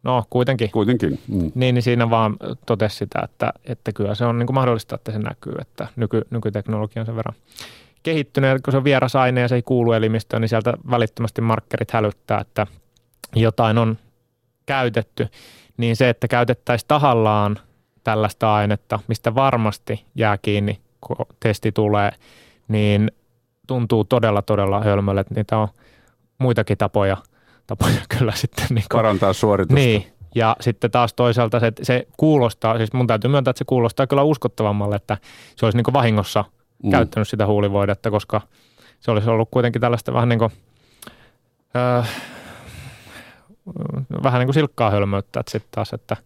no 0.03 0.24
kuitenkin. 0.30 0.70
Kuitenkin. 0.70 1.18
Mm. 1.28 1.53
Niin, 1.55 1.74
niin 1.74 1.82
siinä 1.82 2.11
vaan 2.11 2.37
totesi 2.66 2.97
sitä, 2.97 3.20
että, 3.24 3.53
että 3.64 3.93
kyllä 3.93 4.14
se 4.14 4.24
on 4.24 4.39
niin 4.39 4.47
kuin 4.47 4.55
mahdollista, 4.55 4.95
että 4.95 5.12
se 5.12 5.18
näkyy, 5.18 5.55
että 5.61 5.89
nyky, 5.97 6.22
nykyteknologia 6.30 7.03
on 7.03 7.07
sen 7.07 7.16
verran 7.16 7.35
kehittynyt, 8.05 8.63
kun 8.63 8.73
se 8.73 8.77
on 8.77 8.85
vieras 8.85 9.17
aine 9.17 9.41
ja 9.41 9.49
se 9.49 9.55
ei 9.55 9.63
kuulu 9.63 9.93
elimistöön, 9.93 10.41
niin 10.41 10.49
sieltä 10.49 10.75
välittömästi 10.91 11.41
markkerit 11.41 11.91
hälyttää, 11.91 12.41
että 12.41 12.67
jotain 13.35 13.79
on 13.79 13.99
käytetty. 14.67 15.29
Niin 15.77 15.97
se, 15.97 16.09
että 16.09 16.29
käytettäisiin 16.29 16.89
tahallaan 16.89 17.59
tällaista 18.05 18.55
ainetta, 18.55 19.01
mistä 19.09 19.35
varmasti 19.35 20.05
jää 20.15 20.39
kiinni, 20.39 20.81
kun 21.01 21.17
testi 21.41 21.73
tulee, 21.73 22.11
niin 22.69 23.11
tuntuu 23.67 24.05
todella, 24.05 24.43
todella 24.43 24.81
hölmölle, 24.81 25.21
että 25.21 25.35
niitä 25.35 25.59
on 25.59 25.69
muitakin 26.39 26.79
tapoja, 26.79 27.17
tapoja 27.67 28.01
kyllä 28.19 28.33
sitten. 28.33 28.67
Niin 28.71 28.85
kuin, 28.91 28.99
Parantaa 28.99 29.33
suoritusta. 29.33 29.75
Niin, 29.75 30.07
ja 30.35 30.57
sitten 30.61 30.91
taas 30.91 31.15
toisaalta 31.15 31.61
se, 31.61 31.73
se 31.83 32.07
kuulostaa, 32.17 32.77
siis 32.77 32.93
mun 32.93 33.07
täytyy 33.07 33.31
myöntää, 33.31 33.51
että 33.51 33.59
se 33.59 33.65
kuulostaa 33.65 34.07
kyllä 34.07 34.23
uskottavammalle, 34.23 34.97
että 34.97 35.19
se 35.57 35.67
olisi 35.67 35.79
niin 35.79 35.93
vahingossa 35.93 36.45
mm. 36.83 36.91
käyttänyt 36.91 37.29
sitä 37.29 37.47
huulivoidetta, 37.47 38.11
koska 38.11 38.41
se 39.01 39.11
olisi 39.11 39.31
ollut 39.31 39.49
kuitenkin 39.51 39.81
tällaista 39.81 40.12
vähän 40.12 40.29
niin 40.29 40.39
kuin, 40.39 40.53
öö, 41.77 42.03
vähän 44.22 44.39
niin 44.39 44.47
kuin 44.47 44.55
silkkaa 44.55 44.91
hölmöyttä, 44.91 45.41
että 45.41 45.53
sitten 45.53 45.70
taas, 45.70 45.93
että 45.93 46.16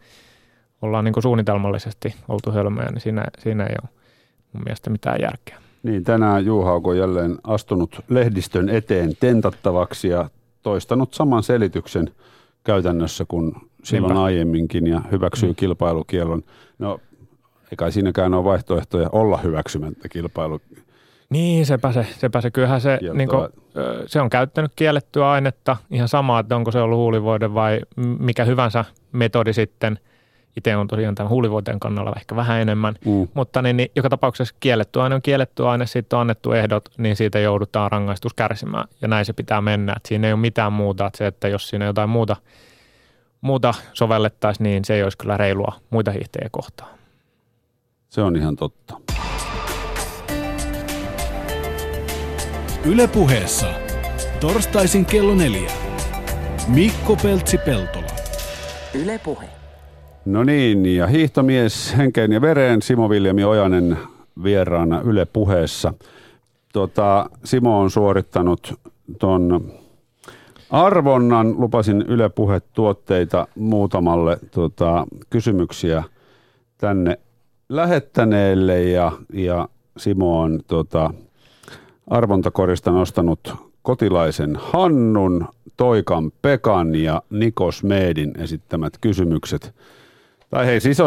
ollaan 0.82 1.04
niin 1.04 1.12
kuin 1.12 1.22
suunnitelmallisesti 1.22 2.14
oltu 2.28 2.52
hölmöjä, 2.52 2.90
niin 2.90 3.00
siinä, 3.00 3.24
siinä 3.38 3.64
ei 3.64 3.76
ole 3.82 3.90
mun 4.52 4.62
mielestä 4.64 4.90
mitään 4.90 5.20
järkeä. 5.20 5.58
Niin, 5.82 6.04
tänään 6.04 6.44
Juha 6.44 6.72
on 6.84 6.98
jälleen 6.98 7.38
astunut 7.44 8.00
lehdistön 8.08 8.68
eteen 8.68 9.16
tentattavaksi 9.20 10.08
ja 10.08 10.30
toistanut 10.62 11.14
saman 11.14 11.42
selityksen 11.42 12.10
käytännössä 12.64 13.24
kuin 13.28 13.52
silloin 13.84 14.10
Niinpä. 14.10 14.24
aiemminkin 14.24 14.86
ja 14.86 15.00
hyväksyy 15.10 15.48
mm. 15.48 15.54
kilpailukielon. 15.54 16.42
No 16.78 17.00
eikä 17.70 17.90
siinäkään 17.90 18.34
ole 18.34 18.44
vaihtoehtoja 18.44 19.08
olla 19.12 19.36
hyväksymättä 19.36 20.08
kilpailu. 20.08 20.60
Niin, 21.30 21.66
sepä 21.66 21.92
se. 21.92 22.06
Sepä 22.18 22.40
se. 22.40 22.50
Kyllähän 22.50 22.80
se, 22.80 22.98
niin 23.14 23.28
kuin, 23.28 23.48
se 24.06 24.20
on 24.20 24.30
käyttänyt 24.30 24.72
kiellettyä 24.76 25.30
ainetta 25.30 25.76
ihan 25.90 26.08
sama, 26.08 26.38
että 26.40 26.56
onko 26.56 26.70
se 26.70 26.80
ollut 26.80 26.98
huulivoide 26.98 27.54
vai 27.54 27.80
mikä 28.18 28.44
hyvänsä 28.44 28.84
metodi 29.12 29.52
sitten. 29.52 29.98
Itse 30.56 30.76
on 30.76 30.88
tosiaan 30.88 31.14
tämän 31.14 31.30
huulivoiteen 31.30 31.80
kannalla 31.80 32.12
ehkä 32.16 32.36
vähän 32.36 32.60
enemmän, 32.60 32.94
mm. 33.04 33.28
mutta 33.34 33.62
niin, 33.62 33.76
niin, 33.76 33.90
joka 33.96 34.08
tapauksessa 34.08 34.54
kielletty 34.60 35.00
aine 35.00 35.14
on 35.14 35.22
kielletty 35.22 35.66
aine, 35.66 35.86
siitä 35.86 36.16
on 36.16 36.20
annettu 36.20 36.52
ehdot, 36.52 36.88
niin 36.98 37.16
siitä 37.16 37.38
joudutaan 37.38 37.90
rangaistus 37.92 38.34
kärsimään 38.34 38.88
ja 39.02 39.08
näin 39.08 39.24
se 39.24 39.32
pitää 39.32 39.60
mennä. 39.60 39.92
Että 39.96 40.08
siinä 40.08 40.26
ei 40.26 40.32
ole 40.32 40.40
mitään 40.40 40.72
muuta, 40.72 41.06
että 41.06 41.18
se, 41.18 41.26
että 41.26 41.48
jos 41.48 41.68
siinä 41.68 41.84
jotain 41.84 42.10
muuta, 42.10 42.36
muuta 43.40 43.74
sovellettaisiin, 43.92 44.64
niin 44.64 44.84
se 44.84 44.94
ei 44.94 45.02
olisi 45.02 45.18
kyllä 45.18 45.36
reilua 45.36 45.72
muita 45.90 46.10
hiihtejä 46.10 46.48
kohtaan. 46.50 46.97
Se 48.08 48.22
on 48.22 48.36
ihan 48.36 48.56
totta. 48.56 49.00
Ylepuheessa 52.86 53.66
torstaisin 54.40 55.04
kello 55.04 55.34
neljä. 55.34 55.70
Mikko 56.68 57.16
Peltsi-Peltola. 57.22 58.12
Ylepuhe. 58.94 59.46
No 60.24 60.44
niin, 60.44 60.96
ja 60.96 61.06
hiihtomies 61.06 61.96
henkeen 61.96 62.32
ja 62.32 62.40
vereen 62.40 62.82
Simo 62.82 63.10
Viljami 63.10 63.44
Ojanen 63.44 63.98
vieraana 64.42 65.00
Ylepuheessa. 65.00 65.94
Tota, 66.72 67.30
Simo 67.44 67.80
on 67.80 67.90
suorittanut 67.90 68.74
ton 69.18 69.72
arvonnan, 70.70 71.60
lupasin 71.60 72.02
Yle 72.02 72.30
tuotteita 72.72 73.46
muutamalle 73.54 74.38
tota, 74.50 75.06
kysymyksiä 75.30 76.02
tänne 76.78 77.18
lähettäneelle 77.68 78.82
ja, 78.82 79.12
ja 79.32 79.68
Simo 79.96 80.40
on 80.40 80.60
tota, 80.66 81.10
arvontakorista 82.06 82.90
nostanut 82.90 83.54
kotilaisen 83.82 84.58
Hannun, 84.60 85.48
Toikan 85.76 86.32
Pekan 86.42 86.94
ja 86.94 87.22
Nikos 87.30 87.84
Meedin 87.84 88.32
esittämät 88.40 88.92
kysymykset. 89.00 89.74
Tai 90.50 90.66
hei, 90.66 90.80
siis 90.80 91.00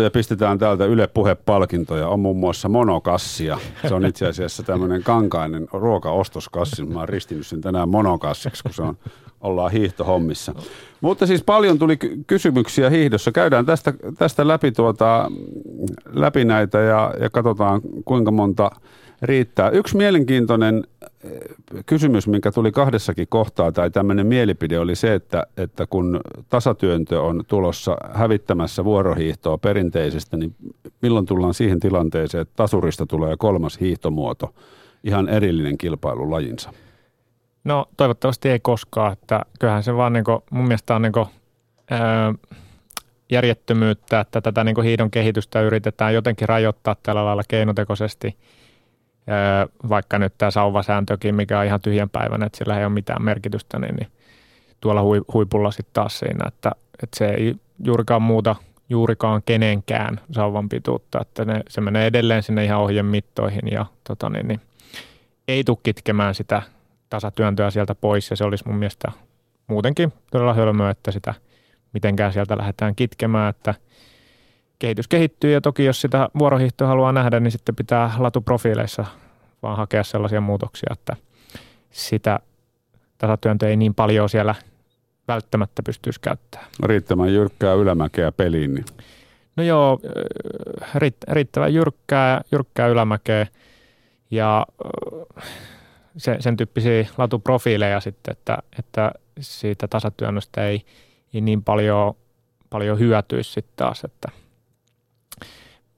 ja 0.00 0.10
pistetään 0.10 0.58
täältä 0.58 0.84
Yle 0.84 1.06
Puhe-palkintoja. 1.06 2.08
On 2.08 2.20
muun 2.20 2.36
muassa 2.36 2.68
monokassia. 2.68 3.58
Se 3.88 3.94
on 3.94 4.06
itse 4.06 4.26
asiassa 4.26 4.62
tämmöinen 4.62 5.02
kankainen 5.02 5.68
ruokaostoskassi. 5.72 6.84
Mä 6.84 6.98
oon 6.98 7.08
ristinyt 7.08 7.46
sen 7.46 7.60
tänään 7.60 7.88
monokassiksi, 7.88 8.62
kun 8.62 8.74
se 8.74 8.82
on 8.82 8.96
ollaan 9.40 9.72
hiihtohommissa. 9.72 10.54
Mutta 11.00 11.26
siis 11.26 11.42
paljon 11.42 11.78
tuli 11.78 11.96
kysymyksiä 12.26 12.90
hiihdossa. 12.90 13.32
Käydään 13.32 13.66
tästä, 13.66 13.94
tästä 14.18 14.48
läpi, 14.48 14.72
tuota, 14.72 15.30
läpi 16.12 16.44
näitä 16.44 16.78
ja, 16.78 17.14
ja 17.20 17.30
katsotaan 17.30 17.80
kuinka 18.04 18.30
monta 18.30 18.70
riittää. 19.22 19.70
Yksi 19.70 19.96
mielenkiintoinen 19.96 20.84
eh, 21.24 21.30
kysymys, 21.86 22.28
mikä 22.28 22.52
tuli 22.52 22.72
kahdessakin 22.72 23.26
kohtaa, 23.28 23.72
tai 23.72 23.90
tämmöinen 23.90 24.26
mielipide 24.26 24.78
oli 24.78 24.96
se, 24.96 25.14
että, 25.14 25.46
että 25.56 25.86
kun 25.86 26.20
tasatyöntö 26.48 27.22
on 27.22 27.44
tulossa 27.48 27.96
hävittämässä 28.12 28.84
vuorohiihtoa 28.84 29.58
perinteisestä, 29.58 30.36
niin 30.36 30.54
milloin 31.02 31.26
tullaan 31.26 31.54
siihen 31.54 31.80
tilanteeseen, 31.80 32.42
että 32.42 32.56
tasurista 32.56 33.06
tulee 33.06 33.36
kolmas 33.36 33.80
hiihtomuoto, 33.80 34.54
ihan 35.04 35.28
erillinen 35.28 35.78
kilpailulajinsa? 35.78 36.72
No 37.66 37.86
toivottavasti 37.96 38.48
ei 38.48 38.60
koskaan, 38.60 39.12
että 39.12 39.42
kyllähän 39.60 39.82
se 39.82 39.96
vaan 39.96 40.12
niin 40.12 40.24
kuin, 40.24 40.38
mun 40.50 40.64
mielestä 40.66 40.94
on 40.94 41.02
niin 41.02 41.12
kuin, 41.12 41.26
ää, 41.90 42.34
järjettömyyttä, 43.30 44.20
että 44.20 44.40
tätä 44.40 44.64
niin 44.64 44.74
kuin 44.74 44.84
hiidon 44.84 45.10
kehitystä 45.10 45.60
yritetään 45.60 46.14
jotenkin 46.14 46.48
rajoittaa 46.48 46.96
tällä 47.02 47.24
lailla 47.24 47.42
keinotekoisesti, 47.48 48.36
ää, 49.26 49.66
vaikka 49.88 50.18
nyt 50.18 50.34
tämä 50.38 50.50
sauvasääntökin, 50.50 51.34
mikä 51.34 51.58
on 51.58 51.66
ihan 51.66 51.80
tyhjänpäivänä, 51.80 52.46
että 52.46 52.58
sillä 52.58 52.78
ei 52.78 52.84
ole 52.84 52.92
mitään 52.92 53.22
merkitystä, 53.22 53.78
niin, 53.78 53.94
niin 53.94 54.08
tuolla 54.80 55.02
huipulla 55.32 55.70
sitten 55.70 55.94
taas 55.94 56.18
siinä, 56.18 56.48
että, 56.48 56.72
että 57.02 57.18
se 57.18 57.26
ei 57.26 57.54
juurikaan 57.84 58.22
muuta 58.22 58.56
juurikaan 58.88 59.42
kenenkään 59.46 60.20
sauvan 60.32 60.68
pituutta, 60.68 61.20
että 61.20 61.44
ne, 61.44 61.60
se 61.68 61.80
menee 61.80 62.06
edelleen 62.06 62.42
sinne 62.42 62.64
ihan 62.64 62.80
ohjemittoihin 62.80 63.72
ja 63.72 63.86
tota 64.04 64.30
niin, 64.30 64.48
niin, 64.48 64.60
ei 65.48 65.64
tule 65.64 65.78
kitkemään 65.82 66.34
sitä 66.34 66.62
tasatyöntöä 67.10 67.70
sieltä 67.70 67.94
pois 67.94 68.30
ja 68.30 68.36
se 68.36 68.44
olisi 68.44 68.64
mun 68.66 68.76
mielestä 68.76 69.12
muutenkin 69.66 70.12
todella 70.30 70.54
hölmöä, 70.54 70.90
että 70.90 71.10
sitä 71.10 71.34
mitenkään 71.92 72.32
sieltä 72.32 72.58
lähdetään 72.58 72.94
kitkemään, 72.94 73.50
että 73.50 73.74
kehitys 74.78 75.08
kehittyy 75.08 75.52
ja 75.52 75.60
toki 75.60 75.84
jos 75.84 76.00
sitä 76.00 76.28
vuorohiihtoa 76.38 76.88
haluaa 76.88 77.12
nähdä, 77.12 77.40
niin 77.40 77.50
sitten 77.50 77.76
pitää 77.76 78.10
latuprofiileissa 78.18 79.04
vaan 79.62 79.76
hakea 79.76 80.04
sellaisia 80.04 80.40
muutoksia, 80.40 80.92
että 80.92 81.16
sitä 81.90 82.38
tasatyöntöä 83.18 83.68
ei 83.68 83.76
niin 83.76 83.94
paljon 83.94 84.28
siellä 84.28 84.54
välttämättä 85.28 85.82
pystyisi 85.82 86.20
käyttämään. 86.20 86.68
Riittävän 86.82 87.34
jyrkkää 87.34 87.74
ylämäkeä 87.74 88.32
peliin. 88.32 88.74
Niin. 88.74 88.84
No 89.56 89.62
joo, 89.62 90.00
riittävän 91.28 91.74
jyrkkää, 91.74 92.40
jyrkkää 92.52 92.88
ylämäkeä 92.88 93.46
ja 94.30 94.66
se, 96.16 96.36
sen 96.40 96.56
tyyppisiä 96.56 97.06
latuprofiileja 97.18 98.00
sitten, 98.00 98.32
että, 98.32 98.58
että 98.78 99.12
siitä 99.40 99.88
tasatyönnöstä 99.88 100.68
ei, 100.68 100.82
ei 101.34 101.40
niin 101.40 101.62
paljon, 101.62 102.14
paljon 102.70 102.98
hyötyisi 102.98 103.52
sitten 103.52 103.76
taas, 103.76 104.04
että, 104.04 104.28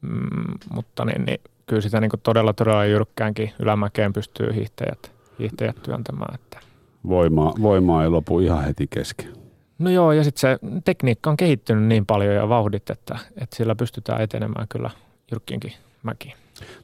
mm, 0.00 0.54
mutta 0.70 1.04
niin, 1.04 1.24
niin, 1.24 1.40
kyllä 1.66 1.82
sitä 1.82 2.00
niin 2.00 2.10
todella 2.22 2.52
todella 2.52 2.84
jyrkkäänkin 2.84 3.52
ylämäkeen 3.58 4.12
pystyy 4.12 4.54
hiihtäjät, 4.54 5.12
hiihtäjät 5.38 5.82
työntämään. 5.82 6.34
Että. 6.34 6.58
Voimaa, 7.08 7.54
voimaa 7.62 8.02
ei 8.02 8.08
lopu 8.08 8.40
ihan 8.40 8.64
heti 8.64 8.86
kesken. 8.90 9.32
No 9.78 9.90
joo, 9.90 10.12
ja 10.12 10.24
sitten 10.24 10.40
se 10.40 10.58
tekniikka 10.84 11.30
on 11.30 11.36
kehittynyt 11.36 11.84
niin 11.84 12.06
paljon 12.06 12.34
ja 12.34 12.48
vauhdit, 12.48 12.90
että, 12.90 13.18
että 13.36 13.56
sillä 13.56 13.74
pystytään 13.74 14.20
etenemään 14.20 14.68
kyllä 14.68 14.90
jyrkkiinkin 15.30 15.72
mäkiin. 16.02 16.34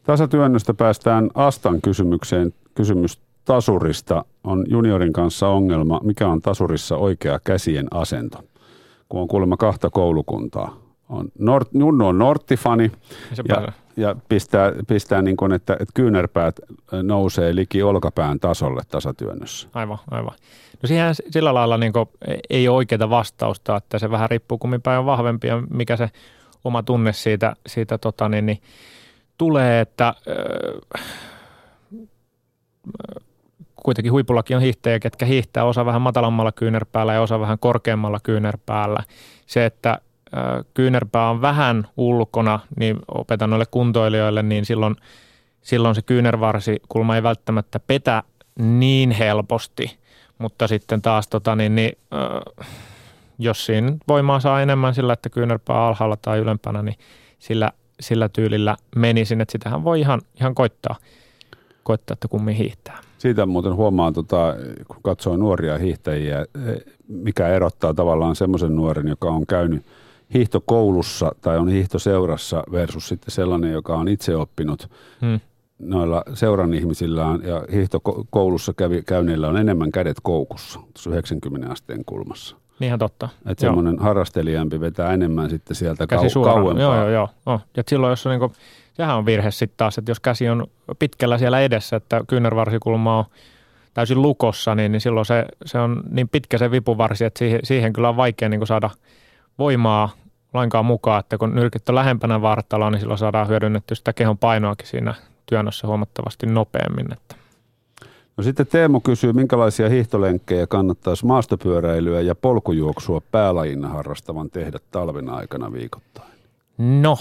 Tasatyönnöstä 0.04 0.74
päästään 0.74 1.30
Astan 1.34 1.80
kysymykseen. 1.82 2.54
Kysymys 2.74 3.20
tasurista 3.44 4.24
on 4.44 4.64
juniorin 4.68 5.12
kanssa 5.12 5.48
ongelma. 5.48 6.00
Mikä 6.02 6.28
on 6.28 6.40
tasurissa 6.40 6.96
oikea 6.96 7.40
käsien 7.44 7.86
asento? 7.90 8.44
Kun 9.08 9.20
on 9.20 9.28
kuulemma 9.28 9.56
kahta 9.56 9.90
koulukuntaa. 9.90 10.76
On 11.08 11.28
Nord, 11.38 11.66
Junno 11.72 12.08
on 12.08 12.18
Norttifani 12.18 12.92
ja, 13.48 13.72
ja 13.96 14.16
pistää, 14.28 14.72
pistää 14.86 15.22
niin 15.22 15.36
kuin, 15.36 15.52
että, 15.52 15.72
että 15.72 15.92
kyynärpäät 15.94 16.60
nousee 17.02 17.54
liki 17.54 17.82
olkapään 17.82 18.40
tasolle 18.40 18.82
tasatyönnössä. 18.90 19.68
Aivan, 19.74 19.98
aivan. 20.10 20.34
No 20.82 20.86
siihen 20.86 21.14
sillä 21.30 21.54
lailla 21.54 21.76
niin 21.76 21.92
ei 22.50 22.68
ole 22.68 22.76
oikeaa 22.76 23.10
vastausta, 23.10 23.76
että 23.76 23.98
se 23.98 24.10
vähän 24.10 24.30
riippuu 24.30 24.58
kummin 24.58 24.82
päin 24.82 24.98
on 24.98 25.06
vahvempi 25.06 25.46
ja 25.46 25.62
mikä 25.70 25.96
se 25.96 26.10
oma 26.64 26.82
tunne 26.82 27.12
siitä, 27.12 27.56
siitä 27.66 27.98
tota, 27.98 28.28
niin, 28.28 28.46
niin, 28.46 28.58
tulee, 29.38 29.80
että 29.80 30.08
äh, 30.08 31.02
kuitenkin 33.76 34.12
huipullakin 34.12 34.56
on 34.56 34.62
hiihtäjä, 34.62 34.98
ketkä 34.98 35.26
hiihtää. 35.26 35.64
Osa 35.64 35.86
vähän 35.86 36.02
matalammalla 36.02 36.52
kyynärpäällä 36.52 37.14
ja 37.14 37.20
osa 37.20 37.40
vähän 37.40 37.58
korkeammalla 37.58 38.20
kyynärpäällä. 38.22 39.00
Se, 39.46 39.64
että 39.64 40.00
kyynärpää 40.74 41.30
on 41.30 41.40
vähän 41.40 41.88
ulkona, 41.96 42.60
niin 42.78 42.98
opetan 43.08 43.50
noille 43.50 43.66
kuntoilijoille, 43.70 44.42
niin 44.42 44.64
silloin, 44.64 44.96
silloin 45.62 45.94
se 45.94 46.02
kyynärvarsi 46.02 46.76
kulma 46.88 47.16
ei 47.16 47.22
välttämättä 47.22 47.80
petä 47.80 48.22
niin 48.58 49.10
helposti, 49.10 49.98
mutta 50.38 50.68
sitten 50.68 51.02
taas 51.02 51.28
tota, 51.28 51.56
niin, 51.56 51.74
niin, 51.74 51.98
jos 53.38 53.66
siinä 53.66 53.96
voimaa 54.08 54.40
saa 54.40 54.62
enemmän 54.62 54.94
sillä, 54.94 55.12
että 55.12 55.30
kyynärpää 55.30 55.86
alhaalla 55.86 56.16
tai 56.16 56.38
ylempänä, 56.38 56.82
niin 56.82 56.96
sillä 57.38 57.72
sillä 58.00 58.28
tyylillä 58.28 58.76
menisin, 58.96 59.40
että 59.40 59.52
sitähän 59.52 59.84
voi 59.84 60.00
ihan, 60.00 60.20
ihan 60.40 60.54
koittaa, 60.54 60.96
koittaa, 61.84 62.14
että 62.14 62.28
kummin 62.28 62.54
hiihtää. 62.54 62.98
Siitä 63.18 63.46
muuten 63.46 63.74
huomaan, 63.74 64.12
tota, 64.12 64.54
kun 64.88 64.96
katsoo 65.02 65.36
nuoria 65.36 65.78
hiihtäjiä, 65.78 66.40
e, 66.40 66.46
mikä 67.08 67.48
erottaa 67.48 67.94
tavallaan 67.94 68.36
semmoisen 68.36 68.76
nuoren, 68.76 69.08
joka 69.08 69.30
on 69.30 69.46
käynyt 69.46 69.82
hiihtokoulussa 70.34 71.32
tai 71.40 71.58
on 71.58 71.68
hiihtoseurassa 71.68 72.62
versus 72.72 73.08
sitten 73.08 73.30
sellainen, 73.30 73.72
joka 73.72 73.96
on 73.96 74.08
itse 74.08 74.36
oppinut 74.36 74.88
hmm. 75.20 75.40
noilla 75.78 76.22
seuran 76.34 76.74
ihmisillään 76.74 77.42
ja 77.42 77.62
hiihtokoulussa 77.72 78.72
kävi, 78.76 79.02
käynneillä 79.02 79.48
on 79.48 79.56
enemmän 79.56 79.92
kädet 79.92 80.16
koukussa, 80.22 80.80
90 81.08 81.72
asteen 81.72 82.04
kulmassa. 82.04 82.56
Ihan 82.80 82.98
totta. 82.98 83.28
Että 83.46 83.60
semmoinen 83.60 83.98
harrastelijampi 83.98 84.80
vetää 84.80 85.12
enemmän 85.12 85.50
sitten 85.50 85.76
sieltä 85.76 86.06
käsi 86.06 86.26
kau- 86.26 86.44
kauempaa. 86.44 86.82
Joo, 86.82 86.96
joo, 86.96 87.08
joo. 87.08 87.28
Oh. 87.46 87.60
Ja 87.76 87.82
silloin, 87.88 88.10
jos 88.10 88.26
on 88.26 88.38
niin 88.40 88.52
sehän 88.94 89.16
on 89.16 89.26
virhe 89.26 89.50
sitten 89.50 89.76
taas, 89.76 89.98
että 89.98 90.10
jos 90.10 90.20
käsi 90.20 90.48
on 90.48 90.66
pitkällä 90.98 91.38
siellä 91.38 91.60
edessä, 91.60 91.96
että 91.96 92.24
kyynärvarsikulma 92.26 93.18
on 93.18 93.24
täysin 93.94 94.22
lukossa, 94.22 94.74
niin, 94.74 94.92
niin 94.92 95.00
silloin 95.00 95.26
se, 95.26 95.44
se 95.64 95.78
on 95.78 96.02
niin 96.10 96.28
pitkä 96.28 96.58
se 96.58 96.70
vipuvarsi, 96.70 97.24
että 97.24 97.38
siihen, 97.38 97.60
siihen 97.64 97.92
kyllä 97.92 98.08
on 98.08 98.16
vaikea 98.16 98.48
niin 98.48 98.66
saada 98.66 98.90
voimaa 99.58 100.10
lainkaan 100.54 100.84
mukaan, 100.84 101.20
että 101.20 101.38
kun 101.38 101.54
nyrkit 101.54 101.88
on 101.88 101.94
lähempänä 101.94 102.42
vartaloa, 102.42 102.90
niin 102.90 103.00
silloin 103.00 103.18
saadaan 103.18 103.48
hyödynnetty 103.48 103.94
sitä 103.94 104.12
kehon 104.12 104.38
painoakin 104.38 104.86
siinä 104.86 105.14
työnnössä 105.46 105.86
huomattavasti 105.86 106.46
nopeammin. 106.46 107.12
Että. 107.12 107.36
No 108.36 108.44
sitten 108.44 108.66
Teemu 108.66 109.00
kysyy, 109.00 109.32
minkälaisia 109.32 109.88
hiihtolenkkejä 109.88 110.66
kannattaisi 110.66 111.26
maastopyöräilyä 111.26 112.20
ja 112.20 112.34
polkujuoksua 112.34 113.20
päälajina 113.30 113.88
harrastavan 113.88 114.50
tehdä 114.50 114.78
talven 114.90 115.28
aikana 115.28 115.72
viikoittain? 115.72 116.28
No, 116.78 117.18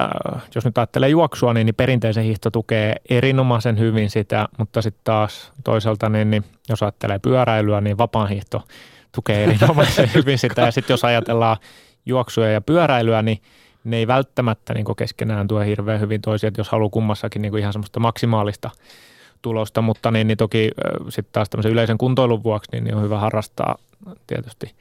äh, 0.00 0.42
jos 0.54 0.64
nyt 0.64 0.78
ajattelee 0.78 1.08
juoksua, 1.08 1.54
niin, 1.54 1.66
niin 1.66 1.74
perinteisen 1.74 2.24
hiihto 2.24 2.50
tukee 2.50 2.96
erinomaisen 3.10 3.78
hyvin 3.78 4.10
sitä, 4.10 4.48
mutta 4.58 4.82
sitten 4.82 5.00
taas 5.04 5.52
toisaalta, 5.64 6.08
niin, 6.08 6.30
niin 6.30 6.44
jos 6.68 6.82
ajattelee 6.82 7.18
pyöräilyä, 7.18 7.80
niin 7.80 7.98
vapaan 7.98 8.28
hiihto 8.28 8.62
tukee 9.14 9.42
erinomaisen 9.44 10.10
hyvin 10.14 10.38
sitä. 10.38 10.62
Ja 10.62 10.70
sitten 10.70 10.94
jos 10.94 11.04
ajatellaan 11.04 11.56
juoksua 12.06 12.46
ja 12.46 12.60
pyöräilyä, 12.60 13.22
niin 13.22 13.42
ne 13.84 13.96
ei 13.96 14.06
välttämättä 14.06 14.74
niin 14.74 14.96
keskenään 14.96 15.48
tue 15.48 15.66
hirveän 15.66 16.00
hyvin 16.00 16.20
toisia, 16.20 16.48
että 16.48 16.60
jos 16.60 16.68
haluaa 16.68 16.90
kummassakin 16.90 17.42
niin 17.42 17.58
ihan 17.58 17.72
semmoista 17.72 18.00
maksimaalista– 18.00 18.70
tulosta, 19.42 19.82
mutta 19.82 20.10
niin, 20.10 20.26
niin 20.26 20.38
toki 20.38 20.70
sitten 21.08 21.32
taas 21.32 21.50
tämmöisen 21.50 21.72
yleisen 21.72 21.98
kuntoilun 21.98 22.42
vuoksi 22.42 22.70
niin, 22.72 22.84
niin 22.84 22.94
on 22.94 23.02
hyvä 23.02 23.18
harrastaa 23.18 23.78
tietysti 24.26 24.74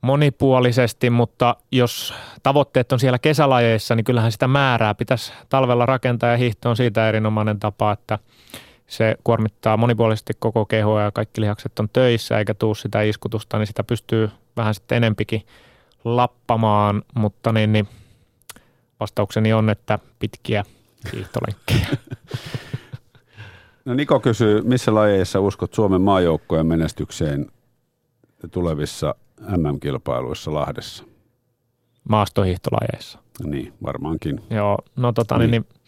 monipuolisesti, 0.00 1.10
mutta 1.10 1.56
jos 1.72 2.14
tavoitteet 2.42 2.92
on 2.92 3.00
siellä 3.00 3.18
kesälajeissa, 3.18 3.94
niin 3.94 4.04
kyllähän 4.04 4.32
sitä 4.32 4.48
määrää 4.48 4.94
pitäisi 4.94 5.32
talvella 5.48 5.86
rakentaa 5.86 6.30
ja 6.30 6.36
hiihto 6.36 6.70
on 6.70 6.76
siitä 6.76 7.08
erinomainen 7.08 7.58
tapa, 7.58 7.92
että 7.92 8.18
se 8.86 9.16
kuormittaa 9.24 9.76
monipuolisesti 9.76 10.32
koko 10.38 10.66
kehoa 10.66 11.02
ja 11.02 11.10
kaikki 11.10 11.40
lihakset 11.40 11.78
on 11.78 11.88
töissä 11.92 12.38
eikä 12.38 12.54
tuu 12.54 12.74
sitä 12.74 13.02
iskutusta, 13.02 13.58
niin 13.58 13.66
sitä 13.66 13.84
pystyy 13.84 14.30
vähän 14.56 14.74
sitten 14.74 14.96
enempikin 14.96 15.46
lappamaan, 16.04 17.02
mutta 17.14 17.52
niin, 17.52 17.72
niin 17.72 17.88
vastaukseni 19.00 19.52
on, 19.52 19.70
että 19.70 19.98
pitkiä 20.18 20.64
hiihtolenkkejä. 21.12 21.88
No 23.84 23.94
Niko 23.94 24.20
kysyy, 24.20 24.62
missä 24.62 24.94
lajeissa 24.94 25.40
uskot 25.40 25.74
Suomen 25.74 26.02
maajoukkojen 26.02 26.66
menestykseen 26.66 27.46
tulevissa 28.50 29.14
MM-kilpailuissa 29.40 30.54
Lahdessa? 30.54 31.04
Maastohiihtolajeissa. 32.08 33.18
Niin, 33.44 33.72
varmaankin. 33.82 34.40
Joo, 34.50 34.78
no 34.96 35.12
tota 35.12 35.38
niin. 35.38 35.50
Niin, 35.50 35.64
niin, 35.70 35.80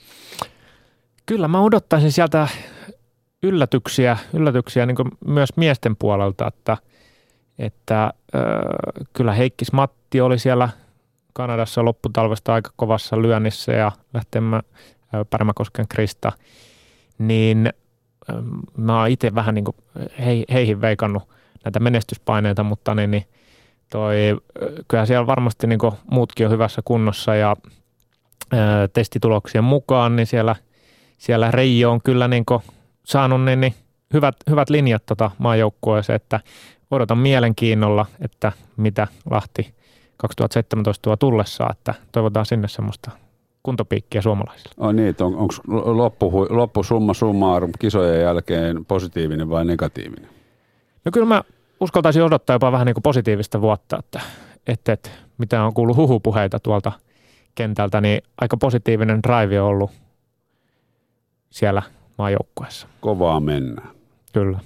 kyllä 1.26 1.48
mä 1.48 1.60
odottaisin 1.60 2.12
sieltä 2.12 2.48
yllätyksiä, 3.42 4.18
yllätyksiä 4.32 4.86
niin 4.86 4.96
myös 5.26 5.48
miesten 5.56 5.96
puolelta, 5.96 6.46
että, 6.46 6.76
että 7.58 8.04
äh, 8.04 8.12
kyllä 9.12 9.32
Heikkis 9.32 9.72
Matti 9.72 10.20
oli 10.20 10.38
siellä 10.38 10.68
Kanadassa 11.32 11.84
lopputalvesta 11.84 12.54
aika 12.54 12.70
kovassa 12.76 13.22
lyönnissä 13.22 13.72
ja 13.72 13.92
lähtemä 14.14 14.56
äh, 14.56 14.62
Pärmäkosken 15.30 15.88
Krista, 15.88 16.32
niin 17.18 17.72
mä 18.76 19.00
oon 19.00 19.08
itse 19.08 19.34
vähän 19.34 19.54
niin 19.54 19.64
kuin 19.64 19.76
heihin 20.52 20.80
veikannut 20.80 21.22
näitä 21.64 21.80
menestyspaineita, 21.80 22.62
mutta 22.62 22.94
niin, 22.94 23.10
niin 23.10 23.24
toi, 23.90 24.14
kyllä 24.88 25.06
siellä 25.06 25.26
varmasti 25.26 25.66
niin 25.66 25.78
muutkin 26.10 26.46
on 26.46 26.52
hyvässä 26.52 26.82
kunnossa 26.84 27.34
ja 27.34 27.56
ää, 28.52 28.88
testituloksien 28.88 29.64
mukaan, 29.64 30.16
niin 30.16 30.26
siellä, 30.26 30.56
siellä 31.18 31.50
Reijo 31.50 31.90
on 31.90 32.00
kyllä 32.04 32.28
niin 32.28 32.44
saanut 33.04 33.44
niin, 33.44 33.60
niin 33.60 33.74
hyvät, 34.14 34.36
hyvät 34.50 34.70
linjat 34.70 35.06
tota 35.06 35.30
maajoukkueeseen, 35.38 36.16
että 36.16 36.40
odotan 36.90 37.18
mielenkiinnolla, 37.18 38.06
että 38.20 38.52
mitä 38.76 39.06
Lahti 39.30 39.74
2017 40.16 41.02
tuo 41.02 41.16
tullessaan, 41.16 41.72
että 41.72 41.94
toivotaan 42.12 42.46
sinne 42.46 42.68
semmoista 42.68 43.10
kuntopiikkiä 43.62 44.22
suomalaisille. 44.22 44.74
Oh 44.78 44.92
niin, 44.92 45.14
on, 45.20 45.36
onko 45.36 45.54
loppu, 45.94 46.46
loppusumma 46.50 47.14
summarum 47.14 47.72
kisojen 47.78 48.22
jälkeen 48.22 48.84
positiivinen 48.84 49.50
vai 49.50 49.64
negatiivinen? 49.64 50.30
No 51.04 51.10
kyllä 51.12 51.26
mä 51.26 51.42
uskaltaisin 51.80 52.22
odottaa 52.22 52.54
jopa 52.54 52.72
vähän 52.72 52.86
niin 52.86 52.94
kuin 52.94 53.02
positiivista 53.02 53.60
vuotta, 53.60 53.98
että, 53.98 54.20
että, 54.66 54.92
että 54.92 55.10
mitä 55.38 55.64
on 55.64 55.74
kuullut 55.74 55.96
huhupuheita 55.96 56.60
tuolta 56.60 56.92
kentältä, 57.54 58.00
niin 58.00 58.22
aika 58.40 58.56
positiivinen 58.56 59.20
drive 59.22 59.60
on 59.60 59.68
ollut 59.68 59.90
siellä 61.50 61.82
maajoukkueessa. 62.18 62.88
Kovaa 63.00 63.40
mennään. 63.40 63.90
Kyllä. 64.32 64.58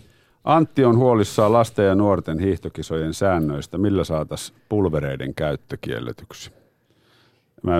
Antti 0.44 0.84
on 0.84 0.96
huolissaan 0.96 1.52
lasten 1.52 1.86
ja 1.86 1.94
nuorten 1.94 2.38
hiihtokisojen 2.38 3.14
säännöistä. 3.14 3.78
Millä 3.78 4.04
saataisiin 4.04 4.58
pulvereiden 4.68 5.34
käyttö 5.34 5.76
kielletyksi? 5.80 6.50
Mä 7.62 7.72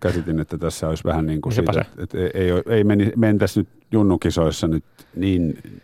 käsitin, 0.00 0.40
että 0.40 0.58
tässä 0.58 0.88
olisi 0.88 1.04
vähän 1.04 1.26
niin 1.26 1.40
kuin 1.40 1.52
Sepä 1.52 1.72
siitä, 1.72 1.88
että 1.98 2.18
ei, 2.18 2.30
ei, 2.34 2.50
ei 2.66 2.84
meni, 2.84 3.12
mentäisi 3.16 3.60
nyt 3.60 3.68
junnukisoissa 3.92 4.68
nyt 4.68 4.84
niin, 5.16 5.42
niin. 5.42 5.80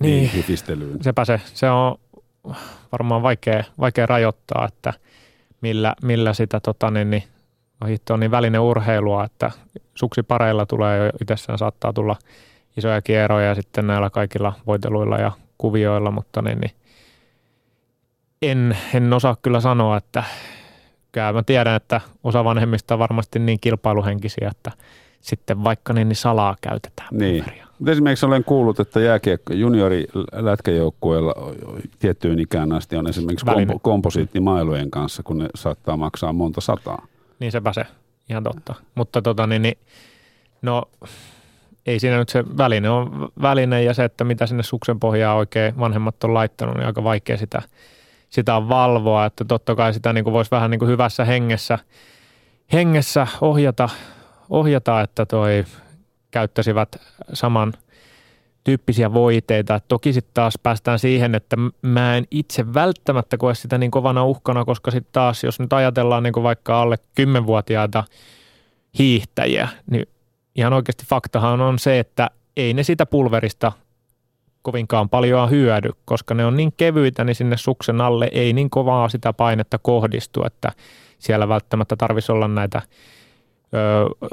Niin. 0.00 0.30
hifistelyyn. 0.30 1.02
Sepä 1.02 1.24
se, 1.24 1.40
se 1.54 1.70
on 1.70 1.98
varmaan 2.92 3.22
vaikea, 3.22 3.64
vaikea 3.80 4.06
rajoittaa, 4.06 4.68
että 4.68 4.92
millä, 5.60 5.94
millä 6.02 6.34
sitä 6.34 6.60
tota, 6.60 6.90
niin, 6.90 7.10
niin, 7.10 7.22
hiihto 7.86 8.14
on 8.14 8.20
niin 8.20 8.30
väline 8.30 8.58
urheilua, 8.58 9.24
että 9.24 9.50
suksipareilla 9.94 10.66
tulee 10.66 11.04
jo 11.06 11.10
itsessään 11.22 11.58
saattaa 11.58 11.92
tulla 11.92 12.16
isoja 12.76 13.02
kierroja 13.02 13.46
ja 13.46 13.54
sitten 13.54 13.86
näillä 13.86 14.10
kaikilla 14.10 14.52
voiteluilla 14.66 15.16
ja 15.16 15.32
kuvioilla, 15.58 16.10
mutta 16.10 16.42
niin, 16.42 16.60
niin 16.60 16.70
en, 18.42 18.76
en 18.94 19.12
osaa 19.12 19.36
kyllä 19.42 19.60
sanoa, 19.60 19.96
että 19.96 20.24
kyllä 21.12 21.32
mä 21.32 21.42
tiedän, 21.42 21.76
että 21.76 22.00
osa 22.24 22.44
vanhemmista 22.44 22.94
on 22.94 22.98
varmasti 22.98 23.38
niin 23.38 23.58
kilpailuhenkisiä, 23.60 24.48
että 24.50 24.72
sitten 25.20 25.64
vaikka 25.64 25.92
niin, 25.92 26.08
niin 26.08 26.16
salaa 26.16 26.56
käytetään 26.60 27.08
Niin. 27.12 27.44
pulveria. 27.44 27.66
Mutta 27.82 27.92
esimerkiksi 27.92 28.26
olen 28.26 28.44
kuullut, 28.44 28.80
että 28.80 29.00
jääkiekko 29.00 29.52
juniori 29.52 30.06
lätkäjoukkueella 30.32 31.34
tiettyyn 31.98 32.38
ikään 32.38 32.72
asti 32.72 32.96
on 32.96 33.08
esimerkiksi 33.08 33.46
kompo, 33.46 33.78
komposiittimailujen 33.78 34.90
kanssa, 34.90 35.22
kun 35.22 35.38
ne 35.38 35.48
saattaa 35.54 35.96
maksaa 35.96 36.32
monta 36.32 36.60
sataa. 36.60 37.06
Niin 37.38 37.52
sepä 37.52 37.72
se, 37.72 37.86
ihan 38.30 38.42
totta. 38.42 38.74
Mutta 38.94 39.22
tota 39.22 39.46
niin, 39.46 39.62
niin 39.62 39.78
no 40.62 40.82
ei 41.86 41.98
siinä 41.98 42.18
nyt 42.18 42.28
se 42.28 42.44
väline 42.56 42.90
on 42.90 43.28
väline 43.42 43.82
ja 43.82 43.94
se, 43.94 44.04
että 44.04 44.24
mitä 44.24 44.46
sinne 44.46 44.62
suksen 44.62 45.00
pohjaan 45.00 45.36
oikein 45.36 45.78
vanhemmat 45.78 46.24
on 46.24 46.34
laittanut, 46.34 46.76
niin 46.76 46.86
aika 46.86 47.04
vaikea 47.04 47.38
sitä, 47.38 47.62
sitä 48.30 48.56
on 48.56 48.68
valvoa. 48.68 49.26
Että 49.26 49.44
totta 49.44 49.74
kai 49.74 49.94
sitä 49.94 50.12
niin 50.12 50.24
voisi 50.24 50.50
vähän 50.50 50.70
niin 50.70 50.78
kuin 50.78 50.90
hyvässä 50.90 51.24
hengessä, 51.24 51.78
hengessä 52.72 53.26
ohjata, 53.40 53.88
ohjata, 54.50 55.00
että 55.00 55.26
toi 55.26 55.64
käyttäisivät 56.32 56.96
saman 57.32 57.72
tyyppisiä 58.64 59.12
voiteita. 59.12 59.80
Toki 59.88 60.12
sitten 60.12 60.34
taas 60.34 60.54
päästään 60.62 60.98
siihen, 60.98 61.34
että 61.34 61.56
mä 61.82 62.16
en 62.16 62.24
itse 62.30 62.74
välttämättä 62.74 63.36
koe 63.36 63.54
sitä 63.54 63.78
niin 63.78 63.90
kovana 63.90 64.24
uhkana, 64.24 64.64
koska 64.64 64.90
sitten 64.90 65.12
taas, 65.12 65.44
jos 65.44 65.60
nyt 65.60 65.72
ajatellaan 65.72 66.22
niin 66.22 66.42
vaikka 66.42 66.82
alle 66.82 66.98
10-vuotiaita 67.20 68.04
hiihtäjiä, 68.98 69.68
niin 69.90 70.06
ihan 70.54 70.72
oikeasti 70.72 71.04
faktahan 71.08 71.60
on 71.60 71.78
se, 71.78 71.98
että 71.98 72.30
ei 72.56 72.74
ne 72.74 72.82
sitä 72.82 73.06
pulverista 73.06 73.72
kovinkaan 74.62 75.08
paljon 75.08 75.50
hyödy, 75.50 75.90
koska 76.04 76.34
ne 76.34 76.44
on 76.44 76.56
niin 76.56 76.72
kevyitä, 76.76 77.24
niin 77.24 77.34
sinne 77.34 77.56
suksen 77.56 78.00
alle 78.00 78.28
ei 78.32 78.52
niin 78.52 78.70
kovaa 78.70 79.08
sitä 79.08 79.32
painetta 79.32 79.78
kohdistu, 79.78 80.44
että 80.46 80.72
siellä 81.18 81.48
välttämättä 81.48 81.96
tarvitsisi 81.96 82.32
olla 82.32 82.48
näitä 82.48 82.82
ö, 83.74 84.28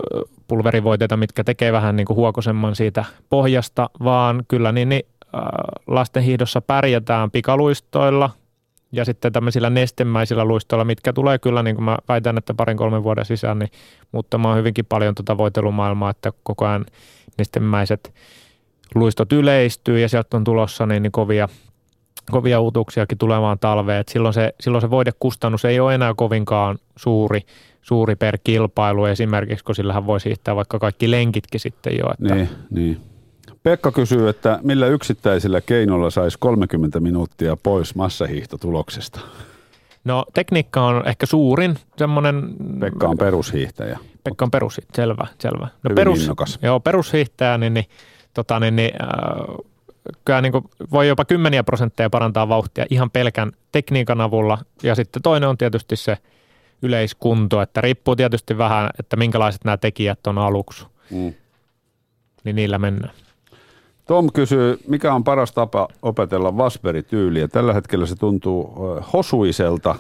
pulverivoiteita, 0.50 1.18
mitkä 1.18 1.44
tekee 1.44 1.72
vähän 1.72 1.96
niin 1.96 2.06
kuin 2.06 2.18
huokosemman 2.18 2.76
siitä 2.76 3.06
pohjasta, 3.30 3.90
vaan 4.04 4.44
kyllä 4.48 4.72
niin, 4.72 4.90
niin 4.90 5.06
äh, 5.36 5.42
lastenhiihdossa 5.88 6.62
pärjätään 6.62 7.32
pikaluistoilla 7.32 8.30
ja 8.92 9.06
sitten 9.06 9.34
tämmöisillä 9.34 9.70
nestemäisillä 9.70 10.46
luistoilla, 10.46 10.86
mitkä 10.86 11.14
tulee 11.14 11.40
kyllä, 11.40 11.64
niin 11.64 11.76
kuin 11.76 11.86
mä 11.86 11.98
väitän, 12.08 12.38
että 12.38 12.54
parin 12.54 12.78
kolmen 12.78 13.04
vuoden 13.04 13.26
sisään, 13.26 13.60
niin 13.60 13.70
muuttamaan 14.12 14.58
hyvinkin 14.58 14.86
paljon 14.86 15.16
tuota 15.16 15.38
voitelumaailmaa, 15.38 16.10
että 16.10 16.32
koko 16.44 16.66
ajan 16.66 16.86
nestemäiset 17.38 18.14
luistot 18.96 19.34
yleistyy 19.34 20.00
ja 20.00 20.10
sieltä 20.10 20.38
on 20.38 20.44
tulossa 20.44 20.86
niin, 20.86 21.04
niin 21.04 21.12
kovia, 21.12 21.50
kovia 22.32 22.60
uutuuksiakin 22.60 23.18
tulevaan 23.18 23.60
talveen. 23.60 24.00
Et 24.00 24.08
silloin, 24.08 24.34
se, 24.34 24.54
silloin 24.60 24.82
se 24.82 24.90
voidekustannus 24.90 25.66
ei 25.66 25.80
ole 25.80 25.96
enää 25.96 26.14
kovinkaan 26.18 26.78
suuri, 26.96 27.42
suuri 27.82 28.16
per 28.16 28.38
kilpailu 28.44 29.06
esimerkiksi, 29.06 29.66
kun 29.66 29.76
sillähän 29.76 30.06
voi 30.06 30.20
siirtää 30.20 30.56
vaikka 30.56 30.80
kaikki 30.80 31.12
lenkitkin 31.12 31.60
sitten 31.60 31.98
jo. 31.98 32.12
Että 32.12 32.36
Niin, 32.36 32.50
niin. 32.70 33.02
Pekka 33.64 33.92
kysyy, 33.92 34.30
että 34.30 34.60
millä 34.64 34.88
yksittäisillä 34.88 35.62
keinoilla 35.62 36.10
saisi 36.10 36.38
30 36.40 37.00
minuuttia 37.00 37.58
pois 37.64 37.96
massahiihtotuloksesta? 37.96 39.20
No 40.04 40.26
tekniikka 40.34 40.86
on 40.86 41.08
ehkä 41.08 41.26
suurin 41.26 41.76
semmoinen... 41.98 42.56
Pekka 42.80 43.08
on 43.08 43.18
perushiihtäjä. 43.18 44.00
Pekka 44.24 44.46
on 44.46 44.52
perus, 44.52 44.82
selvä, 44.96 45.28
selvä. 45.40 45.66
No 45.66 45.90
Hyvin 45.90 45.96
perus, 45.96 46.22
innokas. 46.22 46.60
Joo, 46.62 46.80
perushiihtäjä, 46.80 47.58
niin, 47.58 47.74
niin, 47.74 47.86
tota, 48.34 48.60
niin, 48.60 48.76
niin 48.76 48.92
äh, 49.02 49.10
kyllä 50.26 50.42
niin 50.42 50.52
kuin 50.52 50.64
voi 50.92 51.08
jopa 51.08 51.26
kymmeniä 51.26 51.64
prosentteja 51.64 52.10
parantaa 52.10 52.50
vauhtia 52.50 52.86
ihan 52.90 53.12
pelkän 53.12 53.52
tekniikan 53.72 54.22
avulla. 54.22 54.58
Ja 54.84 54.96
sitten 54.96 55.22
toinen 55.22 55.50
on 55.50 55.58
tietysti 55.58 55.96
se 55.96 56.18
yleiskunto, 56.82 57.62
että 57.62 57.82
riippuu 57.82 58.16
tietysti 58.16 58.58
vähän, 58.58 58.90
että 59.00 59.16
minkälaiset 59.16 59.64
nämä 59.66 59.78
tekijät 59.78 60.28
on 60.28 60.38
aluksi, 60.38 60.86
Mm. 61.12 61.34
niin 62.44 62.56
niillä 62.56 62.78
mennään. 62.78 63.14
Tom 64.08 64.30
kysyy, 64.34 64.80
mikä 64.88 65.14
on 65.14 65.24
paras 65.24 65.52
tapa 65.52 65.88
opetella 66.02 66.58
Vasperi-tyyliä? 66.58 67.48
Tällä 67.48 67.74
hetkellä 67.74 68.06
se 68.06 68.16
tuntuu 68.16 68.74
hosuiselta, 69.14 69.96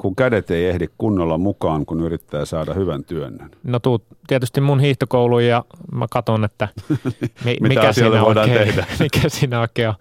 kun 0.00 0.16
kädet 0.16 0.50
ei 0.50 0.66
ehdi 0.66 0.88
kunnolla 0.98 1.38
mukaan, 1.38 1.86
kun 1.86 2.00
yrittää 2.00 2.44
saada 2.44 2.74
hyvän 2.74 3.04
työnnön. 3.04 3.50
No 3.62 3.78
tuu 3.78 4.06
tietysti 4.26 4.60
mun 4.60 4.80
hiihtokouluun 4.80 5.44
ja 5.44 5.64
mä 5.92 6.06
katson, 6.10 6.44
että 6.44 6.68
mi, 7.44 7.56
mikä, 7.68 7.92
siinä 7.92 8.22
oikein, 8.22 8.52
tehdä? 8.52 8.86
mikä 9.00 9.28
siinä 9.28 9.60
oikein 9.60 9.88
on 9.88 9.94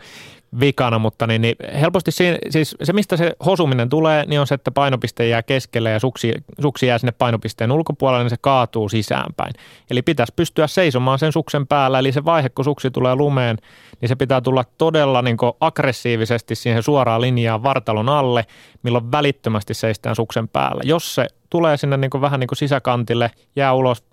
vikana, 0.59 0.99
mutta 0.99 1.27
niin, 1.27 1.41
niin 1.41 1.55
helposti 1.81 2.11
siinä, 2.11 2.37
siis 2.49 2.75
se, 2.83 2.93
mistä 2.93 3.17
se 3.17 3.33
hosuminen 3.45 3.89
tulee, 3.89 4.25
niin 4.27 4.39
on 4.39 4.47
se, 4.47 4.55
että 4.55 4.71
painopiste 4.71 5.27
jää 5.27 5.43
keskelle 5.43 5.89
ja 5.91 5.99
suksi, 5.99 6.33
suksi 6.61 6.87
jää 6.87 6.97
sinne 6.97 7.11
painopisteen 7.11 7.71
ulkopuolelle, 7.71 8.23
niin 8.23 8.29
se 8.29 8.37
kaatuu 8.41 8.89
sisäänpäin. 8.89 9.53
Eli 9.89 10.01
pitäisi 10.01 10.33
pystyä 10.35 10.67
seisomaan 10.67 11.19
sen 11.19 11.31
suksen 11.31 11.67
päällä, 11.67 11.99
eli 11.99 12.11
se 12.11 12.25
vaihe, 12.25 12.49
kun 12.49 12.65
suksi 12.65 12.91
tulee 12.91 13.15
lumeen, 13.15 13.57
niin 14.01 14.09
se 14.09 14.15
pitää 14.15 14.41
tulla 14.41 14.63
todella 14.77 15.21
niin 15.21 15.37
aggressiivisesti 15.59 16.55
siihen 16.55 16.83
suoraan 16.83 17.21
linjaan 17.21 17.63
vartalon 17.63 18.09
alle, 18.09 18.45
milloin 18.83 19.11
välittömästi 19.11 19.73
seistään 19.73 20.15
suksen 20.15 20.47
päällä. 20.47 20.81
Jos 20.85 21.15
se 21.15 21.27
tulee 21.49 21.77
sinne 21.77 21.97
niin 21.97 22.21
vähän 22.21 22.39
niin 22.39 22.49
sisäkantille, 22.53 23.31
jää 23.55 23.73
ulos 23.73 24.03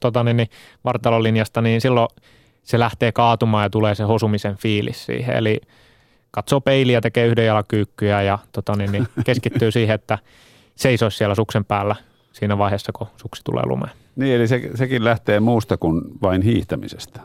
tota 0.00 0.24
niin, 0.24 0.36
niin, 0.36 0.48
vartalon 0.84 1.22
linjasta, 1.22 1.62
niin 1.62 1.80
silloin 1.80 2.08
se 2.66 2.78
lähtee 2.78 3.12
kaatumaan 3.12 3.64
ja 3.64 3.70
tulee 3.70 3.94
se 3.94 4.04
hosumisen 4.04 4.56
fiilis 4.56 5.06
siihen. 5.06 5.36
Eli 5.36 5.60
katsoo 6.30 6.60
peiliä, 6.60 7.00
tekee 7.00 7.26
yhden 7.26 7.46
jalan 7.46 7.64
kyykkyjä 7.68 8.22
ja 8.22 8.38
tota 8.52 8.76
niin, 8.76 8.92
niin 8.92 9.08
keskittyy 9.26 9.70
siihen, 9.70 9.94
että 9.94 10.18
seisoisi 10.76 11.16
siellä 11.16 11.34
suksen 11.34 11.64
päällä 11.64 11.96
siinä 12.32 12.58
vaiheessa, 12.58 12.92
kun 12.92 13.06
suksi 13.16 13.42
tulee 13.44 13.66
lumeen. 13.66 13.92
Niin, 14.16 14.36
eli 14.36 14.48
se, 14.48 14.70
sekin 14.74 15.04
lähtee 15.04 15.40
muusta 15.40 15.76
kuin 15.76 16.02
vain 16.22 16.42
hiihtämisestä. 16.42 17.20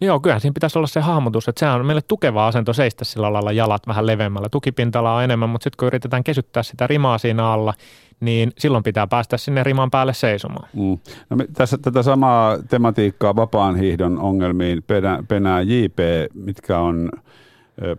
Joo, 0.00 0.20
kyllähän 0.20 0.40
siinä 0.40 0.54
pitäisi 0.54 0.78
olla 0.78 0.86
se 0.86 1.00
hahmotus, 1.00 1.48
että 1.48 1.60
sehän 1.60 1.80
on 1.80 1.86
meille 1.86 2.02
tukeva 2.02 2.46
asento 2.46 2.72
seistä 2.72 3.04
sillä 3.04 3.32
lailla 3.32 3.52
jalat 3.52 3.86
vähän 3.86 4.06
leveämmällä. 4.06 4.48
Tukipintala 4.48 5.14
on 5.14 5.24
enemmän, 5.24 5.48
mutta 5.48 5.64
sitten 5.64 5.76
kun 5.78 5.86
yritetään 5.86 6.24
kesyttää 6.24 6.62
sitä 6.62 6.86
rimaa 6.86 7.18
siinä 7.18 7.46
alla, 7.46 7.74
niin 8.20 8.52
silloin 8.58 8.84
pitää 8.84 9.06
päästä 9.06 9.36
sinne 9.36 9.64
riman 9.64 9.90
päälle 9.90 10.14
seisomaan. 10.14 10.68
Mm. 10.74 10.98
No, 11.30 11.36
me- 11.36 11.46
tässä 11.52 11.78
tätä 11.78 12.02
samaa 12.02 12.58
tematiikkaa 12.68 13.36
vapaan 13.36 13.76
hiihdon 13.76 14.18
ongelmiin 14.18 14.82
penää, 14.86 15.22
penää 15.28 15.60
JP, 15.60 15.98
mitkä 16.34 16.78
on 16.78 17.10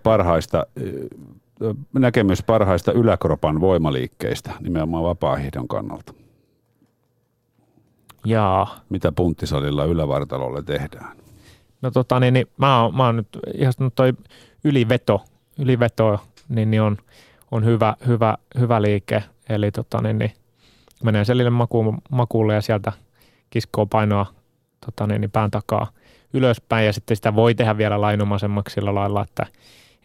parhaista, 0.04 0.66
näkemys 1.94 2.44
parhaista 2.44 2.92
yläkropan 2.92 3.62
voimaliikkeistä 3.62 4.52
nimenomaan 4.60 5.04
vapaan 5.04 5.40
hiihdon 5.40 5.68
kannalta. 5.68 6.14
Jaa, 8.26 8.80
Mitä 8.90 9.12
punttisalilla 9.12 9.86
ylävartalolle 9.86 10.64
tehdään? 10.64 11.18
No 11.82 11.92
tota 11.92 12.20
niin, 12.20 12.34
niin 12.34 12.48
mä, 12.58 12.82
oon, 12.82 12.96
mä 12.96 13.06
oon 13.06 13.16
nyt 13.16 13.28
ihastunut 13.54 13.96
toi 13.96 14.14
yliveto, 14.64 15.24
yliveto 15.60 16.20
niin, 16.50 16.72
niin 16.72 16.82
on, 16.82 16.98
on 17.52 17.66
hyvä, 17.66 17.96
hyvä, 18.08 18.38
hyvä 18.60 18.82
liike. 18.82 19.24
Eli 19.50 19.72
tota 19.72 20.02
niin, 20.02 20.20
niin 20.20 20.34
menee 21.04 21.26
selille 21.26 21.50
makuun, 21.50 21.98
makuulle 22.12 22.54
ja 22.54 22.62
sieltä 22.62 22.92
kiskoo 23.50 23.86
painoa 23.86 24.26
tota 24.86 25.08
niin, 25.08 25.22
niin 25.22 25.32
pään 25.32 25.52
takaa 25.52 25.88
ylöspäin. 26.34 26.86
Ja 26.86 26.94
sitten 26.94 27.18
sitä 27.18 27.36
voi 27.36 27.56
tehdä 27.56 27.78
vielä 27.78 28.02
lainomaisemmaksi 28.02 28.74
sillä 28.74 28.96
lailla, 28.96 29.24
että, 29.24 29.46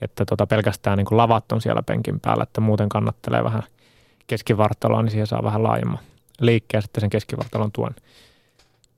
että 0.00 0.24
tota 0.24 0.46
pelkästään 0.46 0.98
niin 0.98 1.06
kuin 1.06 1.16
lavat 1.16 1.52
on 1.52 1.60
siellä 1.60 1.82
penkin 1.82 2.20
päällä, 2.20 2.42
että 2.42 2.60
muuten 2.60 2.88
kannattelee 2.88 3.44
vähän 3.44 3.62
keskivartaloa, 4.26 5.02
niin 5.02 5.10
siihen 5.10 5.26
saa 5.26 5.42
vähän 5.42 5.62
laajemman 5.62 5.98
liikkeen 6.40 6.82
sitten 6.82 7.00
sen 7.00 7.10
keskivartalon 7.10 7.72
tuen 7.72 7.94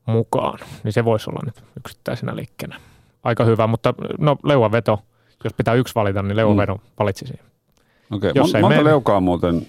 mukaan. 0.07 0.59
Niin 0.85 0.93
se 0.93 1.05
voisi 1.05 1.31
olla 1.31 1.41
nyt 1.47 1.65
yksittäisenä 1.77 2.37
liikkeenä. 2.37 2.77
Aika 3.25 3.45
hyvä, 3.45 3.67
mutta 3.67 3.95
no 4.19 4.37
leuaveto, 4.45 5.03
jos 5.45 5.53
pitää 5.53 5.75
yksi 5.75 5.95
valita, 5.95 6.23
niin 6.23 6.37
leuavedon 6.37 6.79
valitsisin. 6.99 7.39
Okei, 8.11 8.33
Jos 8.35 8.53
Mon, 8.53 8.63
monta 8.63 8.77
mene- 8.77 8.85
leukaa 8.85 9.21
muuten 9.21 9.67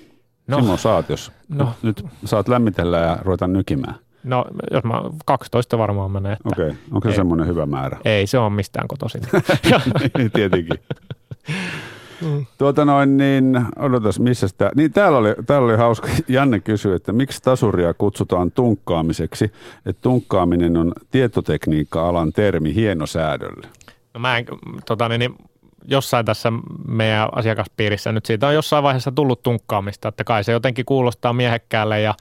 No, 0.47 0.57
Simo 0.61 0.77
saat, 0.77 1.09
jos 1.09 1.31
no 1.49 1.73
nyt, 1.81 2.05
saat 2.25 2.47
lämmitellä 2.47 2.97
ja 2.97 3.17
ruveta 3.21 3.47
nykimään. 3.47 3.95
No, 4.23 4.45
jos 4.71 4.83
mä 4.83 5.01
12 5.25 5.77
varmaan 5.77 6.11
menee. 6.11 6.37
Okei, 6.45 6.65
okay. 6.65 6.77
onko 6.91 7.09
se 7.09 7.15
semmoinen 7.15 7.47
hyvä 7.47 7.65
määrä? 7.65 7.97
Ei, 8.05 8.27
se 8.27 8.37
on 8.37 8.53
mistään 8.53 8.87
kotoisin. 8.87 9.21
Niin, 10.17 10.31
Tuota 12.57 12.85
noin, 12.85 13.17
niin 13.17 13.65
odotas, 13.79 14.19
missä 14.19 14.47
sitä, 14.47 14.71
niin 14.75 14.93
täällä 14.93 15.17
oli, 15.17 15.35
täällä 15.45 15.65
oli 15.65 15.77
hauska, 15.77 16.07
Janne 16.27 16.59
kysyi, 16.59 16.95
että 16.95 17.13
miksi 17.13 17.41
tasuria 17.41 17.93
kutsutaan 17.93 18.51
tunkkaamiseksi, 18.51 19.51
että 19.85 20.01
tunkkaaminen 20.01 20.77
on 20.77 20.93
tietotekniikka-alan 21.11 22.33
termi 22.33 22.75
hienosäädölle. 22.75 23.67
No 24.13 24.19
mä 24.19 24.37
en, 24.37 24.45
tota, 24.85 25.09
niin, 25.09 25.19
niin, 25.19 25.35
jossain 25.87 26.25
tässä 26.25 26.53
meidän 26.87 27.29
asiakaspiirissä 27.31 28.11
nyt 28.11 28.25
siitä 28.25 28.47
on 28.47 28.53
jossain 28.53 28.83
vaiheessa 28.83 29.11
tullut 29.11 29.43
tunkkaamista, 29.43 30.07
että 30.07 30.23
kai 30.23 30.43
se 30.43 30.51
jotenkin 30.51 30.85
kuulostaa 30.85 31.33
miehekkäälle 31.33 32.01
ja 32.01 32.13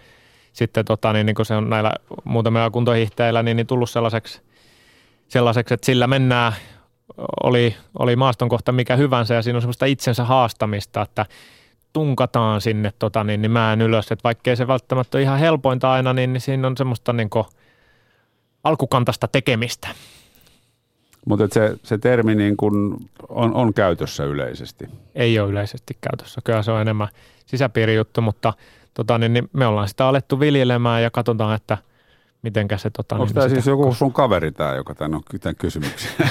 sitten 0.53 0.85
tota, 0.85 1.13
niin, 1.13 1.27
niin 1.27 1.35
kun 1.35 1.47
se 1.47 1.55
on 1.55 1.71
näillä 1.71 1.93
muutamilla 2.25 2.71
kuntohihteillä 2.71 3.43
niin, 3.43 3.57
niin 3.57 3.67
tullut 3.67 3.91
sellaiseksi, 3.91 4.41
sellaiseksi, 5.29 5.75
että 5.75 5.87
sillä 5.87 6.07
mennään 6.07 6.53
oli, 7.43 7.77
oli 7.99 8.17
maaston 8.17 8.49
kohta 8.49 8.73
mikä 8.73 8.97
hyvänsä 8.97 9.35
ja 9.35 9.43
siinä 9.43 9.57
on 9.57 9.63
semmoista 9.63 9.87
itsensä 9.87 10.25
haastamista, 10.25 11.03
että 11.03 11.27
tunkataan 11.93 12.61
sinne 12.61 12.93
tota, 12.99 13.25
niin, 13.25 13.43
niin 13.43 13.51
mään 13.51 13.81
ylös, 13.81 14.13
että 14.13 14.25
vaikkei 14.25 14.57
se 14.57 14.67
välttämättä 14.67 15.19
ole 15.19 15.23
ihan 15.23 15.39
helpointa 15.39 15.93
aina, 15.93 16.13
niin, 16.13 16.33
niin 16.33 16.41
siinä 16.41 16.67
on 16.67 16.77
semmoista 16.77 17.13
niin 17.13 17.31
kuin, 17.31 17.45
alkukantasta 18.65 19.29
tekemistä. 19.29 19.89
Mutta 21.27 21.49
se, 21.53 21.77
se 21.83 21.99
termi 21.99 22.35
niin 22.35 22.57
kun 22.57 22.97
on, 23.29 23.55
on 23.55 23.75
käytössä 23.75 24.25
yleisesti? 24.25 24.89
Ei 25.15 25.39
ole 25.39 25.51
yleisesti 25.51 25.97
käytössä. 26.01 26.41
Kyllä 26.45 26.63
se 26.63 26.71
on 26.71 26.81
enemmän 26.81 27.09
sisäpiirijuttu, 27.47 28.21
mutta 28.21 28.53
tota, 28.95 29.19
niin, 29.19 29.33
niin 29.33 29.51
me 29.53 29.67
ollaan 29.67 29.89
sitä 29.89 30.09
alettu 30.09 30.41
viljelemään 30.41 31.03
ja 31.03 31.11
katsotaan, 31.11 31.57
että– 31.57 31.79
mitenkä 32.43 32.79
se... 32.79 32.91
Tota, 32.91 33.15
Onko 33.15 33.25
niin 33.25 33.35
tämä 33.35 33.49
siis 33.49 33.67
joku 33.67 33.95
sun 33.95 34.13
kaveri 34.13 34.53
tämä, 34.53 34.75
joka 34.75 34.95
tämän 34.95 35.15
on 35.15 35.23
tämän 35.41 35.57
kysymyksen 35.57 36.11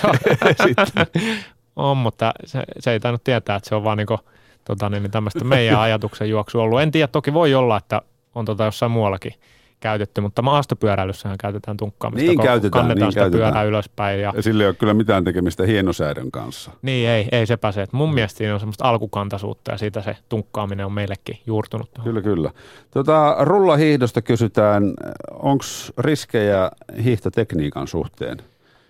On, 1.75 1.97
mutta 1.97 2.33
se, 2.45 2.63
se 2.79 2.91
ei 2.91 2.99
tainnut 2.99 3.23
tietää, 3.23 3.55
että 3.55 3.69
se 3.69 3.75
on 3.75 3.83
vaan 3.83 3.97
niin 3.97 4.07
kuin, 4.07 4.19
tota, 4.65 4.89
niin, 4.89 5.11
tämmöistä 5.11 5.43
meidän 5.43 5.79
ajatuksen 5.79 6.29
juoksu 6.29 6.59
ollut. 6.59 6.81
En 6.81 6.91
tiedä, 6.91 7.07
toki 7.07 7.33
voi 7.33 7.53
olla, 7.53 7.77
että 7.77 8.01
on 8.35 8.45
tota 8.45 8.65
jossain 8.65 8.91
muuallakin 8.91 9.33
käytetty, 9.79 10.21
mutta 10.21 10.41
maastopyöräilyssähän 10.41 11.37
käytetään 11.37 11.77
tunkkaamista, 11.77 12.27
niin, 12.27 12.41
käytetään, 12.41 12.71
kannetaan 12.71 12.99
niin, 12.99 13.11
sitä 13.11 13.21
käytetään. 13.21 13.51
pyörää 13.51 13.63
ylöspäin. 13.63 14.21
Ja... 14.21 14.33
ja 14.35 14.41
sillä 14.41 14.63
ei 14.63 14.67
ole 14.67 14.75
kyllä 14.75 14.93
mitään 14.93 15.23
tekemistä 15.23 15.63
hienosäädön 15.65 16.31
kanssa. 16.31 16.71
Niin, 16.81 17.09
ei, 17.09 17.27
ei 17.31 17.45
se 17.45 17.57
pääse. 17.57 17.85
Mun 17.91 18.13
mielestä 18.13 18.37
siinä 18.37 18.53
on 18.53 18.59
semmoista 18.59 18.89
alkukantaisuutta 18.89 19.71
ja 19.71 19.77
siitä 19.77 20.01
se 20.01 20.17
tunkkaaminen 20.29 20.85
on 20.85 20.93
meillekin 20.93 21.39
juurtunut. 21.45 21.93
Tuohon. 21.93 22.09
Kyllä, 22.09 22.21
kyllä. 22.21 22.51
Tota, 22.91 23.35
rullahiihdosta 23.39 24.21
kysytään, 24.21 24.93
onko 25.31 25.65
riskejä 25.97 26.71
hiihtotekniikan 27.03 27.87
suhteen, 27.87 28.37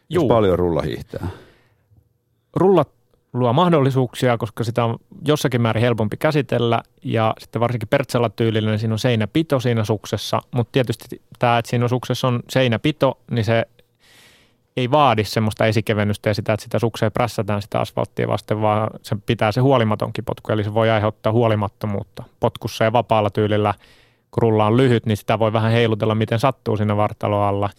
Juu. 0.10 0.24
jos 0.24 0.28
paljon 0.28 0.60
rullahiihtää? 0.60 1.28
Rullat 2.56 2.95
luo 3.40 3.54
mahdollisuuksia, 3.54 4.38
koska 4.38 4.64
sitä 4.64 4.86
on 4.86 4.96
jossakin 5.28 5.62
määrin 5.62 5.82
helpompi 5.82 6.18
käsitellä. 6.18 6.82
Ja 7.04 7.34
sitten 7.38 7.60
varsinkin 7.60 7.88
Pertsalla 7.88 8.30
tyylillä, 8.30 8.70
niin 8.70 8.80
siinä 8.80 8.94
on 8.94 9.00
seinäpito 9.00 9.60
siinä 9.60 9.84
suksessa, 9.84 10.42
mutta 10.52 10.72
tietysti 10.72 11.22
tämä, 11.40 11.58
että 11.58 11.70
siinä 11.70 11.88
suksessa 11.88 12.28
on 12.28 12.44
seinäpito, 12.50 13.20
niin 13.32 13.46
se 13.46 13.66
ei 14.78 14.92
vaadi 14.92 15.24
semmoista 15.24 15.66
esikevennystä 15.66 16.30
ja 16.30 16.34
sitä, 16.34 16.54
että 16.54 16.64
sitä 16.64 16.80
sukseen 16.80 17.12
prässätään 17.12 17.62
sitä 17.62 17.80
asfalttia 17.80 18.28
vasten, 18.28 18.62
vaan 18.62 18.90
se 19.02 19.16
pitää 19.26 19.52
se 19.52 19.62
huolimatonkin 19.62 20.26
potku, 20.26 20.52
eli 20.52 20.64
se 20.64 20.74
voi 20.74 20.90
aiheuttaa 20.90 21.32
huolimattomuutta 21.32 22.24
potkussa 22.40 22.84
ja 22.84 22.94
vapaalla 22.94 23.30
tyylillä. 23.30 23.74
Kun 24.32 24.42
rulla 24.42 24.66
on 24.66 24.78
lyhyt, 24.78 25.06
niin 25.06 25.18
sitä 25.18 25.40
voi 25.40 25.54
vähän 25.54 25.72
heilutella, 25.72 26.16
miten 26.16 26.40
sattuu 26.40 26.78
siinä 26.78 26.98
vartaloalla, 26.98 27.70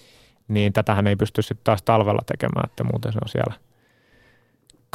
niin 0.48 0.72
tätähän 0.72 1.06
ei 1.06 1.16
pysty 1.16 1.42
sitten 1.42 1.64
taas 1.64 1.82
talvella 1.82 2.22
tekemään, 2.26 2.70
että 2.70 2.84
muuten 2.84 3.12
se 3.12 3.18
on 3.22 3.28
siellä– 3.28 3.54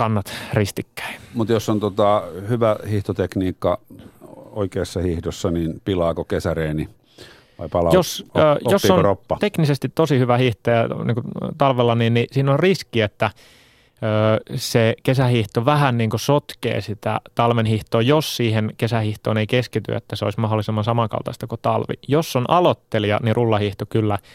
kannat 0.01 0.33
ristikkäin. 0.53 1.15
Mutta 1.33 1.53
jos 1.53 1.69
on 1.69 1.79
tota 1.79 2.23
hyvä 2.49 2.75
hiihtotekniikka 2.89 3.79
oikeassa 4.51 4.99
hiihdossa, 4.99 5.51
niin 5.51 5.81
pilaako 5.85 6.23
kesäreeni 6.23 6.89
vai 7.59 7.69
palaa, 7.69 7.93
jos, 7.93 8.25
op, 8.33 8.71
jos 8.71 8.91
on 8.91 9.01
roppa? 9.01 9.37
teknisesti 9.39 9.89
tosi 9.89 10.19
hyvä 10.19 10.37
hiihtäjä 10.37 10.87
niin 10.87 11.15
talvella, 11.57 11.95
niin, 11.95 12.13
niin 12.13 12.27
siinä 12.31 12.51
on 12.51 12.59
riski, 12.59 13.01
että 13.01 13.25
ö, 13.25 14.55
se 14.55 14.95
kesähiihto 15.03 15.65
vähän 15.65 15.97
niin 15.97 16.09
sotkee 16.15 16.81
sitä 16.81 17.21
talven 17.35 17.65
hiihtoa, 17.65 18.01
jos 18.01 18.37
siihen 18.37 18.73
kesähiihtoon 18.77 19.37
ei 19.37 19.47
keskity, 19.47 19.95
että 19.95 20.15
se 20.15 20.25
olisi 20.25 20.39
mahdollisimman 20.39 20.83
samankaltaista 20.83 21.47
kuin 21.47 21.61
talvi. 21.61 21.93
Jos 22.07 22.35
on 22.35 22.45
aloittelija, 22.47 23.19
niin 23.23 23.35
rullahiihto 23.35 23.85
kyllä– 23.85 24.17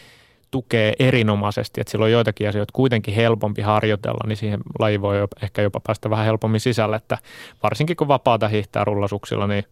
tukee 0.51 0.93
erinomaisesti, 0.99 1.81
että 1.81 1.91
silloin 1.91 2.11
joitakin 2.11 2.49
asioita 2.49 2.71
kuitenkin 2.73 3.13
helpompi 3.13 3.61
harjoitella, 3.61 4.27
niin 4.27 4.37
siihen 4.37 4.59
laji 4.79 5.01
voi 5.01 5.17
ehkä 5.41 5.61
jopa 5.61 5.79
päästä 5.79 6.09
vähän 6.09 6.25
helpommin 6.25 6.59
sisälle, 6.59 6.95
että 6.95 7.17
varsinkin 7.63 7.95
kun 7.95 8.07
vapaata 8.07 8.47
hiihtää 8.47 8.83
rullasuksilla, 8.83 9.47
niin 9.47 9.63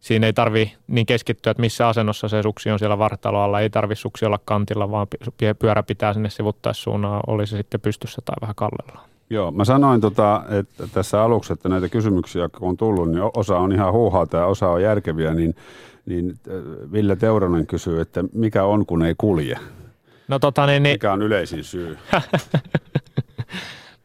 siinä 0.00 0.26
ei 0.26 0.32
tarvi 0.32 0.72
niin 0.86 1.06
keskittyä, 1.06 1.50
että 1.50 1.60
missä 1.60 1.88
asennossa 1.88 2.28
se 2.28 2.42
suksi 2.42 2.70
on 2.70 2.78
siellä 2.78 2.98
vartaloalla, 2.98 3.60
ei 3.60 3.70
tarvi 3.70 3.96
suksi 3.96 4.26
olla 4.26 4.38
kantilla, 4.44 4.90
vaan 4.90 5.06
pyörä 5.58 5.82
pitää 5.82 6.14
sinne 6.14 6.30
sivuttaissuunaan, 6.30 7.20
oli 7.26 7.46
se 7.46 7.56
sitten 7.56 7.80
pystyssä 7.80 8.22
tai 8.24 8.36
vähän 8.40 8.54
kallellaan. 8.54 9.08
Joo, 9.30 9.50
mä 9.50 9.64
sanoin 9.64 10.00
tota, 10.00 10.42
että 10.48 10.88
tässä 10.92 11.22
aluksi, 11.22 11.52
että 11.52 11.68
näitä 11.68 11.88
kysymyksiä 11.88 12.48
kun 12.48 12.68
on 12.68 12.76
tullut, 12.76 13.10
niin 13.10 13.22
osa 13.36 13.58
on 13.58 13.72
ihan 13.72 13.92
huuhaata 13.92 14.36
ja 14.36 14.46
osa 14.46 14.68
on 14.68 14.82
järkeviä, 14.82 15.34
niin, 15.34 15.54
niin 16.06 16.34
äh, 16.48 16.92
Ville 16.92 17.16
Teuronen 17.16 17.66
kysyy, 17.66 18.00
että 18.00 18.24
mikä 18.32 18.64
on 18.64 18.86
kun 18.86 19.02
ei 19.02 19.14
kulje? 19.18 19.58
No, 20.32 20.38
tota, 20.38 20.66
niin, 20.66 20.82
niin... 20.82 20.94
Mikä 20.94 21.12
on 21.12 21.22
yleisin 21.22 21.64
syy? 21.64 21.98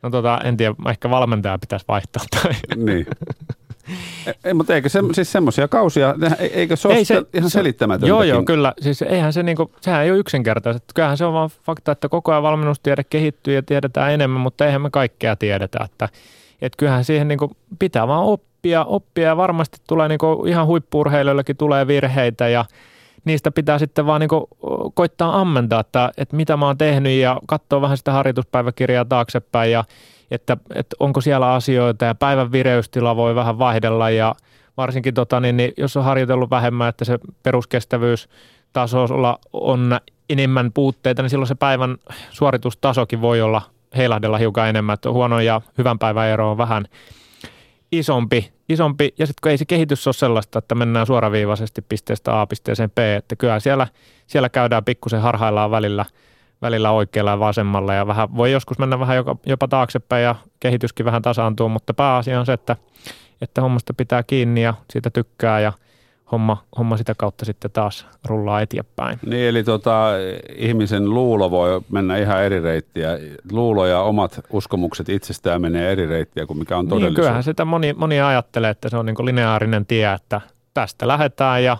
no 0.03 0.09
tota, 0.09 0.39
en 0.43 0.57
tiedä, 0.57 0.75
ehkä 0.89 1.09
valmentaja 1.09 1.57
pitäisi 1.57 1.85
vaihtaa. 1.87 2.23
Tai... 2.31 2.51
niin. 2.75 3.07
Ei, 4.43 4.53
mutta 4.53 4.75
eikö 4.75 4.89
se, 4.89 4.99
siis 5.11 5.31
semmoisia 5.31 5.67
kausia, 5.67 6.15
eikö 6.39 6.75
se 6.75 6.87
ole 6.87 6.95
ei 6.95 7.05
se, 7.05 7.23
ihan 7.33 7.49
selittämätöntäkin? 7.49 8.09
Joo, 8.09 8.23
joo, 8.23 8.43
kyllä. 8.43 8.73
Siis 8.81 9.01
eihän 9.01 9.33
se 9.33 9.43
niinku, 9.43 9.71
sehän 9.81 10.03
ei 10.03 10.11
ole 10.11 10.19
yksinkertaista. 10.19 10.93
Kyllähän 10.95 11.17
se 11.17 11.25
on 11.25 11.33
vaan 11.33 11.49
fakta, 11.63 11.91
että 11.91 12.09
koko 12.09 12.31
ajan 12.31 12.43
valmennustiede 12.43 13.03
kehittyy 13.03 13.55
ja 13.55 13.63
tiedetään 13.63 14.11
enemmän, 14.11 14.41
mutta 14.41 14.65
eihän 14.65 14.81
me 14.81 14.89
kaikkea 14.89 15.35
tiedetä. 15.35 15.79
Että, 15.85 16.09
et 16.61 16.73
kyllähän 16.77 17.05
siihen 17.05 17.27
niinku 17.27 17.51
pitää 17.79 18.07
vaan 18.07 18.23
oppia, 18.23 18.83
oppia 18.83 19.27
ja 19.27 19.37
varmasti 19.37 19.77
tulee 19.87 20.07
niinku 20.07 20.45
ihan 20.47 20.67
huippurheilijoillekin 20.67 21.57
tulee 21.57 21.87
virheitä 21.87 22.47
ja 22.47 22.65
niistä 23.25 23.51
pitää 23.51 23.79
sitten 23.79 24.05
vaan 24.05 24.21
niin 24.21 24.29
koittaa 24.93 25.41
ammentaa, 25.41 25.79
että, 25.79 26.11
että 26.17 26.35
mitä 26.35 26.57
mä 26.57 26.65
oon 26.65 26.77
tehnyt 26.77 27.13
ja 27.13 27.39
katsoa 27.47 27.81
vähän 27.81 27.97
sitä 27.97 28.11
harjoituspäiväkirjaa 28.11 29.05
taaksepäin 29.05 29.71
ja 29.71 29.83
että, 30.31 30.57
että 30.75 30.95
onko 30.99 31.21
siellä 31.21 31.53
asioita 31.53 32.05
ja 32.05 32.15
päivän 32.15 32.51
vireystila 32.51 33.15
voi 33.15 33.35
vähän 33.35 33.59
vaihdella 33.59 34.09
ja 34.09 34.35
varsinkin 34.77 35.13
tota, 35.13 35.39
niin, 35.39 35.57
niin 35.57 35.73
jos 35.77 35.97
on 35.97 36.03
harjoitellut 36.03 36.49
vähemmän, 36.49 36.89
että 36.89 37.05
se 37.05 37.19
peruskestävyys 37.43 38.29
tasolla 38.73 39.39
on 39.53 39.99
enemmän 40.29 40.71
puutteita, 40.73 41.21
niin 41.21 41.29
silloin 41.29 41.47
se 41.47 41.55
päivän 41.55 41.97
suoritustasokin 42.29 43.21
voi 43.21 43.41
olla 43.41 43.61
heilahdella 43.97 44.37
hiukan 44.37 44.69
enemmän, 44.69 44.93
että 44.93 45.11
huonon 45.11 45.45
ja 45.45 45.61
hyvän 45.77 45.99
päivän 45.99 46.27
ero 46.27 46.51
on 46.51 46.57
vähän 46.57 46.85
isompi, 47.91 48.51
isompi 48.69 49.13
ja 49.19 49.27
sitten 49.27 49.41
kun 49.41 49.51
ei 49.51 49.57
se 49.57 49.65
kehitys 49.65 50.07
ole 50.07 50.13
sellaista, 50.13 50.59
että 50.59 50.75
mennään 50.75 51.07
suoraviivaisesti 51.07 51.81
pisteestä 51.81 52.41
A 52.41 52.47
pisteeseen 52.47 52.91
B, 52.91 52.97
että 52.97 53.35
kyllä 53.35 53.59
siellä, 53.59 53.87
siellä 54.27 54.49
käydään 54.49 54.85
pikkusen 54.85 55.21
harhaillaan 55.21 55.71
välillä, 55.71 56.05
välillä 56.61 56.91
oikealla 56.91 57.31
ja 57.31 57.39
vasemmalla 57.39 57.93
ja 57.93 58.07
vähän, 58.07 58.35
voi 58.37 58.51
joskus 58.51 58.79
mennä 58.79 58.99
vähän 58.99 59.15
jopa, 59.15 59.35
jopa 59.45 59.67
taaksepäin 59.67 60.23
ja 60.23 60.35
kehityskin 60.59 61.05
vähän 61.05 61.21
tasaantuu, 61.21 61.69
mutta 61.69 61.93
pääasia 61.93 62.39
on 62.39 62.45
se, 62.45 62.53
että, 62.53 62.75
että 63.41 63.61
hommasta 63.61 63.93
pitää 63.93 64.23
kiinni 64.23 64.63
ja 64.63 64.73
siitä 64.91 65.09
tykkää 65.09 65.59
ja– 65.59 65.73
homma, 66.31 66.63
homma 66.77 66.97
sitä 66.97 67.13
kautta 67.17 67.45
sitten 67.45 67.71
taas 67.71 68.07
rullaa 68.25 68.61
eteenpäin. 68.61 69.19
Niin, 69.25 69.49
eli 69.49 69.63
tota, 69.63 70.09
ihmisen 70.55 71.09
luulo 71.09 71.51
voi 71.51 71.81
mennä 71.91 72.17
ihan 72.17 72.43
eri 72.43 72.59
reittiä. 72.59 73.09
Luulo 73.51 73.85
ja 73.85 74.01
omat 74.01 74.39
uskomukset 74.49 75.09
itsestään 75.09 75.61
menee 75.61 75.91
eri 75.91 76.07
reittiä 76.07 76.45
kuin 76.45 76.59
mikä 76.59 76.77
on 76.77 76.85
niin, 76.85 76.89
todellisuus. 76.89 77.15
Niin, 77.15 77.23
kyllähän 77.23 77.43
sitä 77.43 77.65
moni, 77.65 77.93
moni 77.93 78.21
ajattelee, 78.21 78.69
että 78.69 78.89
se 78.89 78.97
on 78.97 79.05
niin 79.05 79.25
lineaarinen 79.25 79.85
tie, 79.85 80.13
että 80.13 80.41
tästä 80.73 81.07
lähdetään 81.07 81.63
ja 81.63 81.77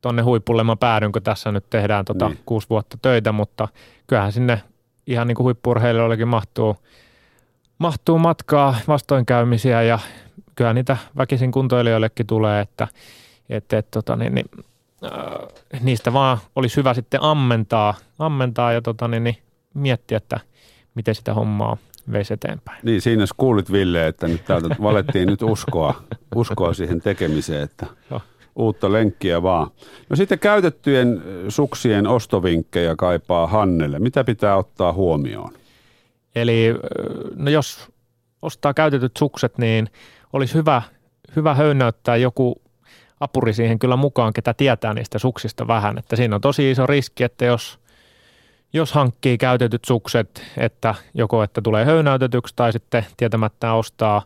tuonne 0.00 0.22
huipulle 0.22 0.64
mä 0.64 0.76
päädyn, 0.76 1.12
kun 1.12 1.22
tässä 1.22 1.52
nyt 1.52 1.70
tehdään 1.70 2.04
tota 2.04 2.28
niin. 2.28 2.38
kuusi 2.46 2.66
vuotta 2.70 2.98
töitä, 3.02 3.32
mutta 3.32 3.68
kyllähän 4.06 4.32
sinne 4.32 4.62
ihan 5.06 5.26
niin 5.26 5.36
kuin 5.36 5.44
huippurheilijoillekin 5.44 6.28
mahtuu, 6.28 6.76
mahtuu 7.78 8.18
matkaa, 8.18 8.76
vastoinkäymisiä 8.88 9.82
ja 9.82 9.98
kyllä 10.54 10.72
niitä 10.72 10.96
väkisin 11.16 11.52
kuntoilijoillekin 11.52 12.26
tulee, 12.26 12.60
että– 12.60 12.88
että 13.50 13.78
et, 13.78 13.90
tota, 13.90 14.16
niin, 14.16 14.34
niin, 14.34 14.46
äh, 15.04 15.80
niistä 15.82 16.12
vaan 16.12 16.38
olisi 16.56 16.76
hyvä 16.76 16.94
sitten 16.94 17.22
ammentaa, 17.22 17.94
ammentaa 18.18 18.72
ja 18.72 18.82
tota, 18.82 19.08
niin, 19.08 19.24
niin, 19.24 19.36
miettiä, 19.74 20.16
että 20.16 20.40
miten 20.94 21.14
sitä 21.14 21.34
hommaa 21.34 21.76
veisi 22.12 22.34
eteenpäin. 22.34 22.78
Niin, 22.82 23.00
siinä 23.00 23.24
kuulit 23.36 23.72
Ville, 23.72 24.06
että 24.06 24.28
nyt 24.28 24.44
täältä 24.44 24.76
valettiin 24.82 25.28
nyt 25.28 25.42
uskoa, 25.42 26.02
uskoa 26.34 26.74
siihen 26.74 27.00
tekemiseen, 27.00 27.62
että 27.62 27.86
Uutta 28.56 28.92
lenkkiä 28.92 29.42
vaan. 29.42 29.70
No 30.08 30.16
sitten 30.16 30.38
käytettyjen 30.38 31.22
suksien 31.48 32.06
ostovinkkejä 32.06 32.96
kaipaa 32.96 33.46
Hannelle. 33.46 33.98
Mitä 33.98 34.24
pitää 34.24 34.56
ottaa 34.56 34.92
huomioon? 34.92 35.52
Eli 36.34 36.74
no 37.36 37.50
jos 37.50 37.88
ostaa 38.42 38.74
käytetyt 38.74 39.16
sukset, 39.16 39.58
niin 39.58 39.88
olisi 40.32 40.54
hyvä, 40.54 40.82
hyvä 41.36 41.54
höynäyttää 41.54 42.16
joku 42.16 42.62
apuri 43.20 43.52
siihen 43.52 43.78
kyllä 43.78 43.96
mukaan, 43.96 44.32
ketä 44.32 44.54
tietää 44.54 44.94
niistä 44.94 45.18
suksista 45.18 45.66
vähän. 45.66 45.98
Että 45.98 46.16
siinä 46.16 46.34
on 46.34 46.40
tosi 46.40 46.70
iso 46.70 46.86
riski, 46.86 47.24
että 47.24 47.44
jos, 47.44 47.78
jos 48.72 48.92
hankkii 48.92 49.38
käytetyt 49.38 49.84
sukset, 49.84 50.42
että 50.56 50.94
joko 51.14 51.42
että 51.42 51.62
tulee 51.62 51.84
höynäytetyksi 51.84 52.54
tai 52.56 52.72
sitten 52.72 53.06
tietämättä 53.16 53.72
ostaa 53.72 54.22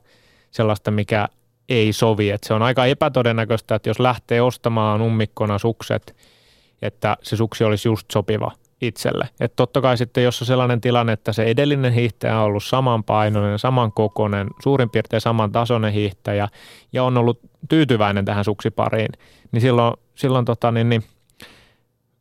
sellaista, 0.50 0.90
mikä 0.90 1.28
ei 1.68 1.92
sovi. 1.92 2.30
Että 2.30 2.48
se 2.48 2.54
on 2.54 2.62
aika 2.62 2.86
epätodennäköistä, 2.86 3.74
että 3.74 3.90
jos 3.90 4.00
lähtee 4.00 4.42
ostamaan 4.42 5.02
ummikkona 5.02 5.58
sukset, 5.58 6.16
että 6.82 7.16
se 7.22 7.36
suksi 7.36 7.64
olisi 7.64 7.88
just 7.88 8.10
sopiva 8.10 8.50
itselle. 8.86 9.28
Että 9.40 9.56
totta 9.56 9.80
kai 9.80 9.96
sitten, 9.96 10.24
jos 10.24 10.42
on 10.42 10.46
sellainen 10.46 10.80
tilanne, 10.80 11.12
että 11.12 11.32
se 11.32 11.42
edellinen 11.42 11.92
hiihtäjä 11.92 12.38
on 12.38 12.44
ollut 12.44 12.64
samanpainoinen, 12.64 13.58
samankokoinen, 13.58 14.46
suurin 14.62 14.90
piirtein 14.90 15.20
saman 15.20 15.52
tasoinen 15.52 15.92
hiihtäjä 15.92 16.48
ja 16.92 17.04
on 17.04 17.18
ollut 17.18 17.40
tyytyväinen 17.68 18.24
tähän 18.24 18.44
suksipariin, 18.44 19.08
niin 19.52 19.60
silloin, 19.60 19.94
silloin 20.14 20.44
tota, 20.44 20.72
niin, 20.72 20.88
niin, 20.88 21.04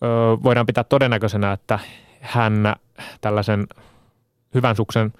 ö, 0.04 0.08
voidaan 0.44 0.66
pitää 0.66 0.84
todennäköisenä, 0.84 1.52
että 1.52 1.80
hän 2.22 2.76
tällaisen 3.22 3.68
hyvän 4.54 4.76
suksen 4.76 5.14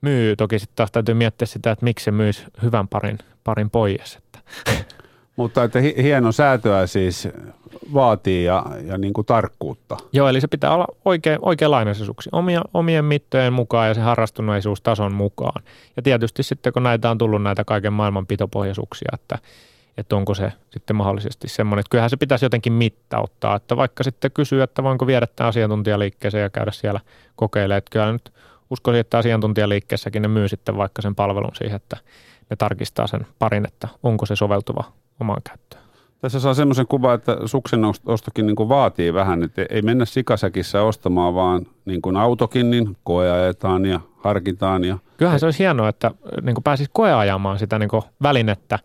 myy. 0.00 0.36
Toki 0.36 0.58
sitten 0.58 0.76
taas 0.76 0.92
täytyy 0.92 1.14
miettiä 1.14 1.46
sitä, 1.46 1.70
että 1.70 1.84
miksi 1.84 2.04
se 2.04 2.10
myisi 2.10 2.44
hyvän 2.62 2.88
parin, 2.88 3.18
parin 3.44 3.70
pois. 3.70 4.16
Että. 4.16 4.38
Mutta 5.36 5.64
että 5.64 5.78
hieno 5.80 6.32
säätöä 6.32 6.86
siis 6.86 7.28
vaatii 7.94 8.44
ja, 8.44 8.64
ja 8.84 8.98
niin 8.98 9.12
kuin 9.12 9.26
tarkkuutta. 9.26 9.96
Joo, 10.12 10.28
eli 10.28 10.40
se 10.40 10.46
pitää 10.46 10.74
olla 10.74 10.86
oikein, 11.04 11.38
oikeanlainen 11.42 11.94
se 11.94 12.04
suksi, 12.04 12.30
omia, 12.32 12.62
omien 12.74 13.04
mittojen 13.04 13.52
mukaan 13.52 13.88
ja 13.88 13.94
se 13.94 14.00
harrastuneisuustason 14.00 15.14
mukaan. 15.14 15.62
Ja 15.96 16.02
tietysti 16.02 16.42
sitten, 16.42 16.72
kun 16.72 16.82
näitä 16.82 17.10
on 17.10 17.18
tullut 17.18 17.42
näitä 17.42 17.64
kaiken 17.64 17.92
maailman 17.92 18.26
pitopohjasuksia, 18.26 19.08
että, 19.14 19.38
että 19.98 20.16
onko 20.16 20.34
se 20.34 20.52
sitten 20.70 20.96
mahdollisesti 20.96 21.48
semmoinen, 21.48 21.80
että 21.80 21.90
kyllähän 21.90 22.10
se 22.10 22.16
pitäisi 22.16 22.44
jotenkin 22.44 22.72
mittauttaa, 22.72 23.56
että 23.56 23.76
vaikka 23.76 24.04
sitten 24.04 24.30
kysyy, 24.30 24.62
että 24.62 24.82
voinko 24.82 25.06
viedä 25.06 25.26
tämän 25.36 25.48
asiantuntijaliikkeeseen 25.48 26.42
ja 26.42 26.50
käydä 26.50 26.72
siellä 26.72 27.00
kokeilemaan, 27.36 27.78
että 27.78 27.90
kyllä 27.90 28.12
nyt 28.12 28.32
uskoisin, 28.70 29.00
että 29.00 29.18
asiantuntijaliikkeessäkin 29.18 30.22
ne 30.22 30.28
myy 30.28 30.48
sitten 30.48 30.76
vaikka 30.76 31.02
sen 31.02 31.14
palvelun 31.14 31.54
siihen, 31.54 31.76
että 31.76 31.96
ne 32.50 32.56
tarkistaa 32.56 33.06
sen 33.06 33.26
parin, 33.38 33.66
että 33.66 33.88
onko 34.02 34.26
se 34.26 34.36
soveltuva 34.36 34.84
omaan 35.20 35.42
käyttöön. 35.48 35.82
Tässä 36.20 36.40
saa 36.40 36.54
semmoisen 36.54 36.86
kuvan, 36.86 37.14
että 37.14 37.36
suksen 37.44 37.82
ostokin 38.06 38.46
niin 38.46 38.56
kuin 38.56 38.68
vaatii 38.68 39.14
vähän, 39.14 39.42
että 39.42 39.66
ei 39.70 39.82
mennä 39.82 40.04
sikasäkissä 40.04 40.82
ostamaan, 40.82 41.34
vaan 41.34 41.66
niin 41.84 42.02
kuin 42.02 42.16
autokin, 42.16 42.70
niin 42.70 42.96
koeajetaan 43.04 43.84
ja 43.84 44.00
harkitaan. 44.16 44.84
Ja... 44.84 44.98
Kyllähän 45.16 45.40
se 45.40 45.46
olisi 45.46 45.58
hienoa, 45.58 45.88
että 45.88 46.10
niin 46.42 46.54
kuin 46.54 46.64
pääsisi 46.64 46.90
koeajamaan 46.92 47.58
sitä 47.58 47.78
niin 47.78 47.88
kuin 47.88 48.02
välinettä 48.22 48.78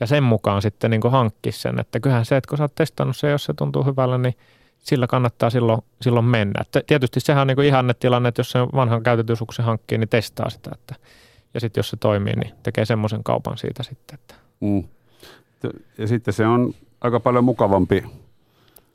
ja 0.00 0.06
sen 0.06 0.22
mukaan 0.22 0.62
sitten 0.62 0.90
niin 0.90 1.00
hankkisi 1.10 1.60
sen. 1.60 1.80
Että 1.80 2.00
kyllähän 2.00 2.24
se, 2.24 2.36
että 2.36 2.48
kun 2.48 2.58
sä 2.58 2.64
oot 2.64 2.74
testannut 2.74 3.16
se, 3.16 3.30
jos 3.30 3.44
se 3.44 3.54
tuntuu 3.54 3.84
hyvällä, 3.84 4.18
niin 4.18 4.34
sillä 4.78 5.06
kannattaa 5.06 5.50
silloin, 5.50 5.80
silloin 6.02 6.26
mennä. 6.26 6.60
Että 6.60 6.80
tietysti 6.86 7.20
sehän 7.20 7.40
on 7.50 7.56
niin 7.56 7.66
ihannetilanne, 7.66 8.28
että 8.28 8.40
jos 8.40 8.50
se 8.50 8.58
vanhan 8.58 9.02
käytetyn 9.02 9.36
suksen 9.36 9.64
hankkii, 9.64 9.98
niin 9.98 10.08
testaa 10.08 10.50
sitä. 10.50 10.70
Että, 10.74 10.94
ja 11.54 11.60
sitten 11.60 11.78
jos 11.78 11.90
se 11.90 11.96
toimii, 11.96 12.36
niin 12.36 12.54
tekee 12.62 12.84
semmoisen 12.84 13.24
kaupan 13.24 13.58
siitä 13.58 13.82
sitten. 13.82 14.14
Että. 14.14 14.34
Mm. 14.60 14.84
Ja 15.98 16.06
sitten 16.06 16.34
se 16.34 16.46
on 16.46 16.74
aika 17.00 17.20
paljon 17.20 17.44
mukavampi 17.44 18.04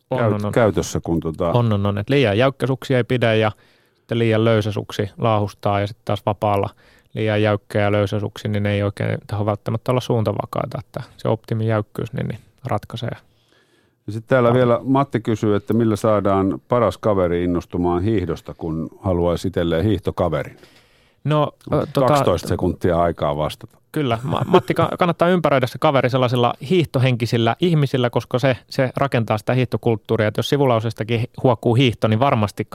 on, 0.10 0.20
käyt- 0.20 0.34
on, 0.34 0.46
on. 0.46 0.52
käytössä 0.52 1.00
kuin 1.04 1.20
tota... 1.20 1.52
On, 1.52 1.74
on, 1.74 1.86
on. 1.86 1.98
Että 1.98 2.14
liian 2.14 2.38
jäykkäsuksia 2.38 2.98
ei 2.98 3.04
pidä 3.04 3.34
ja 3.34 3.52
sitten 3.96 4.20
liian 4.20 4.46
löysäsuksi 4.46 5.10
laahustaa 5.18 5.80
ja 5.80 5.88
sitten 5.88 6.06
taas 6.06 6.26
vapaalla 6.26 6.70
liian 7.14 7.42
jäykkä 7.42 7.80
ja 7.80 7.92
löysäsuksi, 7.92 8.48
niin 8.48 8.64
ne 8.64 8.74
ei 8.74 8.84
oikein 8.84 9.18
taho 9.28 9.46
välttämättä 9.46 9.92
olla 9.92 10.02
suuntavakaita, 10.02 10.78
että 10.80 11.04
se 11.18 11.28
optimi 11.28 11.68
jäykkyys 11.68 12.14
niin, 12.14 12.28
niin 12.28 12.40
ratkaisee. 12.66 13.12
Ja 14.08 14.14
sitten 14.14 14.30
täällä 14.30 14.54
vielä 14.54 14.80
Matti 14.84 15.20
kysyy, 15.20 15.56
että 15.56 15.74
millä 15.74 15.96
saadaan 15.96 16.62
paras 16.70 16.98
kaveri 16.98 17.44
innostumaan 17.44 18.04
hiihdosta, 18.04 18.54
kun 18.54 18.90
haluaisi 19.02 19.48
itselleen 19.48 19.86
hiihtokaverin? 19.86 20.58
No, 21.24 21.52
12 21.70 22.24
tota, 22.24 22.48
sekuntia 22.48 23.02
aikaa 23.02 23.38
vastata. 23.38 23.78
Kyllä. 23.92 24.20
Matti, 24.46 24.74
kannattaa 24.74 25.30
ympäröidä 25.30 25.68
se 25.68 25.78
kaveri 25.80 26.10
sellaisilla 26.10 26.54
hiihtohenkisillä 26.70 27.56
ihmisillä, 27.60 28.10
koska 28.10 28.40
se, 28.40 28.58
se 28.70 28.90
rakentaa 28.96 29.38
sitä 29.38 29.54
hiihtokulttuuria. 29.54 30.28
Että 30.28 30.40
jos 30.40 30.50
sivulausestakin 30.50 31.24
huokuu 31.44 31.76
hiihto, 31.76 32.08
niin 32.08 32.20
varmasti 32.20 32.68